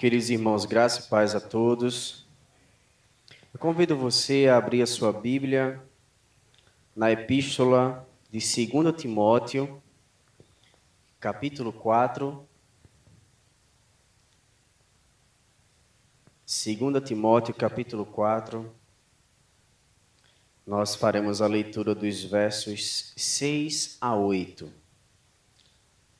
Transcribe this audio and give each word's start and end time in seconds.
Queridos 0.00 0.30
irmãos, 0.30 0.64
graça 0.64 1.02
e 1.02 1.10
paz 1.10 1.34
a 1.34 1.40
todos. 1.42 2.26
Eu 3.52 3.60
convido 3.60 3.94
você 3.94 4.48
a 4.48 4.56
abrir 4.56 4.80
a 4.80 4.86
sua 4.86 5.12
Bíblia 5.12 5.78
na 6.96 7.10
epístola 7.10 8.08
de 8.30 8.38
2 8.38 8.96
Timóteo, 8.96 9.82
capítulo 11.20 11.70
4. 11.70 12.48
2 16.46 17.04
Timóteo, 17.04 17.54
capítulo 17.54 18.06
4. 18.06 18.74
Nós 20.66 20.94
faremos 20.94 21.42
a 21.42 21.46
leitura 21.46 21.94
dos 21.94 22.24
versos 22.24 23.12
6 23.18 23.98
a 24.00 24.16
8. 24.16 24.72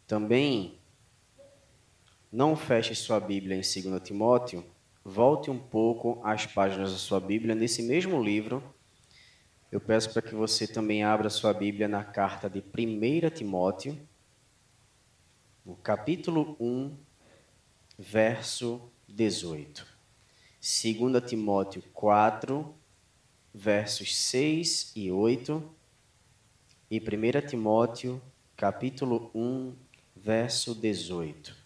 Também 0.06 0.79
não 2.32 2.54
feche 2.54 2.94
sua 2.94 3.18
Bíblia 3.18 3.56
em 3.56 3.60
2 3.60 4.00
Timóteo, 4.02 4.64
volte 5.04 5.50
um 5.50 5.58
pouco 5.58 6.20
às 6.22 6.46
páginas 6.46 6.92
da 6.92 6.98
sua 6.98 7.18
Bíblia 7.18 7.54
nesse 7.54 7.82
mesmo 7.82 8.22
livro. 8.22 8.62
Eu 9.70 9.80
peço 9.80 10.12
para 10.12 10.22
que 10.22 10.34
você 10.34 10.66
também 10.66 11.02
abra 11.02 11.28
sua 11.28 11.52
Bíblia 11.52 11.88
na 11.88 12.04
carta 12.04 12.48
de 12.48 12.60
1 12.60 13.30
Timóteo, 13.30 13.98
no 15.64 15.74
capítulo 15.74 16.56
1, 16.60 16.96
verso 17.98 18.90
18. 19.08 19.84
2 20.60 21.28
Timóteo 21.28 21.82
4, 21.92 22.74
versos 23.52 24.16
6 24.16 24.92
e 24.94 25.10
8. 25.10 25.62
E 26.90 26.98
1 26.98 27.46
Timóteo, 27.48 28.22
capítulo 28.56 29.30
1, 29.34 29.74
verso 30.14 30.74
18. 30.74 31.59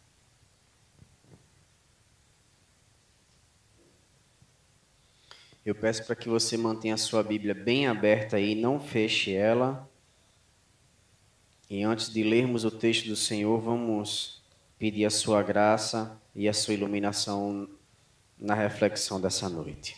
Eu 5.64 5.74
peço 5.74 6.04
para 6.04 6.14
que 6.14 6.28
você 6.28 6.58
mantenha 6.58 6.92
a 6.92 6.98
sua 6.98 7.22
Bíblia 7.22 7.54
bem 7.54 7.86
aberta 7.86 8.36
aí, 8.36 8.54
não 8.54 8.78
feche 8.78 9.32
ela. 9.32 9.88
E 11.70 11.82
antes 11.82 12.12
de 12.12 12.22
lermos 12.22 12.66
o 12.66 12.70
texto 12.70 13.06
do 13.06 13.16
Senhor, 13.16 13.58
vamos 13.62 14.42
pedir 14.78 15.06
a 15.06 15.10
sua 15.10 15.42
graça 15.42 16.20
e 16.34 16.46
a 16.46 16.52
sua 16.52 16.74
iluminação 16.74 17.66
na 18.38 18.54
reflexão 18.54 19.18
dessa 19.18 19.48
noite. 19.48 19.96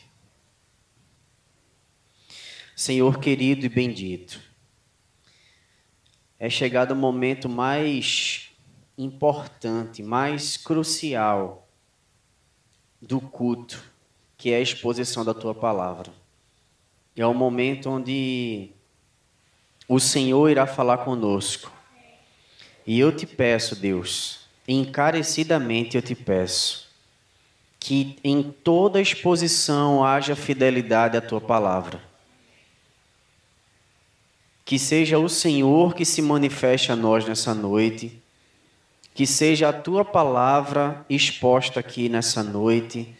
Senhor 2.77 3.19
querido 3.19 3.67
e 3.67 3.69
bendito, 3.69 4.41
é 6.39 6.49
chegado 6.49 6.93
o 6.93 6.97
momento 6.97 7.49
mais 7.49 8.53
importante, 8.97 10.01
mais 10.01 10.57
crucial 10.57 11.69
do 13.03 13.21
culto 13.21 13.96
que 14.47 14.53
é 14.53 14.59
a 14.59 14.61
exposição 14.61 15.25
da 15.25 15.35
tua 15.35 15.53
palavra. 15.53 16.13
É 17.17 17.27
o 17.27 17.35
momento 17.35 17.91
onde 17.91 18.71
o 19.89 19.99
Senhor 19.99 20.49
irá 20.49 20.69
falar 20.69 20.99
conosco. 20.99 21.73
E 22.87 22.97
eu 22.97 23.11
te 23.11 23.27
peço, 23.27 23.75
Deus, 23.75 24.47
encarecidamente 24.69 25.97
eu 25.97 26.03
te 26.03 26.15
peço, 26.15 26.89
que 27.81 28.21
em 28.23 28.41
toda 28.41 29.01
exposição 29.01 30.05
haja 30.05 30.37
fidelidade 30.37 31.17
à 31.17 31.21
tua 31.21 31.41
palavra. 31.41 32.01
Que 34.65 34.79
seja 34.79 35.19
o 35.19 35.29
Senhor 35.29 35.93
que 35.93 36.05
se 36.05 36.23
manifeste 36.23 36.93
a 36.93 36.95
nós 36.95 37.27
nessa 37.27 37.53
noite, 37.53 38.23
que 39.13 39.27
seja 39.27 39.71
a 39.71 39.73
tua 39.73 40.05
palavra 40.05 41.05
exposta 41.11 41.81
aqui 41.81 42.09
nessa 42.09 42.45
noite 42.45 43.13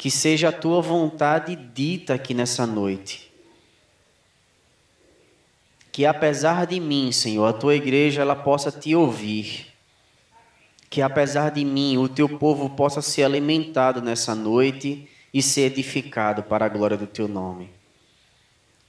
que 0.00 0.10
seja 0.10 0.48
a 0.48 0.52
tua 0.52 0.80
vontade 0.80 1.54
dita 1.54 2.14
aqui 2.14 2.32
nessa 2.32 2.66
noite. 2.66 3.30
Que 5.92 6.06
apesar 6.06 6.66
de 6.66 6.80
mim, 6.80 7.12
Senhor, 7.12 7.44
a 7.44 7.52
tua 7.52 7.76
igreja 7.76 8.22
ela 8.22 8.34
possa 8.34 8.72
te 8.72 8.96
ouvir. 8.96 9.66
Que 10.88 11.02
apesar 11.02 11.50
de 11.50 11.66
mim, 11.66 11.98
o 11.98 12.08
teu 12.08 12.38
povo 12.38 12.70
possa 12.70 13.02
ser 13.02 13.24
alimentado 13.24 14.00
nessa 14.00 14.34
noite 14.34 15.06
e 15.34 15.42
ser 15.42 15.70
edificado 15.70 16.44
para 16.44 16.64
a 16.64 16.70
glória 16.70 16.96
do 16.96 17.06
teu 17.06 17.28
nome. 17.28 17.68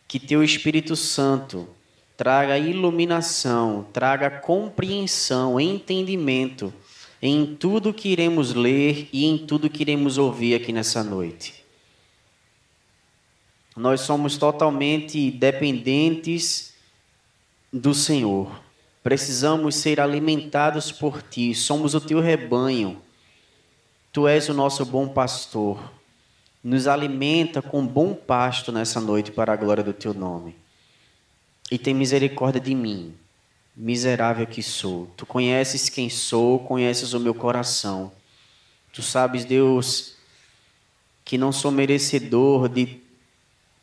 Que 0.08 0.18
teu 0.18 0.42
Espírito 0.42 0.96
Santo 0.96 1.68
traga 2.16 2.58
iluminação, 2.58 3.86
traga 3.92 4.30
compreensão, 4.30 5.60
entendimento 5.60 6.74
em 7.22 7.56
tudo 7.56 7.94
que 7.94 8.10
iremos 8.10 8.54
ler 8.54 9.08
e 9.14 9.26
em 9.26 9.38
tudo 9.38 9.70
que 9.70 9.84
iremos 9.84 10.18
ouvir 10.18 10.56
aqui 10.56 10.74
nessa 10.74 11.04
noite. 11.04 11.62
Nós 13.76 14.02
somos 14.02 14.38
totalmente 14.38 15.30
dependentes 15.32 16.74
do 17.72 17.94
Senhor. 17.94 18.60
Precisamos 19.04 19.76
ser 19.76 20.00
alimentados 20.00 20.92
por 20.92 21.22
Ti. 21.22 21.56
Somos 21.56 21.94
o 21.94 22.02
Teu 22.02 22.20
rebanho. 22.20 23.02
Tu 24.12 24.28
és 24.28 24.50
o 24.50 24.54
nosso 24.54 24.86
bom 24.86 25.08
pastor. 25.08 25.92
Nos 26.64 26.86
alimenta 26.86 27.62
com 27.62 27.86
bom 27.86 28.14
pasto 28.14 28.72
nessa 28.72 29.00
noite 29.00 29.32
para 29.32 29.54
a 29.54 29.56
glória 29.56 29.84
do 29.84 29.94
Teu 29.94 30.14
nome. 30.14 30.56
E 31.72 31.78
tem 31.78 31.94
misericórdia 31.94 32.60
de 32.60 32.76
mim, 32.76 33.14
miserável 33.76 34.46
que 34.46 34.62
sou. 34.62 35.08
Tu 35.18 35.26
conheces 35.26 35.90
quem 35.90 36.10
sou, 36.10 36.60
conheces 36.60 37.14
o 37.14 37.20
meu 37.20 37.34
coração. 37.34 38.12
Tu 38.92 39.02
sabes, 39.02 39.46
Deus, 39.46 40.16
que 41.24 41.38
não 41.38 41.52
sou 41.52 41.72
merecedor 41.72 42.68
de 42.68 43.00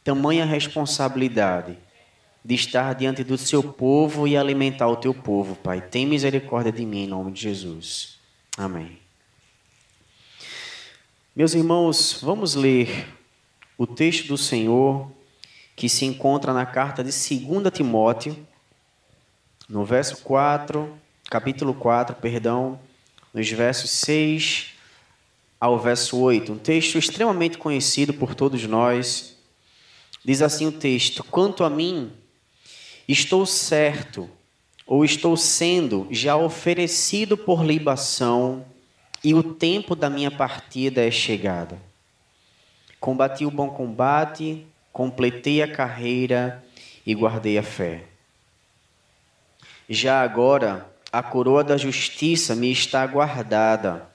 tamanha 0.04 0.44
responsabilidade 0.44 1.76
de 2.44 2.54
estar 2.54 2.94
diante 2.94 3.24
do 3.24 3.36
seu 3.36 3.62
povo 3.62 4.26
e 4.26 4.36
alimentar 4.36 4.88
o 4.88 4.96
teu 4.96 5.12
povo, 5.12 5.56
Pai. 5.56 5.80
Tem 5.80 6.06
misericórdia 6.06 6.72
de 6.72 6.84
mim 6.86 7.04
em 7.04 7.06
nome 7.06 7.32
de 7.32 7.42
Jesus. 7.42 8.18
Amém. 8.56 8.98
Meus 11.34 11.54
irmãos, 11.54 12.18
vamos 12.22 12.54
ler 12.54 13.06
o 13.76 13.86
texto 13.86 14.28
do 14.28 14.38
Senhor 14.38 15.10
que 15.76 15.88
se 15.88 16.04
encontra 16.04 16.52
na 16.52 16.66
carta 16.66 17.04
de 17.04 17.10
2 17.10 17.72
Timóteo 17.72 18.36
no 19.68 19.84
verso 19.84 20.16
4, 20.18 20.98
capítulo 21.28 21.74
4, 21.74 22.16
perdão, 22.16 22.80
nos 23.34 23.50
versos 23.50 23.90
6 23.90 24.72
ao 25.60 25.78
verso 25.78 26.16
8, 26.18 26.52
um 26.52 26.58
texto 26.58 26.96
extremamente 26.96 27.58
conhecido 27.58 28.14
por 28.14 28.34
todos 28.34 28.64
nós. 28.64 29.36
Diz 30.24 30.40
assim 30.40 30.66
o 30.66 30.72
texto: 30.72 31.22
Quanto 31.22 31.64
a 31.64 31.70
mim, 31.70 32.10
estou 33.06 33.44
certo, 33.44 34.30
ou 34.86 35.04
estou 35.04 35.36
sendo 35.36 36.08
já 36.10 36.34
oferecido 36.34 37.36
por 37.36 37.62
libação, 37.62 38.64
e 39.22 39.34
o 39.34 39.42
tempo 39.42 39.94
da 39.94 40.08
minha 40.08 40.30
partida 40.30 41.04
é 41.04 41.10
chegado. 41.10 41.78
Combati 42.98 43.44
o 43.44 43.50
bom 43.50 43.68
combate, 43.68 44.66
completei 44.92 45.60
a 45.60 45.70
carreira 45.70 46.64
e 47.04 47.14
guardei 47.14 47.58
a 47.58 47.62
fé. 47.62 48.07
Já 49.88 50.22
agora, 50.22 50.86
a 51.10 51.22
coroa 51.22 51.64
da 51.64 51.76
justiça 51.76 52.54
me 52.54 52.70
está 52.70 53.06
guardada, 53.06 54.06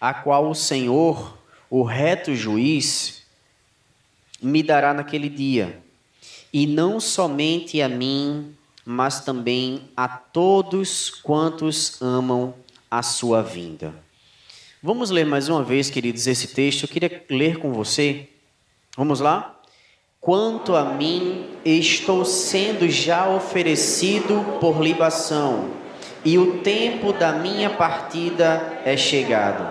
a 0.00 0.12
qual 0.12 0.50
o 0.50 0.54
Senhor, 0.54 1.38
o 1.70 1.82
reto 1.82 2.34
juiz, 2.34 3.22
me 4.42 4.62
dará 4.62 4.92
naquele 4.92 5.28
dia, 5.28 5.80
e 6.52 6.66
não 6.66 7.00
somente 7.00 7.80
a 7.80 7.88
mim, 7.88 8.54
mas 8.84 9.24
também 9.24 9.88
a 9.96 10.06
todos 10.06 11.08
quantos 11.08 12.02
amam 12.02 12.54
a 12.90 13.02
sua 13.02 13.42
vinda. 13.42 13.94
Vamos 14.82 15.10
ler 15.10 15.24
mais 15.24 15.48
uma 15.48 15.62
vez, 15.62 15.88
queridos, 15.88 16.26
esse 16.26 16.48
texto. 16.48 16.82
Eu 16.82 16.88
queria 16.88 17.24
ler 17.30 17.58
com 17.58 17.72
você. 17.72 18.28
Vamos 18.96 19.20
lá? 19.20 19.61
Quanto 20.24 20.76
a 20.76 20.84
mim, 20.84 21.46
estou 21.64 22.24
sendo 22.24 22.88
já 22.88 23.28
oferecido 23.28 24.58
por 24.60 24.80
libação, 24.80 25.70
e 26.24 26.38
o 26.38 26.58
tempo 26.58 27.12
da 27.12 27.32
minha 27.32 27.68
partida 27.70 28.62
é 28.84 28.96
chegado. 28.96 29.66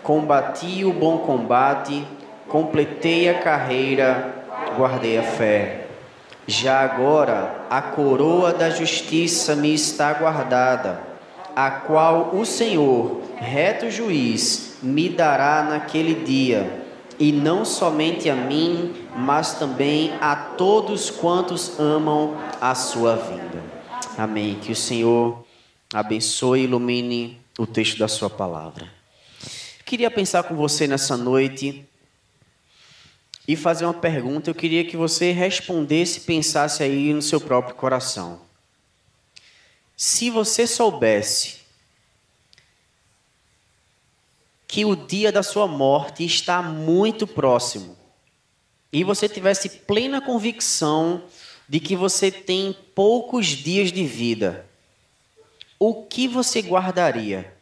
Combati 0.00 0.84
o 0.84 0.92
bom 0.92 1.18
combate, 1.18 2.06
completei 2.46 3.28
a 3.28 3.40
carreira, 3.40 4.32
guardei 4.76 5.18
a 5.18 5.24
fé. 5.24 5.86
Já 6.46 6.82
agora 6.82 7.66
a 7.68 7.82
coroa 7.82 8.52
da 8.52 8.70
justiça 8.70 9.56
me 9.56 9.74
está 9.74 10.12
guardada, 10.12 11.00
a 11.56 11.68
qual 11.68 12.30
o 12.32 12.46
Senhor, 12.46 13.22
reto 13.38 13.90
juiz, 13.90 14.76
me 14.84 15.08
dará 15.08 15.64
naquele 15.64 16.14
dia 16.14 16.79
e 17.20 17.30
não 17.30 17.66
somente 17.66 18.30
a 18.30 18.34
mim, 18.34 18.94
mas 19.14 19.52
também 19.52 20.10
a 20.22 20.34
todos 20.34 21.10
quantos 21.10 21.78
amam 21.78 22.34
a 22.58 22.74
sua 22.74 23.14
vinda. 23.14 23.62
Amém. 24.16 24.58
Que 24.58 24.72
o 24.72 24.76
Senhor 24.76 25.44
abençoe 25.92 26.62
e 26.62 26.64
ilumine 26.64 27.38
o 27.58 27.66
texto 27.66 27.98
da 27.98 28.08
sua 28.08 28.30
palavra. 28.30 28.90
queria 29.84 30.10
pensar 30.10 30.44
com 30.44 30.56
você 30.56 30.86
nessa 30.86 31.14
noite 31.14 31.84
e 33.46 33.54
fazer 33.54 33.84
uma 33.84 33.92
pergunta. 33.92 34.48
Eu 34.48 34.54
queria 34.54 34.84
que 34.84 34.96
você 34.96 35.30
respondesse, 35.30 36.22
pensasse 36.22 36.82
aí 36.82 37.12
no 37.12 37.20
seu 37.20 37.40
próprio 37.40 37.74
coração. 37.74 38.40
Se 39.94 40.30
você 40.30 40.66
soubesse 40.66 41.59
que 44.70 44.84
o 44.84 44.94
dia 44.94 45.32
da 45.32 45.42
sua 45.42 45.66
morte 45.66 46.24
está 46.24 46.62
muito 46.62 47.26
próximo 47.26 47.98
e 48.92 49.02
você 49.02 49.28
tivesse 49.28 49.68
plena 49.68 50.20
convicção 50.20 51.24
de 51.68 51.80
que 51.80 51.96
você 51.96 52.30
tem 52.30 52.72
poucos 52.94 53.48
dias 53.48 53.90
de 53.90 54.06
vida, 54.06 54.64
o 55.76 56.04
que 56.04 56.28
você 56.28 56.62
guardaria? 56.62 57.52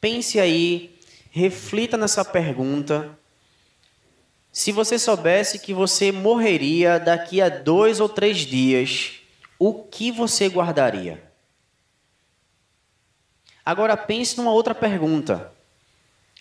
Pense 0.00 0.38
aí, 0.38 0.96
reflita 1.32 1.96
nessa 1.96 2.24
pergunta. 2.24 3.18
Se 4.52 4.70
você 4.70 5.00
soubesse 5.00 5.58
que 5.58 5.74
você 5.74 6.12
morreria 6.12 7.00
daqui 7.00 7.42
a 7.42 7.48
dois 7.48 7.98
ou 7.98 8.08
três 8.08 8.38
dias, 8.38 9.14
o 9.58 9.74
que 9.74 10.12
você 10.12 10.48
guardaria? 10.48 11.25
Agora 13.66 13.96
pense 13.96 14.36
numa 14.36 14.52
outra 14.52 14.76
pergunta. 14.76 15.52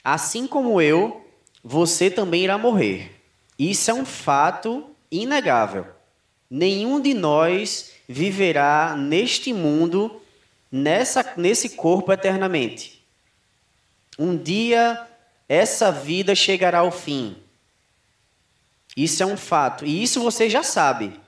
Assim 0.04 0.46
como 0.46 0.80
eu, 0.80 1.26
você 1.64 2.12
também 2.12 2.44
irá 2.44 2.56
morrer. 2.56 3.20
Isso 3.58 3.90
é 3.90 3.94
um 3.96 4.06
fato 4.06 4.86
inegável. 5.10 5.88
Nenhum 6.48 7.02
de 7.02 7.16
nós 7.16 7.94
viverá 8.08 8.96
neste 8.96 9.52
mundo, 9.52 10.22
nessa, 10.72 11.34
nesse 11.36 11.70
corpo 11.70 12.14
eternamente. 12.14 13.04
Um 14.20 14.38
dia 14.38 15.08
essa 15.50 15.92
vida 15.92 16.36
chegará 16.36 16.80
ao 16.80 16.92
fim. 16.92 17.38
Isso 18.96 19.24
é 19.24 19.26
um 19.26 19.36
fato. 19.36 19.84
E 19.84 20.04
isso 20.04 20.22
você 20.22 20.48
já 20.48 20.62
sabe. 20.62 21.20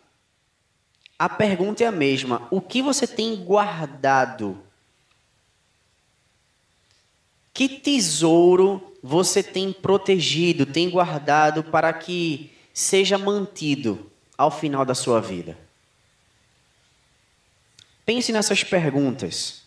A 1.18 1.28
pergunta 1.28 1.84
é 1.84 1.88
a 1.88 1.92
mesma: 1.92 2.48
o 2.52 2.62
que 2.62 2.84
você 2.84 3.08
tem 3.08 3.36
guardado 3.44 4.67
que 7.57 7.68
tesouro 7.68 8.95
você 9.01 9.42
tem 9.42 9.74
protegido, 9.74 10.63
tem 10.63 10.92
guardado 10.92 11.63
para 11.63 11.92
que 11.92 12.51
seja 12.71 13.18
mantido 13.18 14.12
ao 14.38 14.51
final 14.51 14.86
da 14.86 14.94
sua 14.94 15.19
vida? 15.19 15.57
Pense 18.06 18.31
nessas 18.31 18.63
perguntas 18.63 19.63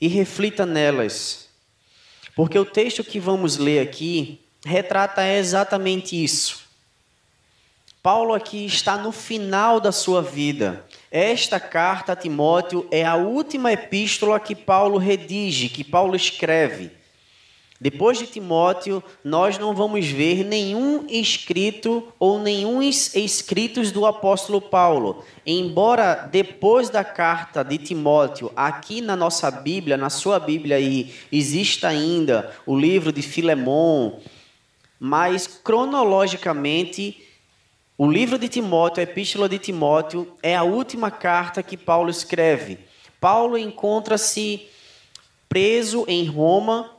e 0.00 0.08
reflita 0.08 0.66
nelas, 0.66 1.48
porque 2.34 2.58
o 2.58 2.64
texto 2.64 3.04
que 3.04 3.20
vamos 3.20 3.58
ler 3.58 3.78
aqui 3.78 4.40
retrata 4.66 5.24
exatamente 5.24 6.20
isso. 6.20 6.61
Paulo 8.02 8.34
aqui 8.34 8.66
está 8.66 8.96
no 8.96 9.12
final 9.12 9.78
da 9.78 9.92
sua 9.92 10.20
vida. 10.20 10.84
Esta 11.08 11.60
carta 11.60 12.14
a 12.14 12.16
Timóteo 12.16 12.84
é 12.90 13.04
a 13.04 13.14
última 13.14 13.72
epístola 13.72 14.40
que 14.40 14.56
Paulo 14.56 14.98
redige, 14.98 15.68
que 15.68 15.84
Paulo 15.84 16.16
escreve. 16.16 16.90
Depois 17.80 18.18
de 18.18 18.26
Timóteo, 18.26 19.04
nós 19.22 19.56
não 19.56 19.72
vamos 19.72 20.04
ver 20.08 20.44
nenhum 20.44 21.06
escrito 21.08 22.12
ou 22.18 22.40
nenhum 22.40 22.82
escritos 22.82 23.92
do 23.92 24.04
apóstolo 24.04 24.60
Paulo. 24.60 25.24
Embora 25.46 26.28
depois 26.28 26.90
da 26.90 27.04
carta 27.04 27.62
de 27.62 27.78
Timóteo, 27.78 28.50
aqui 28.56 29.00
na 29.00 29.14
nossa 29.14 29.48
Bíblia, 29.48 29.96
na 29.96 30.10
sua 30.10 30.40
Bíblia 30.40 30.74
aí, 30.74 31.14
exista 31.30 31.86
ainda 31.86 32.52
o 32.66 32.76
livro 32.76 33.12
de 33.12 33.22
Filemon, 33.22 34.18
mas 34.98 35.46
cronologicamente 35.46 37.28
o 37.98 38.10
livro 38.10 38.38
de 38.38 38.48
Timóteo, 38.48 39.00
a 39.00 39.04
epístola 39.04 39.48
de 39.48 39.58
Timóteo, 39.58 40.34
é 40.42 40.56
a 40.56 40.62
última 40.62 41.10
carta 41.10 41.62
que 41.62 41.76
Paulo 41.76 42.10
escreve. 42.10 42.78
Paulo 43.20 43.58
encontra-se 43.58 44.66
preso 45.48 46.04
em 46.08 46.24
Roma, 46.24 46.90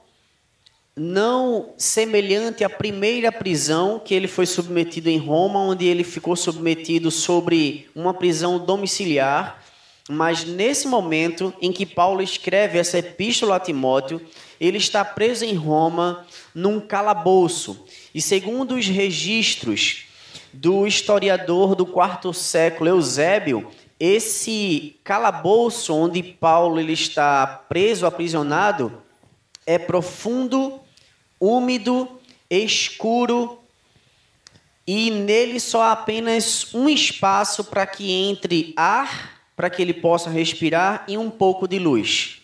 não 0.96 1.74
semelhante 1.76 2.64
à 2.64 2.70
primeira 2.70 3.32
prisão 3.32 4.00
que 4.00 4.14
ele 4.14 4.28
foi 4.28 4.46
submetido 4.46 5.10
em 5.10 5.18
Roma, 5.18 5.60
onde 5.60 5.86
ele 5.86 6.04
ficou 6.04 6.36
submetido 6.36 7.10
sobre 7.10 7.90
uma 7.96 8.14
prisão 8.14 8.64
domiciliar. 8.64 9.64
Mas 10.08 10.46
nesse 10.46 10.88
momento 10.88 11.52
em 11.60 11.72
que 11.72 11.88
Paulo 11.88 12.22
escreve 12.22 12.78
essa 12.78 13.00
epístola 13.00 13.56
a 13.56 13.60
Timóteo, 13.60 14.22
ele 14.62 14.78
está 14.78 15.04
preso 15.04 15.44
em 15.44 15.56
Roma 15.56 16.26
num 16.54 16.80
calabouço. 16.80 17.84
E 18.14 18.22
segundo 18.22 18.76
os 18.76 18.86
registros 18.86 20.13
do 20.54 20.86
historiador 20.86 21.76
do 21.76 21.86
quarto 21.86 22.32
século 22.34 22.90
Eusébio, 22.90 23.72
esse 24.00 25.00
calabouço 25.04 25.94
onde 25.94 26.22
Paulo 26.22 26.80
ele 26.80 26.94
está 26.94 27.48
preso, 27.68 28.06
aprisionado, 28.06 29.02
é 29.66 29.78
profundo, 29.78 30.80
úmido, 31.40 32.08
escuro 32.50 33.60
e 34.86 35.10
nele 35.10 35.60
só 35.60 35.84
há 35.84 35.92
apenas 35.94 36.74
um 36.74 36.90
espaço 36.90 37.64
para 37.64 37.86
que 37.88 38.12
entre 38.12 38.74
ar, 38.76 39.42
para 39.56 39.70
que 39.70 39.82
ele 39.82 39.94
possa 39.94 40.30
respirar 40.30 41.06
e 41.08 41.18
um 41.18 41.30
pouco 41.30 41.68
de 41.68 41.80
luz. 41.80 42.42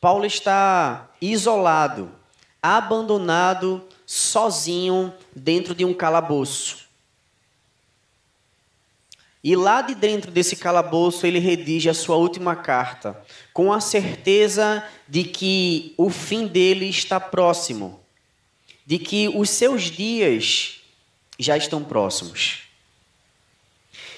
Paulo 0.00 0.24
está 0.24 1.10
isolado, 1.20 2.10
abandonado, 2.62 3.84
sozinho 4.12 5.14
dentro 5.36 5.72
de 5.72 5.84
um 5.84 5.94
calabouço. 5.94 6.78
E 9.42 9.54
lá 9.54 9.82
de 9.82 9.94
dentro 9.94 10.32
desse 10.32 10.56
calabouço 10.56 11.24
ele 11.24 11.38
redige 11.38 11.88
a 11.88 11.94
sua 11.94 12.16
última 12.16 12.56
carta, 12.56 13.16
com 13.54 13.72
a 13.72 13.78
certeza 13.80 14.84
de 15.08 15.22
que 15.22 15.94
o 15.96 16.10
fim 16.10 16.48
dele 16.48 16.86
está 16.86 17.20
próximo, 17.20 18.00
de 18.84 18.98
que 18.98 19.28
os 19.28 19.48
seus 19.48 19.84
dias 19.84 20.80
já 21.38 21.56
estão 21.56 21.84
próximos. 21.84 22.62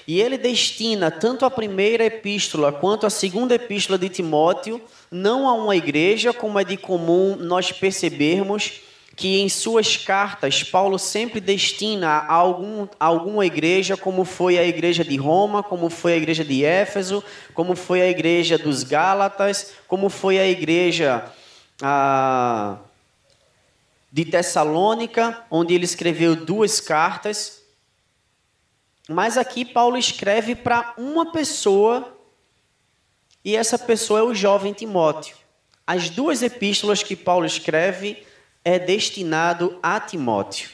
E 0.07 0.19
ele 0.19 0.39
destina 0.39 1.11
tanto 1.11 1.45
a 1.45 1.51
primeira 1.51 2.03
epístola 2.03 2.71
quanto 2.71 3.05
a 3.05 3.11
segunda 3.11 3.53
epístola 3.53 3.99
de 3.99 4.09
Timóteo, 4.09 4.81
não 5.11 5.47
a 5.47 5.53
uma 5.53 5.75
igreja, 5.75 6.33
como 6.33 6.59
é 6.59 6.63
de 6.63 6.77
comum 6.77 7.35
nós 7.35 7.71
percebermos 7.71 8.81
que 9.15 9.39
em 9.39 9.47
suas 9.47 9.95
cartas 9.95 10.63
Paulo 10.63 10.97
sempre 10.97 11.39
destina 11.39 12.07
a 12.07 12.33
algum, 12.33 12.87
a 12.99 13.05
alguma 13.05 13.45
igreja, 13.45 13.95
como 13.95 14.25
foi 14.25 14.57
a 14.57 14.65
igreja 14.65 15.03
de 15.03 15.15
Roma, 15.17 15.61
como 15.61 15.89
foi 15.89 16.13
a 16.13 16.17
igreja 16.17 16.43
de 16.43 16.65
Éfeso, 16.65 17.23
como 17.53 17.75
foi 17.75 18.01
a 18.01 18.09
igreja 18.09 18.57
dos 18.57 18.83
Gálatas, 18.83 19.73
como 19.87 20.09
foi 20.09 20.39
a 20.39 20.47
igreja 20.47 21.31
ah, 21.81 22.77
de 24.11 24.25
Tessalônica, 24.25 25.45
onde 25.49 25.75
ele 25.75 25.85
escreveu 25.85 26.35
duas 26.35 26.79
cartas. 26.79 27.61
Mas 29.07 29.37
aqui 29.37 29.63
Paulo 29.63 29.97
escreve 29.97 30.55
para 30.55 30.93
uma 30.97 31.31
pessoa, 31.31 32.17
e 33.45 33.55
essa 33.55 33.77
pessoa 33.77 34.21
é 34.21 34.23
o 34.23 34.33
jovem 34.33 34.73
Timóteo. 34.73 35.35
As 35.85 36.09
duas 36.09 36.41
epístolas 36.41 37.03
que 37.03 37.15
Paulo 37.15 37.45
escreve 37.45 38.25
é 38.63 38.79
destinado 38.79 39.77
a 39.83 39.99
Timóteo 39.99 40.69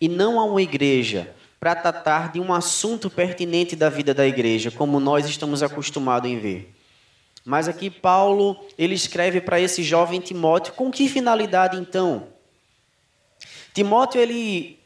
e 0.00 0.08
não 0.08 0.38
a 0.38 0.44
uma 0.44 0.62
igreja 0.62 1.34
para 1.58 1.74
tratar 1.74 2.30
de 2.30 2.40
um 2.40 2.52
assunto 2.52 3.08
pertinente 3.08 3.74
da 3.74 3.88
vida 3.88 4.12
da 4.12 4.26
igreja, 4.26 4.70
como 4.70 5.00
nós 5.00 5.26
estamos 5.26 5.62
acostumados 5.62 6.30
em 6.30 6.38
ver. 6.38 6.74
Mas 7.44 7.68
aqui 7.68 7.90
Paulo, 7.90 8.56
ele 8.78 8.94
escreve 8.94 9.40
para 9.40 9.60
esse 9.60 9.82
jovem 9.82 10.20
Timóteo 10.20 10.74
com 10.74 10.90
que 10.90 11.08
finalidade 11.08 11.76
então? 11.76 12.28
Timóteo 13.72 14.20
ele 14.20 14.78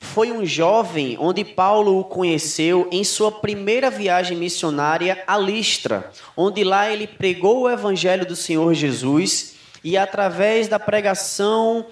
foi 0.00 0.30
um 0.30 0.44
jovem 0.46 1.16
onde 1.18 1.44
Paulo 1.44 1.98
o 1.98 2.04
conheceu 2.04 2.88
em 2.92 3.02
sua 3.02 3.32
primeira 3.32 3.90
viagem 3.90 4.36
missionária 4.36 5.22
a 5.26 5.36
Listra, 5.36 6.12
onde 6.36 6.62
lá 6.62 6.90
ele 6.90 7.06
pregou 7.06 7.62
o 7.62 7.70
evangelho 7.70 8.24
do 8.24 8.36
Senhor 8.36 8.72
Jesus 8.74 9.57
e 9.82 9.96
através 9.96 10.68
da 10.68 10.78
pregação 10.78 11.86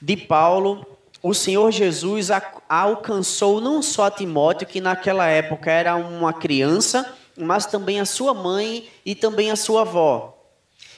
de 0.00 0.16
Paulo, 0.16 0.86
o 1.22 1.32
Senhor 1.32 1.70
Jesus 1.70 2.28
alcançou 2.68 3.60
não 3.60 3.80
só 3.82 4.10
Timóteo, 4.10 4.66
que 4.66 4.80
naquela 4.80 5.26
época 5.26 5.70
era 5.70 5.96
uma 5.96 6.32
criança, 6.32 7.14
mas 7.36 7.66
também 7.66 7.98
a 7.98 8.04
sua 8.04 8.34
mãe 8.34 8.88
e 9.04 9.14
também 9.14 9.50
a 9.50 9.56
sua 9.56 9.80
avó. 9.80 10.38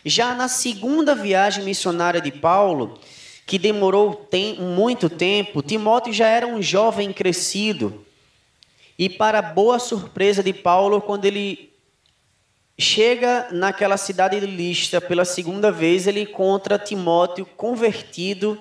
Já 0.04 0.34
na 0.34 0.48
segunda 0.48 1.14
viagem 1.14 1.64
missionária 1.64 2.20
de 2.20 2.30
Paulo, 2.30 2.98
que 3.46 3.58
demorou 3.58 4.14
tem, 4.14 4.58
muito 4.60 5.08
tempo, 5.08 5.62
Timóteo 5.62 6.12
já 6.12 6.26
era 6.26 6.46
um 6.46 6.60
jovem 6.60 7.12
crescido. 7.12 8.04
E 8.98 9.08
para 9.08 9.40
boa 9.40 9.78
surpresa 9.78 10.42
de 10.42 10.52
Paulo, 10.52 11.00
quando 11.00 11.24
ele 11.24 11.72
chega 12.78 13.48
naquela 13.52 13.96
cidade 13.96 14.38
de 14.38 14.46
Listra 14.46 15.00
pela 15.00 15.24
segunda 15.24 15.72
vez, 15.72 16.06
ele 16.06 16.22
encontra 16.22 16.78
Timóteo 16.78 17.46
convertido 17.46 18.60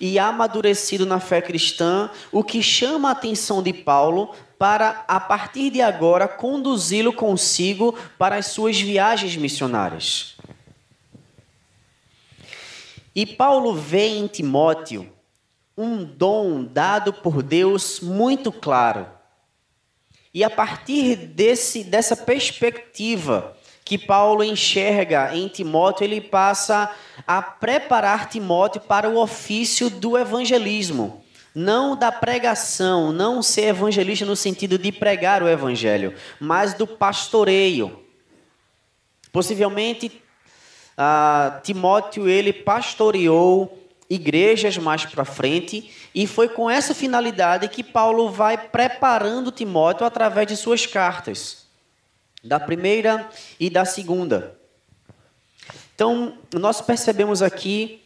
e 0.00 0.18
amadurecido 0.18 1.06
na 1.06 1.20
fé 1.20 1.40
cristã, 1.40 2.10
o 2.30 2.42
que 2.42 2.62
chama 2.62 3.08
a 3.08 3.12
atenção 3.12 3.62
de 3.62 3.72
Paulo 3.72 4.34
para, 4.58 5.04
a 5.06 5.20
partir 5.20 5.70
de 5.70 5.80
agora, 5.80 6.26
conduzi-lo 6.26 7.12
consigo 7.12 7.96
para 8.18 8.36
as 8.36 8.46
suas 8.46 8.80
viagens 8.80 9.36
missionárias. 9.36 10.36
E 13.14 13.24
Paulo 13.24 13.74
vê 13.74 14.08
em 14.08 14.26
Timóteo 14.26 15.10
um 15.76 16.04
dom 16.04 16.64
dado 16.64 17.12
por 17.12 17.42
Deus 17.42 18.00
muito 18.00 18.50
claro. 18.50 19.15
E 20.36 20.44
a 20.44 20.50
partir 20.50 21.16
desse, 21.16 21.82
dessa 21.82 22.14
perspectiva 22.14 23.56
que 23.82 23.96
Paulo 23.96 24.44
enxerga 24.44 25.34
em 25.34 25.48
Timóteo, 25.48 26.04
ele 26.04 26.20
passa 26.20 26.94
a 27.26 27.40
preparar 27.40 28.28
Timóteo 28.28 28.82
para 28.82 29.08
o 29.08 29.16
ofício 29.16 29.88
do 29.88 30.18
evangelismo, 30.18 31.24
não 31.54 31.96
da 31.96 32.12
pregação, 32.12 33.12
não 33.12 33.42
ser 33.42 33.68
evangelista 33.68 34.26
no 34.26 34.36
sentido 34.36 34.76
de 34.76 34.92
pregar 34.92 35.42
o 35.42 35.48
evangelho, 35.48 36.14
mas 36.38 36.74
do 36.74 36.86
pastoreio. 36.86 37.98
Possivelmente 39.32 40.20
ah, 40.98 41.62
Timóteo 41.64 42.28
ele 42.28 42.52
pastoreou 42.52 43.88
igrejas 44.10 44.76
mais 44.76 45.02
para 45.06 45.24
frente 45.24 45.90
e 46.16 46.26
foi 46.26 46.48
com 46.48 46.70
essa 46.70 46.94
finalidade 46.94 47.68
que 47.68 47.84
Paulo 47.84 48.30
vai 48.30 48.56
preparando 48.56 49.52
Timóteo 49.52 50.06
através 50.06 50.46
de 50.46 50.56
suas 50.56 50.86
cartas, 50.86 51.66
da 52.42 52.58
primeira 52.58 53.28
e 53.60 53.68
da 53.68 53.84
segunda. 53.84 54.56
Então, 55.94 56.38
nós 56.54 56.80
percebemos 56.80 57.42
aqui, 57.42 58.02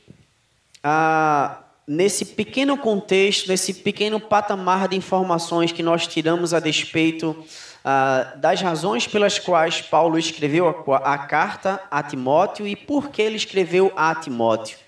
ah, 0.82 1.60
nesse 1.86 2.24
pequeno 2.24 2.76
contexto, 2.76 3.46
nesse 3.46 3.74
pequeno 3.74 4.18
patamar 4.18 4.88
de 4.88 4.96
informações 4.96 5.70
que 5.70 5.82
nós 5.82 6.08
tiramos 6.08 6.52
a 6.52 6.58
despeito 6.58 7.44
ah, 7.84 8.32
das 8.38 8.60
razões 8.60 9.06
pelas 9.06 9.38
quais 9.38 9.82
Paulo 9.82 10.18
escreveu 10.18 10.68
a, 10.68 10.96
a 11.14 11.18
carta 11.18 11.80
a 11.88 12.02
Timóteo 12.02 12.66
e 12.66 12.74
por 12.74 13.10
que 13.10 13.22
ele 13.22 13.36
escreveu 13.36 13.92
a 13.94 14.12
Timóteo. 14.16 14.78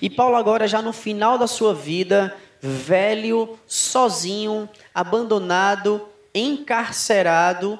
E 0.00 0.08
Paulo, 0.08 0.36
agora, 0.36 0.66
já 0.66 0.80
no 0.80 0.94
final 0.94 1.36
da 1.36 1.46
sua 1.46 1.74
vida, 1.74 2.34
velho, 2.68 3.58
sozinho, 3.66 4.68
abandonado, 4.94 6.08
encarcerado, 6.34 7.78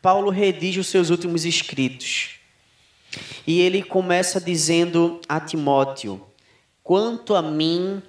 Paulo 0.00 0.30
redige 0.30 0.80
os 0.80 0.86
seus 0.86 1.10
últimos 1.10 1.44
escritos. 1.44 2.36
E 3.46 3.60
ele 3.60 3.82
começa 3.82 4.40
dizendo 4.40 5.20
a 5.28 5.40
Timóteo: 5.40 6.24
Quanto 6.82 7.34
a 7.34 7.42
mim, 7.42 8.02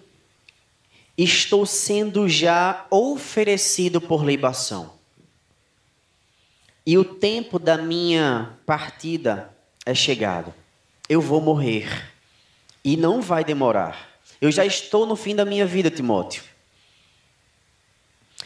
estou 1.17 1.65
sendo 1.65 2.29
já 2.29 2.85
oferecido 2.91 3.99
por 3.99 4.23
libação 4.23 4.99
e 6.89 6.97
o 6.97 7.05
tempo 7.05 7.59
da 7.59 7.77
minha 7.77 8.57
partida 8.65 9.55
é 9.85 9.93
chegado. 9.93 10.51
Eu 11.07 11.21
vou 11.21 11.39
morrer. 11.39 11.87
E 12.83 12.97
não 12.97 13.21
vai 13.21 13.43
demorar. 13.43 14.08
Eu 14.41 14.51
já 14.51 14.65
estou 14.65 15.05
no 15.05 15.15
fim 15.15 15.35
da 15.35 15.43
minha 15.43 15.65
vida, 15.65 15.91
Timóteo. 15.91 16.43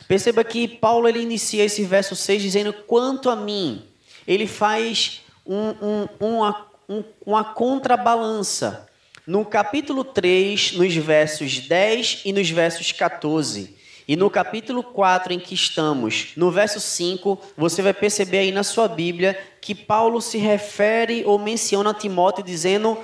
Perceba 0.07 0.43
que 0.43 0.67
Paulo 0.67 1.07
ele 1.07 1.21
inicia 1.21 1.63
esse 1.63 1.83
verso 1.85 2.15
6 2.15 2.41
dizendo: 2.41 2.73
Quanto 2.73 3.29
a 3.29 3.35
mim, 3.35 3.85
ele 4.27 4.47
faz 4.47 5.21
um, 5.45 5.69
um, 5.81 6.07
uma, 6.19 6.67
um, 6.89 7.03
uma 7.25 7.43
contrabalança. 7.43 8.87
No 9.25 9.45
capítulo 9.45 10.03
3, 10.03 10.73
nos 10.73 10.93
versos 10.95 11.59
10 11.59 12.23
e 12.25 12.33
nos 12.33 12.49
versos 12.49 12.91
14, 12.91 13.73
e 14.05 14.17
no 14.17 14.29
capítulo 14.29 14.83
4 14.83 15.31
em 15.31 15.39
que 15.39 15.55
estamos, 15.55 16.33
no 16.35 16.51
verso 16.51 16.79
5, 16.79 17.39
você 17.55 17.81
vai 17.81 17.93
perceber 17.93 18.39
aí 18.39 18.51
na 18.51 18.63
sua 18.63 18.87
Bíblia 18.89 19.39
que 19.61 19.73
Paulo 19.73 20.19
se 20.19 20.37
refere 20.37 21.23
ou 21.25 21.39
menciona 21.39 21.93
Timóteo 21.93 22.43
dizendo: 22.43 22.97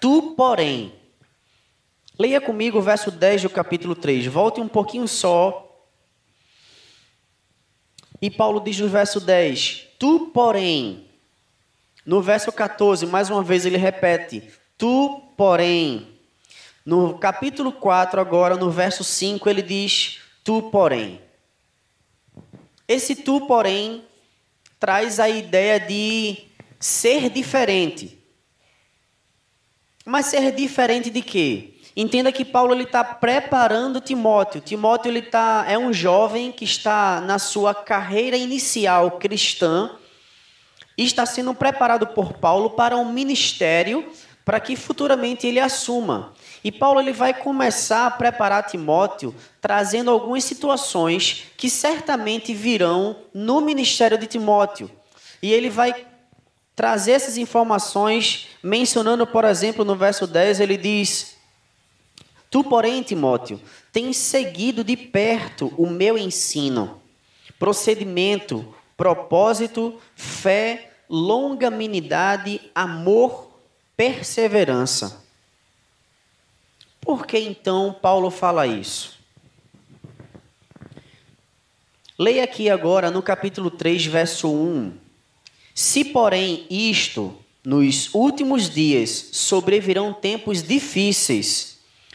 Tu, 0.00 0.34
porém. 0.36 0.92
Leia 2.18 2.40
comigo 2.40 2.78
o 2.78 2.82
verso 2.82 3.10
10 3.10 3.42
do 3.42 3.50
capítulo 3.50 3.94
3. 3.94 4.26
Volte 4.26 4.60
um 4.60 4.68
pouquinho 4.68 5.08
só. 5.08 5.68
E 8.20 8.30
Paulo 8.30 8.60
diz 8.60 8.78
no 8.78 8.88
verso 8.88 9.18
10: 9.20 9.88
Tu, 9.98 10.30
porém. 10.32 11.08
No 12.04 12.20
verso 12.20 12.52
14, 12.52 13.06
mais 13.06 13.30
uma 13.30 13.42
vez 13.42 13.64
ele 13.64 13.76
repete: 13.76 14.42
Tu, 14.76 15.22
porém. 15.36 16.08
No 16.84 17.16
capítulo 17.18 17.72
4, 17.72 18.20
agora, 18.20 18.56
no 18.56 18.70
verso 18.70 19.02
5, 19.02 19.48
ele 19.48 19.62
diz: 19.62 20.20
Tu, 20.44 20.62
porém. 20.70 21.20
Esse 22.86 23.16
tu, 23.16 23.46
porém, 23.46 24.04
traz 24.78 25.18
a 25.18 25.28
ideia 25.28 25.80
de 25.80 26.36
ser 26.78 27.30
diferente. 27.30 28.18
Mas 30.04 30.26
ser 30.26 30.52
diferente 30.52 31.08
de 31.08 31.22
quê? 31.22 31.71
Entenda 31.96 32.32
que 32.32 32.44
Paulo 32.44 32.74
está 32.80 33.04
preparando 33.04 34.00
Timóteo. 34.00 34.60
Timóteo 34.60 35.10
ele 35.10 35.22
tá, 35.22 35.64
é 35.68 35.76
um 35.76 35.92
jovem 35.92 36.50
que 36.50 36.64
está 36.64 37.20
na 37.20 37.38
sua 37.38 37.74
carreira 37.74 38.36
inicial 38.36 39.12
cristã 39.12 39.90
e 40.96 41.04
está 41.04 41.26
sendo 41.26 41.54
preparado 41.54 42.06
por 42.06 42.34
Paulo 42.34 42.70
para 42.70 42.96
um 42.96 43.12
ministério 43.12 44.10
para 44.44 44.58
que 44.58 44.74
futuramente 44.74 45.46
ele 45.46 45.60
assuma. 45.60 46.32
E 46.64 46.70
Paulo 46.70 47.00
ele 47.00 47.12
vai 47.12 47.34
começar 47.34 48.06
a 48.06 48.10
preparar 48.10 48.66
Timóteo 48.66 49.34
trazendo 49.60 50.10
algumas 50.10 50.44
situações 50.44 51.44
que 51.56 51.68
certamente 51.68 52.54
virão 52.54 53.16
no 53.34 53.60
ministério 53.60 54.16
de 54.16 54.26
Timóteo. 54.26 54.90
E 55.42 55.52
ele 55.52 55.68
vai 55.68 56.06
trazer 56.74 57.12
essas 57.12 57.36
informações, 57.36 58.48
mencionando, 58.62 59.26
por 59.26 59.44
exemplo, 59.44 59.84
no 59.84 59.96
verso 59.96 60.26
10, 60.26 60.60
ele 60.60 60.76
diz: 60.76 61.31
Tu, 62.52 62.62
porém, 62.62 63.02
Timóteo, 63.02 63.60
tens 63.90 64.16
seguido 64.16 64.84
de 64.84 64.96
perto 64.96 65.74
o 65.76 65.90
meu 65.90 66.16
ensino, 66.16 67.02
procedimento, 67.58 68.72
propósito, 68.96 69.98
fé, 70.14 70.92
longanimidade, 71.08 72.60
amor, 72.72 73.50
perseverança 73.96 75.22
por 77.02 77.26
que 77.26 77.36
então 77.36 77.92
Paulo 78.00 78.30
fala 78.30 78.64
isso? 78.64 79.18
Leia 82.16 82.44
aqui 82.44 82.70
agora 82.70 83.10
no 83.10 83.20
capítulo 83.20 83.72
3, 83.72 84.06
verso 84.06 84.48
1. 84.48 84.92
Se, 85.74 86.04
porém, 86.04 86.64
isto 86.70 87.36
nos 87.64 88.14
últimos 88.14 88.70
dias 88.70 89.30
sobrevirão 89.32 90.14
tempos 90.14 90.62
difíceis, 90.62 91.71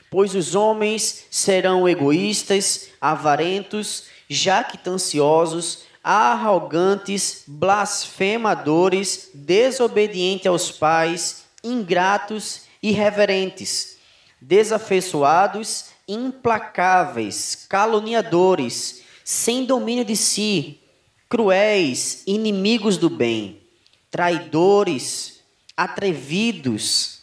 pois 0.09 0.35
os 0.35 0.55
homens 0.55 1.25
serão 1.29 1.87
egoístas, 1.87 2.89
avarentos, 2.99 4.05
jactanciosos, 4.29 5.83
arrogantes, 6.03 7.43
blasfemadores, 7.47 9.29
desobedientes 9.33 10.47
aos 10.47 10.71
pais, 10.71 11.43
ingratos, 11.63 12.61
irreverentes 12.81 13.97
desafeiçoados, 14.41 15.85
implacáveis, 16.07 17.65
caluniadores, 17.67 19.01
sem 19.23 19.65
domínio 19.65 20.05
de 20.05 20.15
si, 20.15 20.79
cruéis, 21.27 22.23
inimigos 22.25 22.97
do 22.97 23.09
bem, 23.09 23.61
traidores, 24.09 25.41
atrevidos, 25.75 27.19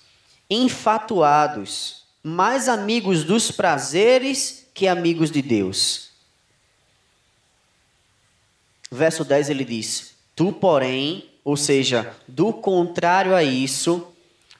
enfatuados, 0.50 2.03
mais 2.26 2.70
amigos 2.70 3.22
dos 3.22 3.50
prazeres 3.50 4.66
que 4.72 4.88
amigos 4.88 5.30
de 5.30 5.42
Deus. 5.42 6.08
Verso 8.90 9.26
10 9.26 9.50
ele 9.50 9.62
diz: 9.62 10.14
Tu, 10.34 10.50
porém, 10.50 11.28
ou 11.44 11.54
seja, 11.54 12.16
do 12.26 12.50
contrário 12.50 13.34
a 13.34 13.42
isso, 13.42 14.08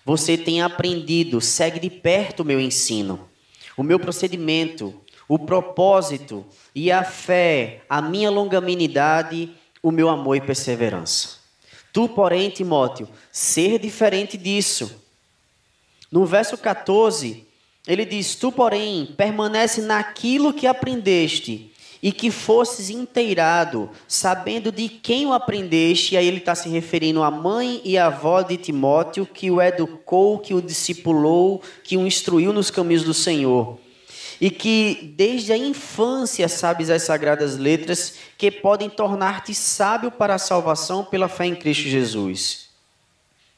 você 0.04 0.37
tem 0.37 0.61
aprendido, 0.61 1.40
segue 1.40 1.80
de 1.80 1.88
perto 1.88 2.40
o 2.40 2.44
meu 2.44 2.61
ensino, 2.61 3.26
o 3.78 3.83
meu 3.83 3.99
procedimento, 3.99 5.00
o 5.26 5.38
propósito 5.38 6.44
e 6.75 6.92
a 6.92 7.02
fé, 7.02 7.83
a 7.88 8.02
minha 8.02 8.30
longanimidade, 8.30 9.50
o 9.83 9.90
meu 9.90 10.11
amor 10.11 10.37
e 10.37 10.42
perseverança. 10.42 11.38
Tu, 11.94 12.11
porém, 12.11 12.50
Timóteo, 12.50 13.09
ser 13.33 13.78
diferente 13.78 14.37
disso. 14.37 15.00
No 16.12 16.26
verso 16.26 16.59
14, 16.59 17.53
ele 17.87 18.05
diz: 18.05 18.35
Tu, 18.35 18.50
porém, 18.50 19.14
permanece 19.17 19.83
naquilo 19.83 20.53
que 20.53 20.67
aprendeste 20.67 21.73
e 22.03 22.12
que 22.12 22.31
fosses 22.31 22.91
inteirado, 22.91 23.88
sabendo 24.07 24.71
de 24.71 24.91
quem 24.91 25.26
o 25.26 25.33
aprendeste, 25.33 26.14
e 26.14 26.19
aí 26.19 26.26
ele 26.26 26.37
está 26.37 26.55
se 26.55 26.69
referindo 26.69 27.23
à 27.23 27.31
mãe 27.31 27.81
e 27.83 27.97
à 27.97 28.07
avó 28.07 28.43
de 28.43 28.59
Timóteo, 28.59 29.25
que 29.25 29.50
o 29.50 29.61
educou, 29.61 30.38
que 30.38 30.53
o 30.53 30.61
discipulou, 30.61 31.62
que 31.83 31.97
o 31.97 32.07
instruiu 32.07 32.53
nos 32.53 32.71
caminhos 32.71 33.05
do 33.05 33.14
Senhor. 33.14 33.79
E 34.38 34.50
que 34.50 35.14
desde 35.17 35.53
a 35.53 35.57
infância 35.57 36.47
sabes 36.47 36.91
as 36.91 37.05
sagradas 37.05 37.57
letras 37.57 38.17
que 38.37 38.50
podem 38.50 38.91
tornar-te 38.91 39.55
sábio 39.55 40.11
para 40.11 40.35
a 40.35 40.38
salvação 40.38 41.05
pela 41.05 41.29
fé 41.29 41.47
em 41.47 41.55
Cristo 41.55 41.85
Jesus. 41.85 42.63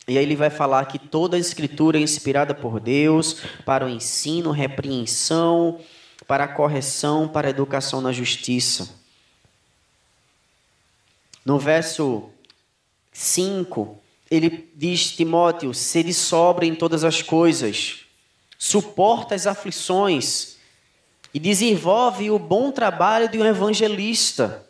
E 0.09 0.17
aí 0.17 0.25
ele 0.25 0.37
vai 0.37 0.51
falar 0.51 0.85
que 0.87 0.99
toda 0.99 1.37
a 1.37 1.41
escritura 1.41 1.99
é 1.99 2.01
inspirada 2.01 2.55
por 2.55 2.79
Deus 2.79 3.41
para 3.65 3.85
o 3.85 3.89
ensino, 3.89 4.53
repreensão, 4.53 5.81
para 6.29 6.45
a 6.45 6.49
correção, 6.49 7.27
para 7.27 7.49
a 7.49 7.51
educação 7.51 8.01
na 8.01 8.13
justiça. 8.13 8.89
No 11.45 11.59
verso 11.59 12.31
5, 13.13 13.99
ele 14.31 14.71
diz: 14.77 15.13
Timóteo, 15.13 15.75
sede 15.75 16.15
sobra 16.15 16.65
em 16.65 16.75
todas 16.75 17.03
as 17.03 17.21
coisas, 17.23 18.01
suporta 18.59 19.35
as 19.35 19.47
aflições 19.47 20.57
e 21.35 21.41
desenvolve 21.41 22.31
o 22.31 22.39
bom 22.39 22.71
trabalho 22.71 23.29
de 23.29 23.39
um 23.39 23.45
evangelista. 23.45 24.65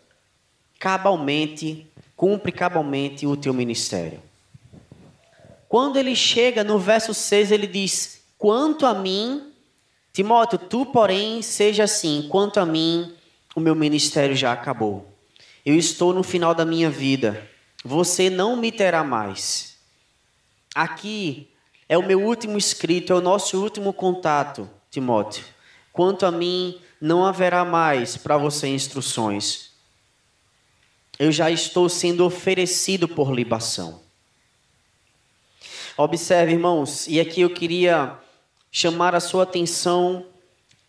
Cabalmente, 0.78 1.86
cumpre 2.14 2.52
cabalmente 2.52 3.26
o 3.26 3.36
teu 3.36 3.54
ministério. 3.54 4.25
Quando 5.68 5.96
ele 5.96 6.14
chega 6.14 6.62
no 6.62 6.78
verso 6.78 7.12
6, 7.12 7.50
ele 7.50 7.66
diz: 7.66 8.22
Quanto 8.38 8.86
a 8.86 8.94
mim, 8.94 9.52
Timóteo, 10.16 10.58
tu, 10.58 10.86
porém, 10.86 11.42
seja 11.42 11.84
assim: 11.84 12.26
quanto 12.30 12.58
a 12.58 12.64
mim, 12.64 13.14
o 13.54 13.60
meu 13.60 13.74
ministério 13.74 14.34
já 14.34 14.50
acabou. 14.50 15.06
Eu 15.64 15.76
estou 15.76 16.14
no 16.14 16.22
final 16.22 16.54
da 16.54 16.64
minha 16.64 16.88
vida. 16.88 17.46
Você 17.84 18.30
não 18.30 18.56
me 18.56 18.72
terá 18.72 19.04
mais. 19.04 19.76
Aqui 20.74 21.50
é 21.86 21.98
o 21.98 22.06
meu 22.06 22.22
último 22.22 22.56
escrito, 22.56 23.12
é 23.12 23.16
o 23.16 23.20
nosso 23.20 23.62
último 23.62 23.92
contato, 23.92 24.70
Timóteo. 24.90 25.44
Quanto 25.92 26.24
a 26.24 26.30
mim, 26.30 26.80
não 26.98 27.26
haverá 27.26 27.62
mais 27.62 28.16
para 28.16 28.38
você 28.38 28.68
instruções. 28.68 29.72
Eu 31.18 31.30
já 31.30 31.50
estou 31.50 31.90
sendo 31.90 32.24
oferecido 32.24 33.06
por 33.06 33.34
libação. 33.34 34.05
Observe, 35.98 36.52
irmãos, 36.52 37.06
e 37.08 37.18
aqui 37.18 37.40
eu 37.40 37.48
queria 37.48 38.18
chamar 38.70 39.14
a 39.14 39.20
sua 39.20 39.44
atenção 39.44 40.26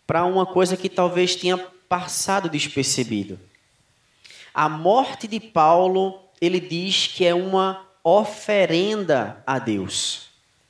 para 0.06 0.26
uma 0.26 0.44
coisa 0.44 0.76
que 0.76 0.90
talvez 0.90 1.34
tenha 1.34 1.56
passado 1.88 2.46
despercebido. 2.46 3.40
A 4.52 4.68
morte 4.68 5.26
de 5.26 5.40
Paulo, 5.40 6.20
ele 6.42 6.60
diz 6.60 7.06
que 7.06 7.24
é 7.24 7.34
uma 7.34 7.86
oferenda 8.04 9.42
a 9.46 9.58
Deus. 9.58 10.28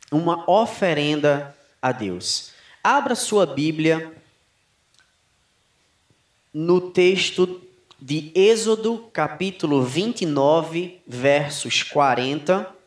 Uma 0.09 0.49
oferenda 0.49 1.53
a 1.83 1.91
Deus. 1.91 2.53
Abra 2.83 3.17
sua 3.17 3.45
Bíblia 3.45 4.15
no 6.55 6.93
texto 6.93 7.61
de 8.01 8.31
Êxodo, 8.37 9.11
capítulo 9.13 9.83
29, 9.83 11.01
versos 11.09 11.83
40 11.83 12.78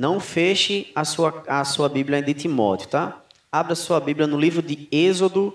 não 0.00 0.18
feche 0.18 0.90
a 0.94 1.04
sua, 1.04 1.44
a 1.46 1.62
sua 1.62 1.86
Bíblia 1.86 2.22
de 2.22 2.32
Timóteo, 2.32 2.88
tá? 2.88 3.22
Abra 3.52 3.74
sua 3.74 4.00
Bíblia 4.00 4.26
no 4.26 4.40
livro 4.40 4.62
de 4.62 4.88
Êxodo, 4.90 5.54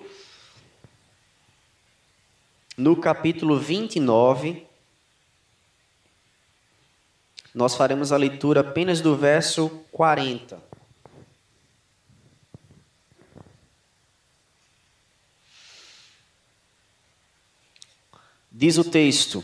no 2.77 2.95
capítulo 2.95 3.59
29. 3.59 4.63
Nós 7.55 7.73
faremos 7.73 8.11
a 8.11 8.17
leitura 8.17 8.59
apenas 8.59 9.01
do 9.01 9.17
verso 9.17 9.67
40. 9.91 10.61
Diz 18.51 18.77
o 18.77 18.83
texto: 18.83 19.43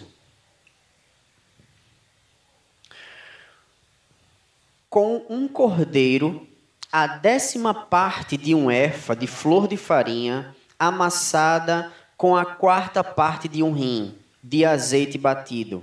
com 4.92 5.26
um 5.30 5.48
cordeiro, 5.48 6.46
a 6.92 7.08
décima 7.08 7.74
parte 7.74 8.36
de 8.36 8.54
um 8.54 8.70
efa 8.70 9.16
de 9.16 9.26
flor 9.26 9.66
de 9.66 9.78
farinha, 9.78 10.54
amassada 10.78 11.90
com 12.18 12.36
a 12.36 12.44
quarta 12.44 13.02
parte 13.02 13.48
de 13.48 13.64
um 13.64 13.72
rim 13.72 14.14
de 14.44 14.66
azeite 14.66 15.18
batido, 15.18 15.82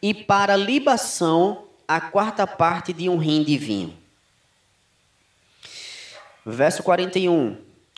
e 0.00 0.14
para 0.14 0.54
libação, 0.54 1.64
a 1.88 2.00
quarta 2.00 2.46
parte 2.46 2.92
de 2.92 3.08
um 3.08 3.16
rim 3.16 3.42
de 3.42 3.58
vinho. 3.58 3.92
Verso 6.46 6.84
41. 6.84 7.56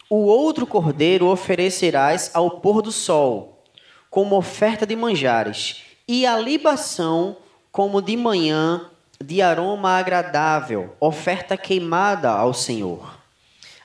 O 0.08 0.24
outro 0.24 0.66
cordeiro 0.66 1.26
oferecerás 1.26 2.30
ao 2.32 2.62
pôr 2.62 2.80
do 2.80 2.90
sol, 2.90 3.62
como 4.08 4.38
oferta 4.38 4.86
de 4.86 4.96
manjares, 4.96 5.82
e 6.08 6.24
a 6.24 6.38
libação 6.38 7.36
como 7.70 8.00
de 8.00 8.16
manhã 8.16 8.89
de 9.22 9.42
aroma 9.42 9.98
agradável, 9.98 10.96
oferta 10.98 11.54
queimada 11.54 12.30
ao 12.30 12.54
Senhor. 12.54 13.18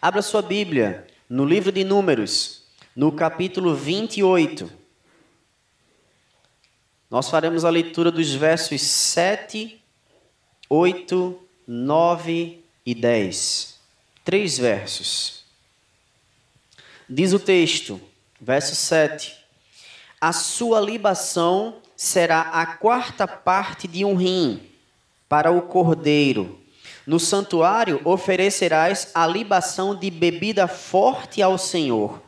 Abra 0.01 0.21
sua 0.21 0.41
Bíblia 0.41 1.05
no 1.29 1.43
livro 1.43 1.73
de 1.73 1.83
Números, 1.83 2.63
no 2.95 3.11
capítulo 3.11 3.75
28. 3.75 4.71
Nós 7.11 7.29
faremos 7.29 7.65
a 7.65 7.69
leitura 7.69 8.11
dos 8.11 8.33
versos 8.33 8.81
7, 8.81 9.83
8, 10.69 11.39
9 11.67 12.63
e 12.85 12.95
10. 12.95 13.79
Três 14.23 14.57
versos. 14.57 15.43
Diz 17.09 17.33
o 17.33 17.39
texto, 17.39 17.99
verso 18.39 18.73
7: 18.73 19.35
A 20.19 20.31
sua 20.31 20.79
libação 20.79 21.81
será 21.95 22.39
a 22.41 22.65
quarta 22.65 23.27
parte 23.27 23.85
de 23.85 24.05
um 24.05 24.15
rim 24.15 24.74
para 25.35 25.51
o 25.51 25.63
cordeiro. 25.63 26.61
No 27.05 27.19
santuário 27.19 27.99
oferecerás 28.05 29.09
a 29.13 29.27
libação 29.27 29.93
de 29.93 30.09
bebida 30.09 30.65
forte 30.65 31.41
ao 31.41 31.57
Senhor. 31.57 32.21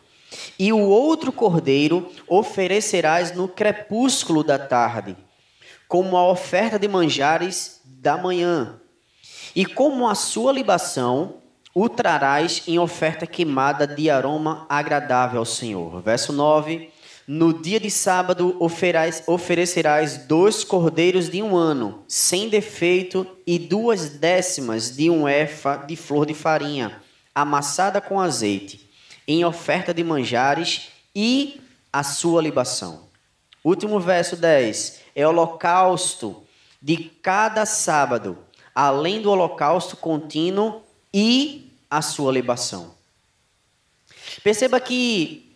E 0.59 0.73
o 0.73 0.79
outro 0.79 1.31
cordeiro 1.31 2.11
oferecerás 2.27 3.33
no 3.33 3.47
crepúsculo 3.47 4.43
da 4.43 4.59
tarde, 4.59 5.15
como 5.87 6.17
a 6.17 6.29
oferta 6.29 6.77
de 6.77 6.85
manjares 6.89 7.79
da 7.85 8.17
manhã. 8.17 8.77
E 9.55 9.65
como 9.65 10.09
a 10.09 10.13
sua 10.13 10.51
libação, 10.51 11.35
o 11.73 11.87
trarás 11.87 12.63
em 12.67 12.77
oferta 12.77 13.25
queimada 13.25 13.87
de 13.87 14.09
aroma 14.09 14.65
agradável 14.67 15.39
ao 15.39 15.45
Senhor. 15.45 16.01
Verso 16.01 16.33
9 16.33 16.91
no 17.27 17.53
dia 17.53 17.77
de 17.77 17.91
sábado 17.91 18.55
oferecerás 19.27 20.17
dois 20.25 20.63
cordeiros 20.63 21.29
de 21.29 21.43
um 21.43 21.57
ano, 21.57 22.05
sem 22.07 22.47
defeito, 22.47 23.27
e 23.45 23.59
duas 23.59 24.11
décimas 24.11 24.95
de 24.95 25.09
um 25.09 25.27
efa 25.27 25.75
de 25.75 25.97
flor 25.97 26.25
de 26.25 26.33
farinha, 26.33 27.01
amassada 27.35 27.99
com 27.99 28.17
azeite, 28.17 28.89
em 29.27 29.43
oferta 29.43 29.93
de 29.93 30.05
manjares 30.05 30.87
e 31.13 31.59
a 31.91 32.01
sua 32.01 32.41
libação. 32.41 33.09
Último 33.61 33.99
verso 33.99 34.37
10. 34.37 35.01
É 35.13 35.27
holocausto 35.27 36.43
de 36.81 36.95
cada 37.21 37.65
sábado, 37.65 38.37
além 38.73 39.21
do 39.21 39.29
holocausto 39.29 39.97
contínuo 39.97 40.81
e 41.13 41.73
a 41.89 42.01
sua 42.01 42.31
libação. 42.31 42.95
Perceba 44.41 44.79
que 44.79 45.46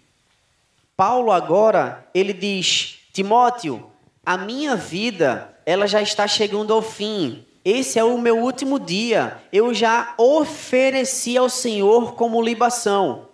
Paulo 1.01 1.31
agora, 1.31 2.07
ele 2.13 2.31
diz: 2.31 2.99
Timóteo, 3.11 3.91
a 4.23 4.37
minha 4.37 4.75
vida, 4.75 5.51
ela 5.65 5.87
já 5.87 5.99
está 5.99 6.27
chegando 6.27 6.71
ao 6.71 6.83
fim. 6.83 7.43
Esse 7.65 7.97
é 7.97 8.03
o 8.03 8.19
meu 8.19 8.37
último 8.37 8.79
dia. 8.79 9.41
Eu 9.51 9.73
já 9.73 10.13
ofereci 10.15 11.35
ao 11.35 11.49
Senhor 11.49 12.13
como 12.13 12.39
libação. 12.39 13.29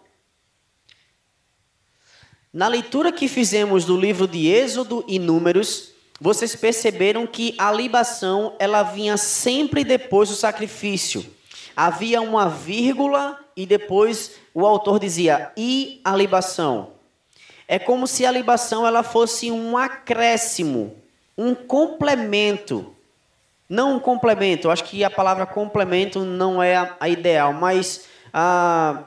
Na 2.53 2.69
leitura 2.69 3.11
que 3.11 3.27
fizemos 3.27 3.83
do 3.83 3.97
livro 3.99 4.29
de 4.29 4.47
Êxodo 4.47 5.03
e 5.05 5.19
Números, 5.19 5.91
vocês 6.21 6.55
perceberam 6.55 7.27
que 7.27 7.53
a 7.57 7.69
libação 7.69 8.55
ela 8.59 8.81
vinha 8.81 9.17
sempre 9.17 9.83
depois 9.83 10.29
do 10.29 10.35
sacrifício. 10.35 11.25
Havia 11.75 12.21
uma 12.21 12.47
vírgula 12.47 13.37
e 13.57 13.65
depois 13.65 14.35
o 14.53 14.65
autor 14.65 14.99
dizia 14.99 15.51
e 15.57 15.99
a 16.05 16.15
libação. 16.15 16.95
É 17.67 17.77
como 17.77 18.07
se 18.07 18.25
a 18.25 18.31
libação 18.31 18.87
ela 18.87 19.03
fosse 19.03 19.51
um 19.51 19.77
acréscimo, 19.77 20.95
um 21.37 21.53
complemento. 21.53 22.95
Não 23.69 23.97
um 23.97 23.99
complemento, 23.99 24.69
acho 24.69 24.85
que 24.85 25.03
a 25.03 25.09
palavra 25.09 25.45
complemento 25.45 26.23
não 26.23 26.63
é 26.63 26.77
a, 26.77 26.95
a 27.01 27.09
ideal, 27.09 27.51
mas 27.51 28.05
ah, 28.33 29.03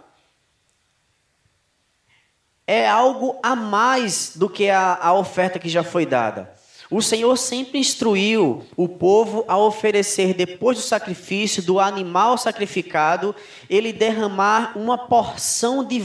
é 2.66 2.86
algo 2.86 3.38
a 3.42 3.56
mais 3.56 4.36
do 4.36 4.50
que 4.50 4.68
a, 4.68 4.98
a 5.00 5.14
oferta 5.14 5.58
que 5.58 5.68
já 5.68 5.82
foi 5.82 6.04
dada. 6.04 6.52
O 6.90 7.00
Senhor 7.00 7.36
sempre 7.36 7.78
instruiu 7.78 8.66
o 8.76 8.88
povo 8.88 9.44
a 9.48 9.56
oferecer, 9.56 10.34
depois 10.34 10.76
do 10.76 10.82
sacrifício, 10.82 11.62
do 11.62 11.78
animal 11.78 12.36
sacrificado, 12.36 13.34
ele 13.70 13.92
derramar 13.92 14.76
uma 14.76 14.98
porção 14.98 15.84
de, 15.84 16.04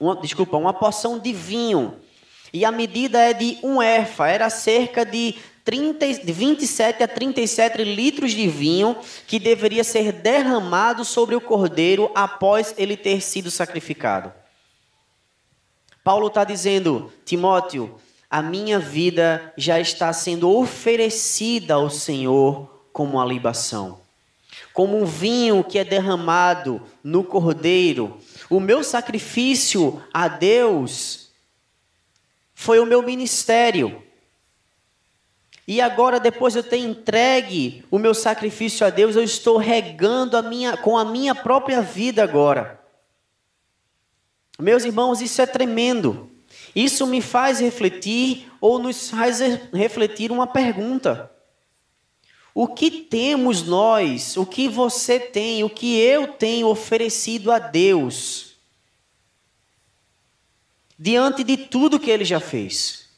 uma, 0.00 0.16
desculpa, 0.16 0.56
uma 0.56 0.72
porção 0.72 1.18
de 1.18 1.32
vinho. 1.32 1.94
E 2.52 2.64
a 2.64 2.72
medida 2.72 3.18
é 3.18 3.32
de 3.32 3.58
um 3.62 3.80
erfa, 3.80 4.26
era 4.26 4.50
cerca 4.50 5.04
de 5.04 5.36
30, 5.64 6.14
de 6.24 6.32
27 6.32 7.02
a 7.02 7.06
37 7.08 7.84
litros 7.84 8.32
de 8.32 8.48
vinho 8.48 8.96
que 9.26 9.38
deveria 9.38 9.84
ser 9.84 10.10
derramado 10.10 11.04
sobre 11.04 11.36
o 11.36 11.40
cordeiro 11.40 12.10
após 12.14 12.74
ele 12.76 12.96
ter 12.96 13.20
sido 13.20 13.50
sacrificado. 13.50 14.32
Paulo 16.02 16.28
está 16.28 16.42
dizendo, 16.44 17.12
Timóteo, 17.24 17.94
a 18.28 18.40
minha 18.40 18.78
vida 18.78 19.52
já 19.56 19.78
está 19.78 20.12
sendo 20.12 20.50
oferecida 20.50 21.74
ao 21.74 21.90
Senhor 21.90 22.84
como 22.92 23.12
uma 23.12 23.24
libação. 23.24 24.00
Como 24.72 24.96
um 24.96 25.04
vinho 25.04 25.62
que 25.62 25.78
é 25.78 25.84
derramado 25.84 26.80
no 27.02 27.22
cordeiro. 27.22 28.18
O 28.50 28.58
meu 28.58 28.82
sacrifício 28.82 30.02
a 30.12 30.26
Deus 30.26 31.30
foi 32.52 32.80
o 32.80 32.84
meu 32.84 33.00
ministério. 33.00 34.02
E 35.66 35.80
agora, 35.80 36.18
depois 36.18 36.54
de 36.54 36.58
eu 36.58 36.62
ter 36.64 36.78
entregue 36.78 37.84
o 37.92 37.98
meu 37.98 38.12
sacrifício 38.12 38.84
a 38.84 38.90
Deus, 38.90 39.14
eu 39.14 39.22
estou 39.22 39.56
regando 39.56 40.36
a 40.36 40.42
minha, 40.42 40.76
com 40.76 40.98
a 40.98 41.04
minha 41.04 41.32
própria 41.32 41.80
vida 41.80 42.24
agora. 42.24 42.80
Meus 44.58 44.84
irmãos, 44.84 45.20
isso 45.20 45.40
é 45.40 45.46
tremendo. 45.46 46.28
Isso 46.74 47.06
me 47.06 47.22
faz 47.22 47.60
refletir 47.60 48.50
ou 48.60 48.80
nos 48.80 49.10
faz 49.10 49.40
refletir 49.72 50.32
uma 50.32 50.46
pergunta. 50.46 51.30
O 52.62 52.68
que 52.68 52.90
temos 52.90 53.62
nós, 53.62 54.36
o 54.36 54.44
que 54.44 54.68
você 54.68 55.18
tem, 55.18 55.64
o 55.64 55.70
que 55.70 55.98
eu 55.98 56.34
tenho 56.34 56.68
oferecido 56.68 57.50
a 57.50 57.58
Deus 57.58 58.54
diante 60.98 61.42
de 61.42 61.56
tudo 61.56 61.98
que 61.98 62.10
ele 62.10 62.22
já 62.22 62.38
fez? 62.38 63.08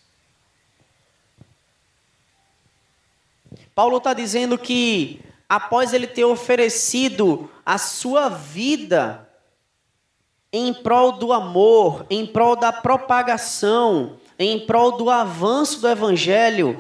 Paulo 3.74 3.96
está 3.96 4.14
dizendo 4.14 4.56
que 4.56 5.20
após 5.48 5.92
ele 5.92 6.06
ter 6.06 6.24
oferecido 6.24 7.50
a 7.66 7.78
sua 7.78 8.28
vida 8.28 9.28
em 10.52 10.72
prol 10.72 11.10
do 11.10 11.32
amor, 11.32 12.06
em 12.08 12.24
prol 12.24 12.54
da 12.54 12.72
propagação, 12.72 14.20
em 14.38 14.64
prol 14.64 14.92
do 14.92 15.10
avanço 15.10 15.80
do 15.80 15.88
evangelho. 15.88 16.78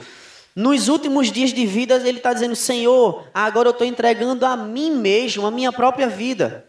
Nos 0.54 0.88
últimos 0.88 1.32
dias 1.32 1.52
de 1.52 1.64
vida, 1.64 1.96
ele 2.06 2.18
está 2.18 2.32
dizendo: 2.32 2.54
Senhor, 2.54 3.26
agora 3.32 3.68
eu 3.68 3.72
estou 3.72 3.86
entregando 3.86 4.44
a 4.44 4.56
mim 4.56 4.90
mesmo, 4.90 5.46
a 5.46 5.50
minha 5.50 5.72
própria 5.72 6.08
vida. 6.08 6.66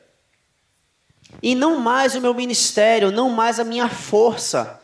E 1.41 1.55
não 1.55 1.79
mais 1.79 2.15
o 2.15 2.21
meu 2.21 2.33
ministério, 2.33 3.11
não 3.11 3.29
mais 3.29 3.59
a 3.59 3.63
minha 3.63 3.89
força. 3.89 4.81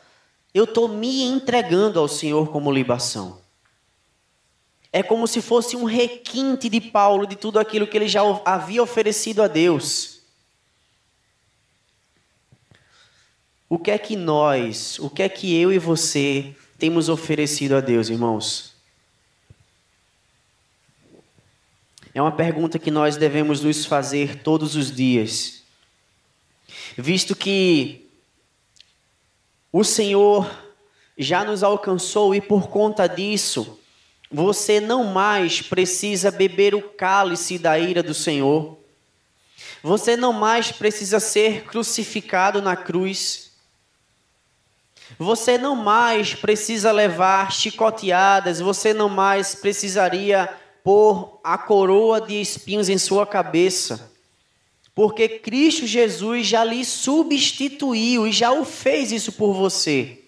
Eu 0.54 0.66
estou 0.66 0.88
me 0.88 1.24
entregando 1.24 2.00
ao 2.00 2.08
Senhor 2.08 2.50
como 2.52 2.72
libação. 2.72 3.40
É 4.92 5.04
como 5.04 5.28
se 5.28 5.42
fosse 5.42 5.78
um 5.78 5.84
requinte 5.84 6.68
de 6.68 6.82
Paulo 6.82 7.28
de 7.28 7.36
tudo 7.36 7.60
aquilo 7.60 7.88
que 7.88 7.96
ele 7.96 8.08
já 8.08 8.22
havia 8.44 8.82
oferecido 8.82 9.42
a 9.42 9.48
Deus. 9.48 10.20
O 13.70 13.78
que 13.78 13.92
é 13.92 13.98
que 14.00 14.16
nós, 14.16 14.98
o 14.98 15.10
que 15.12 15.22
é 15.22 15.30
que 15.30 15.56
eu 15.56 15.72
e 15.72 15.78
você 15.78 16.56
temos 16.80 17.08
oferecido 17.08 17.76
a 17.76 17.80
Deus, 17.82 18.10
irmãos? 18.10 18.68
É 22.13 22.22
uma 22.22 22.32
pergunta 22.32 22.80
que 22.80 22.89
nós 22.89 23.17
devemos 23.17 23.62
nos 23.62 23.86
fazer 23.86 24.41
todos 24.41 24.76
os 24.76 24.93
dias, 24.93 25.63
visto 26.98 27.36
que 27.36 28.10
o 29.72 29.84
Senhor 29.84 30.50
já 31.17 31.43
nos 31.43 31.62
alcançou 31.63 32.34
e 32.34 32.41
por 32.41 32.69
conta 32.69 33.06
disso, 33.08 33.80
você 34.32 34.80
não 34.80 35.04
mais 35.04 35.62
precisa 35.62 36.32
beber 36.32 36.74
o 36.74 36.82
cálice 36.82 37.58
da 37.58 37.78
ira 37.78 38.02
do 38.02 38.13
Senhor. 38.13 38.78
Você 39.84 40.15
não 40.17 40.34
mais 40.34 40.72
precisa 40.72 41.19
ser 41.19 41.63
crucificado 41.65 42.62
na 42.62 42.76
cruz. 42.76 43.52
Você 45.17 45.58
não 45.58 45.76
mais 45.76 46.36
precisa 46.36 46.91
levar 46.91 47.52
chicoteadas, 47.52 48.60
você 48.60 48.93
não 48.93 49.10
mais 49.10 49.56
precisaria 49.56 50.50
pôr 50.84 51.39
a 51.44 51.58
coroa 51.58 52.22
de 52.22 52.39
espinhos 52.39 52.89
em 52.89 52.98
sua 52.98 53.26
cabeça. 53.26 54.12
Porque 54.94 55.30
Cristo 55.30 55.88
Jesus 55.88 56.46
já 56.46 56.63
lhe 56.63 56.84
substituiu 56.84 58.28
e 58.28 58.32
já 58.32 58.52
o 58.52 58.65
fez 58.65 59.12
isso 59.12 59.32
por 59.32 59.54
você. 59.54 60.18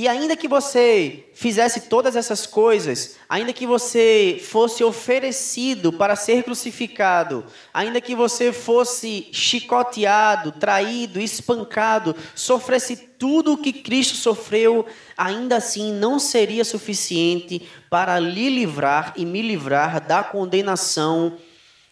E 0.00 0.08
ainda 0.08 0.34
que 0.34 0.48
você 0.48 1.26
fizesse 1.34 1.82
todas 1.82 2.16
essas 2.16 2.46
coisas, 2.46 3.16
ainda 3.28 3.52
que 3.52 3.66
você 3.66 4.40
fosse 4.42 4.82
oferecido 4.82 5.92
para 5.92 6.16
ser 6.16 6.42
crucificado, 6.42 7.44
ainda 7.74 8.00
que 8.00 8.14
você 8.14 8.50
fosse 8.50 9.28
chicoteado, 9.30 10.52
traído, 10.52 11.20
espancado, 11.20 12.16
sofresse 12.34 12.96
tudo 12.96 13.52
o 13.52 13.58
que 13.58 13.74
Cristo 13.74 14.16
sofreu, 14.16 14.86
ainda 15.18 15.56
assim 15.56 15.92
não 15.92 16.18
seria 16.18 16.64
suficiente 16.64 17.68
para 17.90 18.18
lhe 18.18 18.48
livrar 18.48 19.12
e 19.18 19.26
me 19.26 19.42
livrar 19.42 20.00
da 20.00 20.24
condenação 20.24 21.36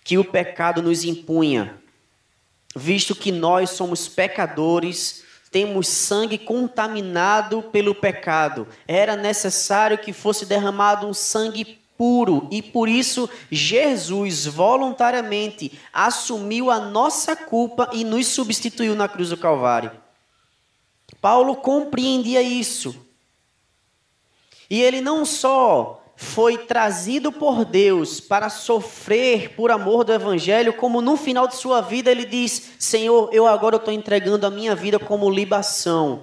que 0.03 0.16
o 0.16 0.25
pecado 0.25 0.81
nos 0.81 1.05
impunha, 1.05 1.79
visto 2.75 3.14
que 3.14 3.31
nós 3.31 3.68
somos 3.68 4.09
pecadores 4.09 5.28
temos 5.51 5.89
sangue 5.89 6.39
contaminado 6.39 7.63
pelo 7.63 7.95
pecado. 7.95 8.67
Era 8.87 9.17
necessário 9.17 9.99
que 9.99 10.13
fosse 10.13 10.47
derramado 10.47 11.07
um 11.07 11.15
sangue 11.15 11.79
puro 11.97 12.47
e 12.51 12.63
por 12.63 12.89
isso 12.89 13.29
Jesus 13.51 14.47
voluntariamente 14.47 15.73
assumiu 15.93 16.71
a 16.71 16.79
nossa 16.79 17.35
culpa 17.35 17.91
e 17.93 18.05
nos 18.05 18.29
substituiu 18.29 18.95
na 18.95 19.09
cruz 19.09 19.31
do 19.31 19.37
Calvário. 19.37 19.91
Paulo 21.21 21.57
compreendia 21.57 22.41
isso. 22.41 22.95
E 24.71 24.81
ele 24.81 25.01
não 25.01 25.25
só 25.25 26.05
foi 26.21 26.59
trazido 26.59 27.31
por 27.31 27.65
Deus 27.65 28.19
para 28.19 28.51
sofrer 28.51 29.51
por 29.51 29.71
amor 29.71 30.03
do 30.03 30.13
Evangelho, 30.13 30.73
como 30.73 31.01
no 31.01 31.17
final 31.17 31.47
de 31.47 31.55
sua 31.55 31.81
vida 31.81 32.11
ele 32.11 32.25
diz: 32.25 32.73
Senhor, 32.77 33.31
eu 33.33 33.47
agora 33.47 33.77
estou 33.77 33.95
entregando 33.95 34.45
a 34.45 34.51
minha 34.51 34.75
vida 34.75 34.99
como 34.99 35.31
libação. 35.31 36.23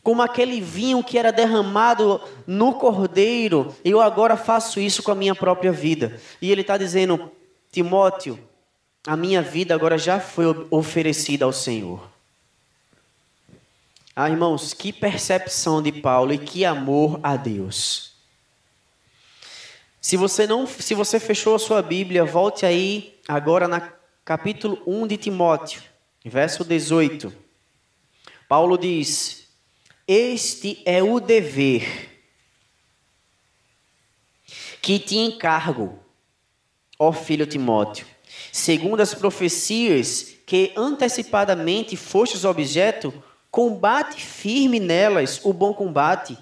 Como 0.00 0.22
aquele 0.22 0.60
vinho 0.60 1.02
que 1.02 1.18
era 1.18 1.32
derramado 1.32 2.20
no 2.46 2.74
cordeiro, 2.74 3.74
eu 3.84 4.00
agora 4.00 4.36
faço 4.36 4.78
isso 4.78 5.02
com 5.02 5.10
a 5.10 5.16
minha 5.16 5.34
própria 5.34 5.72
vida. 5.72 6.20
E 6.40 6.52
ele 6.52 6.60
está 6.60 6.78
dizendo: 6.78 7.32
Timóteo, 7.72 8.38
a 9.04 9.16
minha 9.16 9.42
vida 9.42 9.74
agora 9.74 9.98
já 9.98 10.20
foi 10.20 10.44
oferecida 10.70 11.44
ao 11.44 11.52
Senhor. 11.52 12.00
Ah, 14.14 14.30
irmãos, 14.30 14.72
que 14.72 14.92
percepção 14.92 15.82
de 15.82 15.90
Paulo 15.90 16.32
e 16.32 16.38
que 16.38 16.64
amor 16.64 17.18
a 17.24 17.36
Deus. 17.36 18.05
Se 20.06 20.16
você 20.16 20.46
não, 20.46 20.68
se 20.68 20.94
você 20.94 21.18
fechou 21.18 21.56
a 21.56 21.58
sua 21.58 21.82
Bíblia, 21.82 22.24
volte 22.24 22.64
aí 22.64 23.18
agora 23.26 23.66
na 23.66 23.92
capítulo 24.24 24.80
1 24.86 25.04
de 25.08 25.16
Timóteo, 25.16 25.82
verso 26.24 26.64
18. 26.64 27.34
Paulo 28.48 28.78
diz: 28.78 29.48
Este 30.06 30.80
é 30.84 31.02
o 31.02 31.18
dever 31.18 32.20
que 34.80 35.00
te 35.00 35.16
encargo, 35.16 35.98
ó 36.96 37.12
filho 37.12 37.44
Timóteo, 37.44 38.06
segundo 38.52 39.00
as 39.00 39.12
profecias 39.12 40.36
que 40.46 40.72
antecipadamente 40.76 41.96
fostes 41.96 42.44
objeto, 42.44 43.12
combate 43.50 44.24
firme 44.24 44.78
nelas 44.78 45.40
o 45.42 45.52
bom 45.52 45.74
combate 45.74 46.38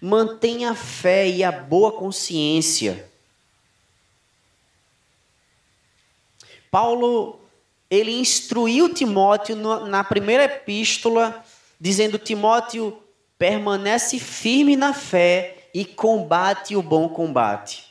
mantenha 0.00 0.70
a 0.70 0.74
fé 0.74 1.28
e 1.28 1.42
a 1.42 1.50
boa 1.52 1.92
consciência. 1.92 3.08
Paulo, 6.70 7.40
ele 7.90 8.12
instruiu 8.12 8.92
Timóteo 8.92 9.56
na 9.86 10.04
primeira 10.04 10.44
epístola, 10.44 11.44
dizendo: 11.80 12.18
Timóteo, 12.18 13.02
permanece 13.38 14.18
firme 14.18 14.76
na 14.76 14.92
fé 14.92 15.68
e 15.72 15.84
combate 15.84 16.76
o 16.76 16.82
bom 16.82 17.08
combate. 17.08 17.85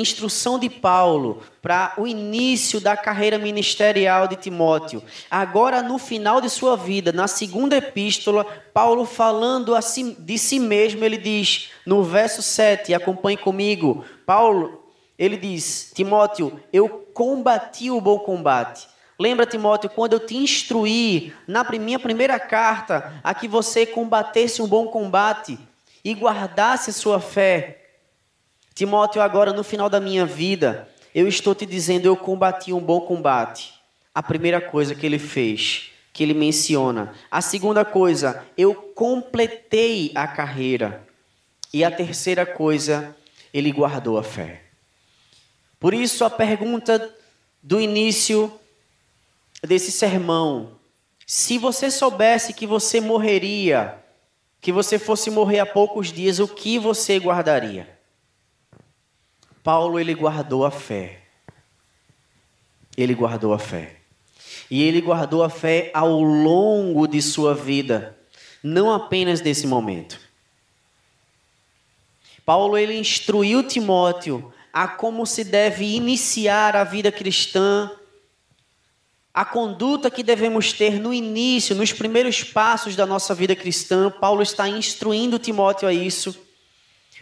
Instrução 0.00 0.58
de 0.58 0.68
Paulo 0.68 1.42
para 1.60 1.94
o 1.98 2.06
início 2.06 2.80
da 2.80 2.96
carreira 2.96 3.38
ministerial 3.38 4.28
de 4.28 4.36
Timóteo. 4.36 5.02
Agora, 5.30 5.82
no 5.82 5.98
final 5.98 6.40
de 6.40 6.48
sua 6.50 6.76
vida, 6.76 7.12
na 7.12 7.26
segunda 7.26 7.76
epístola, 7.76 8.44
Paulo 8.72 9.04
falando 9.04 9.74
de 10.18 10.38
si 10.38 10.58
mesmo, 10.58 11.04
ele 11.04 11.16
diz, 11.16 11.70
no 11.84 12.02
verso 12.02 12.42
7, 12.42 12.94
acompanhe 12.94 13.36
comigo, 13.36 14.04
Paulo, 14.24 14.84
ele 15.18 15.36
diz: 15.36 15.92
Timóteo, 15.94 16.60
eu 16.72 16.88
combati 16.88 17.90
o 17.90 18.00
bom 18.00 18.18
combate. 18.18 18.88
Lembra, 19.18 19.46
Timóteo, 19.46 19.88
quando 19.88 20.12
eu 20.12 20.20
te 20.20 20.36
instruí 20.36 21.32
na 21.46 21.64
minha 21.64 21.98
primeira 21.98 22.38
carta 22.38 23.14
a 23.24 23.32
que 23.32 23.48
você 23.48 23.86
combatesse 23.86 24.60
um 24.60 24.66
bom 24.66 24.88
combate 24.88 25.58
e 26.04 26.14
guardasse 26.14 26.92
sua 26.92 27.18
fé. 27.18 27.85
Timóteo, 28.76 29.22
agora 29.22 29.54
no 29.54 29.64
final 29.64 29.88
da 29.88 29.98
minha 29.98 30.26
vida, 30.26 30.86
eu 31.14 31.26
estou 31.26 31.54
te 31.54 31.64
dizendo, 31.64 32.04
eu 32.04 32.14
combati 32.14 32.74
um 32.74 32.78
bom 32.78 33.00
combate. 33.00 33.72
A 34.14 34.22
primeira 34.22 34.60
coisa 34.60 34.94
que 34.94 35.06
ele 35.06 35.18
fez, 35.18 35.92
que 36.12 36.22
ele 36.22 36.34
menciona. 36.34 37.14
A 37.30 37.40
segunda 37.40 37.86
coisa, 37.86 38.44
eu 38.54 38.74
completei 38.74 40.12
a 40.14 40.28
carreira. 40.28 41.08
E 41.72 41.82
a 41.82 41.90
terceira 41.90 42.44
coisa, 42.44 43.16
ele 43.50 43.72
guardou 43.72 44.18
a 44.18 44.22
fé. 44.22 44.64
Por 45.80 45.94
isso, 45.94 46.22
a 46.22 46.28
pergunta 46.28 47.14
do 47.62 47.80
início 47.80 48.52
desse 49.62 49.90
sermão: 49.90 50.72
se 51.26 51.56
você 51.56 51.90
soubesse 51.90 52.52
que 52.52 52.66
você 52.66 53.00
morreria, 53.00 53.98
que 54.60 54.70
você 54.70 54.98
fosse 54.98 55.30
morrer 55.30 55.60
há 55.60 55.66
poucos 55.66 56.12
dias, 56.12 56.40
o 56.40 56.46
que 56.46 56.78
você 56.78 57.18
guardaria? 57.18 57.95
Paulo 59.66 59.98
ele 59.98 60.14
guardou 60.14 60.64
a 60.64 60.70
fé. 60.70 61.22
Ele 62.96 63.12
guardou 63.14 63.52
a 63.52 63.58
fé. 63.58 63.96
E 64.70 64.80
ele 64.80 65.00
guardou 65.00 65.42
a 65.42 65.50
fé 65.50 65.90
ao 65.92 66.22
longo 66.22 67.08
de 67.08 67.20
sua 67.20 67.52
vida, 67.52 68.16
não 68.62 68.92
apenas 68.92 69.40
desse 69.40 69.66
momento. 69.66 70.20
Paulo 72.44 72.78
ele 72.78 72.96
instruiu 72.96 73.60
Timóteo 73.64 74.54
a 74.72 74.86
como 74.86 75.26
se 75.26 75.42
deve 75.42 75.96
iniciar 75.96 76.76
a 76.76 76.84
vida 76.84 77.10
cristã, 77.10 77.90
a 79.34 79.44
conduta 79.44 80.12
que 80.12 80.22
devemos 80.22 80.72
ter 80.72 81.00
no 81.00 81.12
início, 81.12 81.74
nos 81.74 81.92
primeiros 81.92 82.44
passos 82.44 82.94
da 82.94 83.04
nossa 83.04 83.34
vida 83.34 83.56
cristã. 83.56 84.12
Paulo 84.12 84.42
está 84.42 84.68
instruindo 84.68 85.40
Timóteo 85.40 85.88
a 85.88 85.92
isso. 85.92 86.45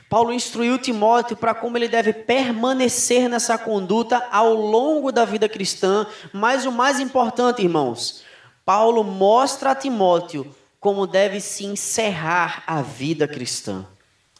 Paulo 0.08 0.32
instruiu 0.32 0.78
Timóteo 0.78 1.36
para 1.36 1.54
como 1.54 1.76
ele 1.76 1.88
deve 1.88 2.12
permanecer 2.12 3.28
nessa 3.28 3.58
conduta 3.58 4.26
ao 4.30 4.54
longo 4.54 5.10
da 5.10 5.24
vida 5.24 5.48
cristã, 5.48 6.06
mas 6.32 6.66
o 6.66 6.72
mais 6.72 7.00
importante, 7.00 7.62
irmãos, 7.62 8.22
Paulo 8.64 9.02
mostra 9.02 9.70
a 9.72 9.74
Timóteo 9.74 10.54
como 10.78 11.06
deve 11.06 11.40
se 11.40 11.64
encerrar 11.64 12.62
a 12.66 12.82
vida 12.82 13.26
cristã, 13.26 13.86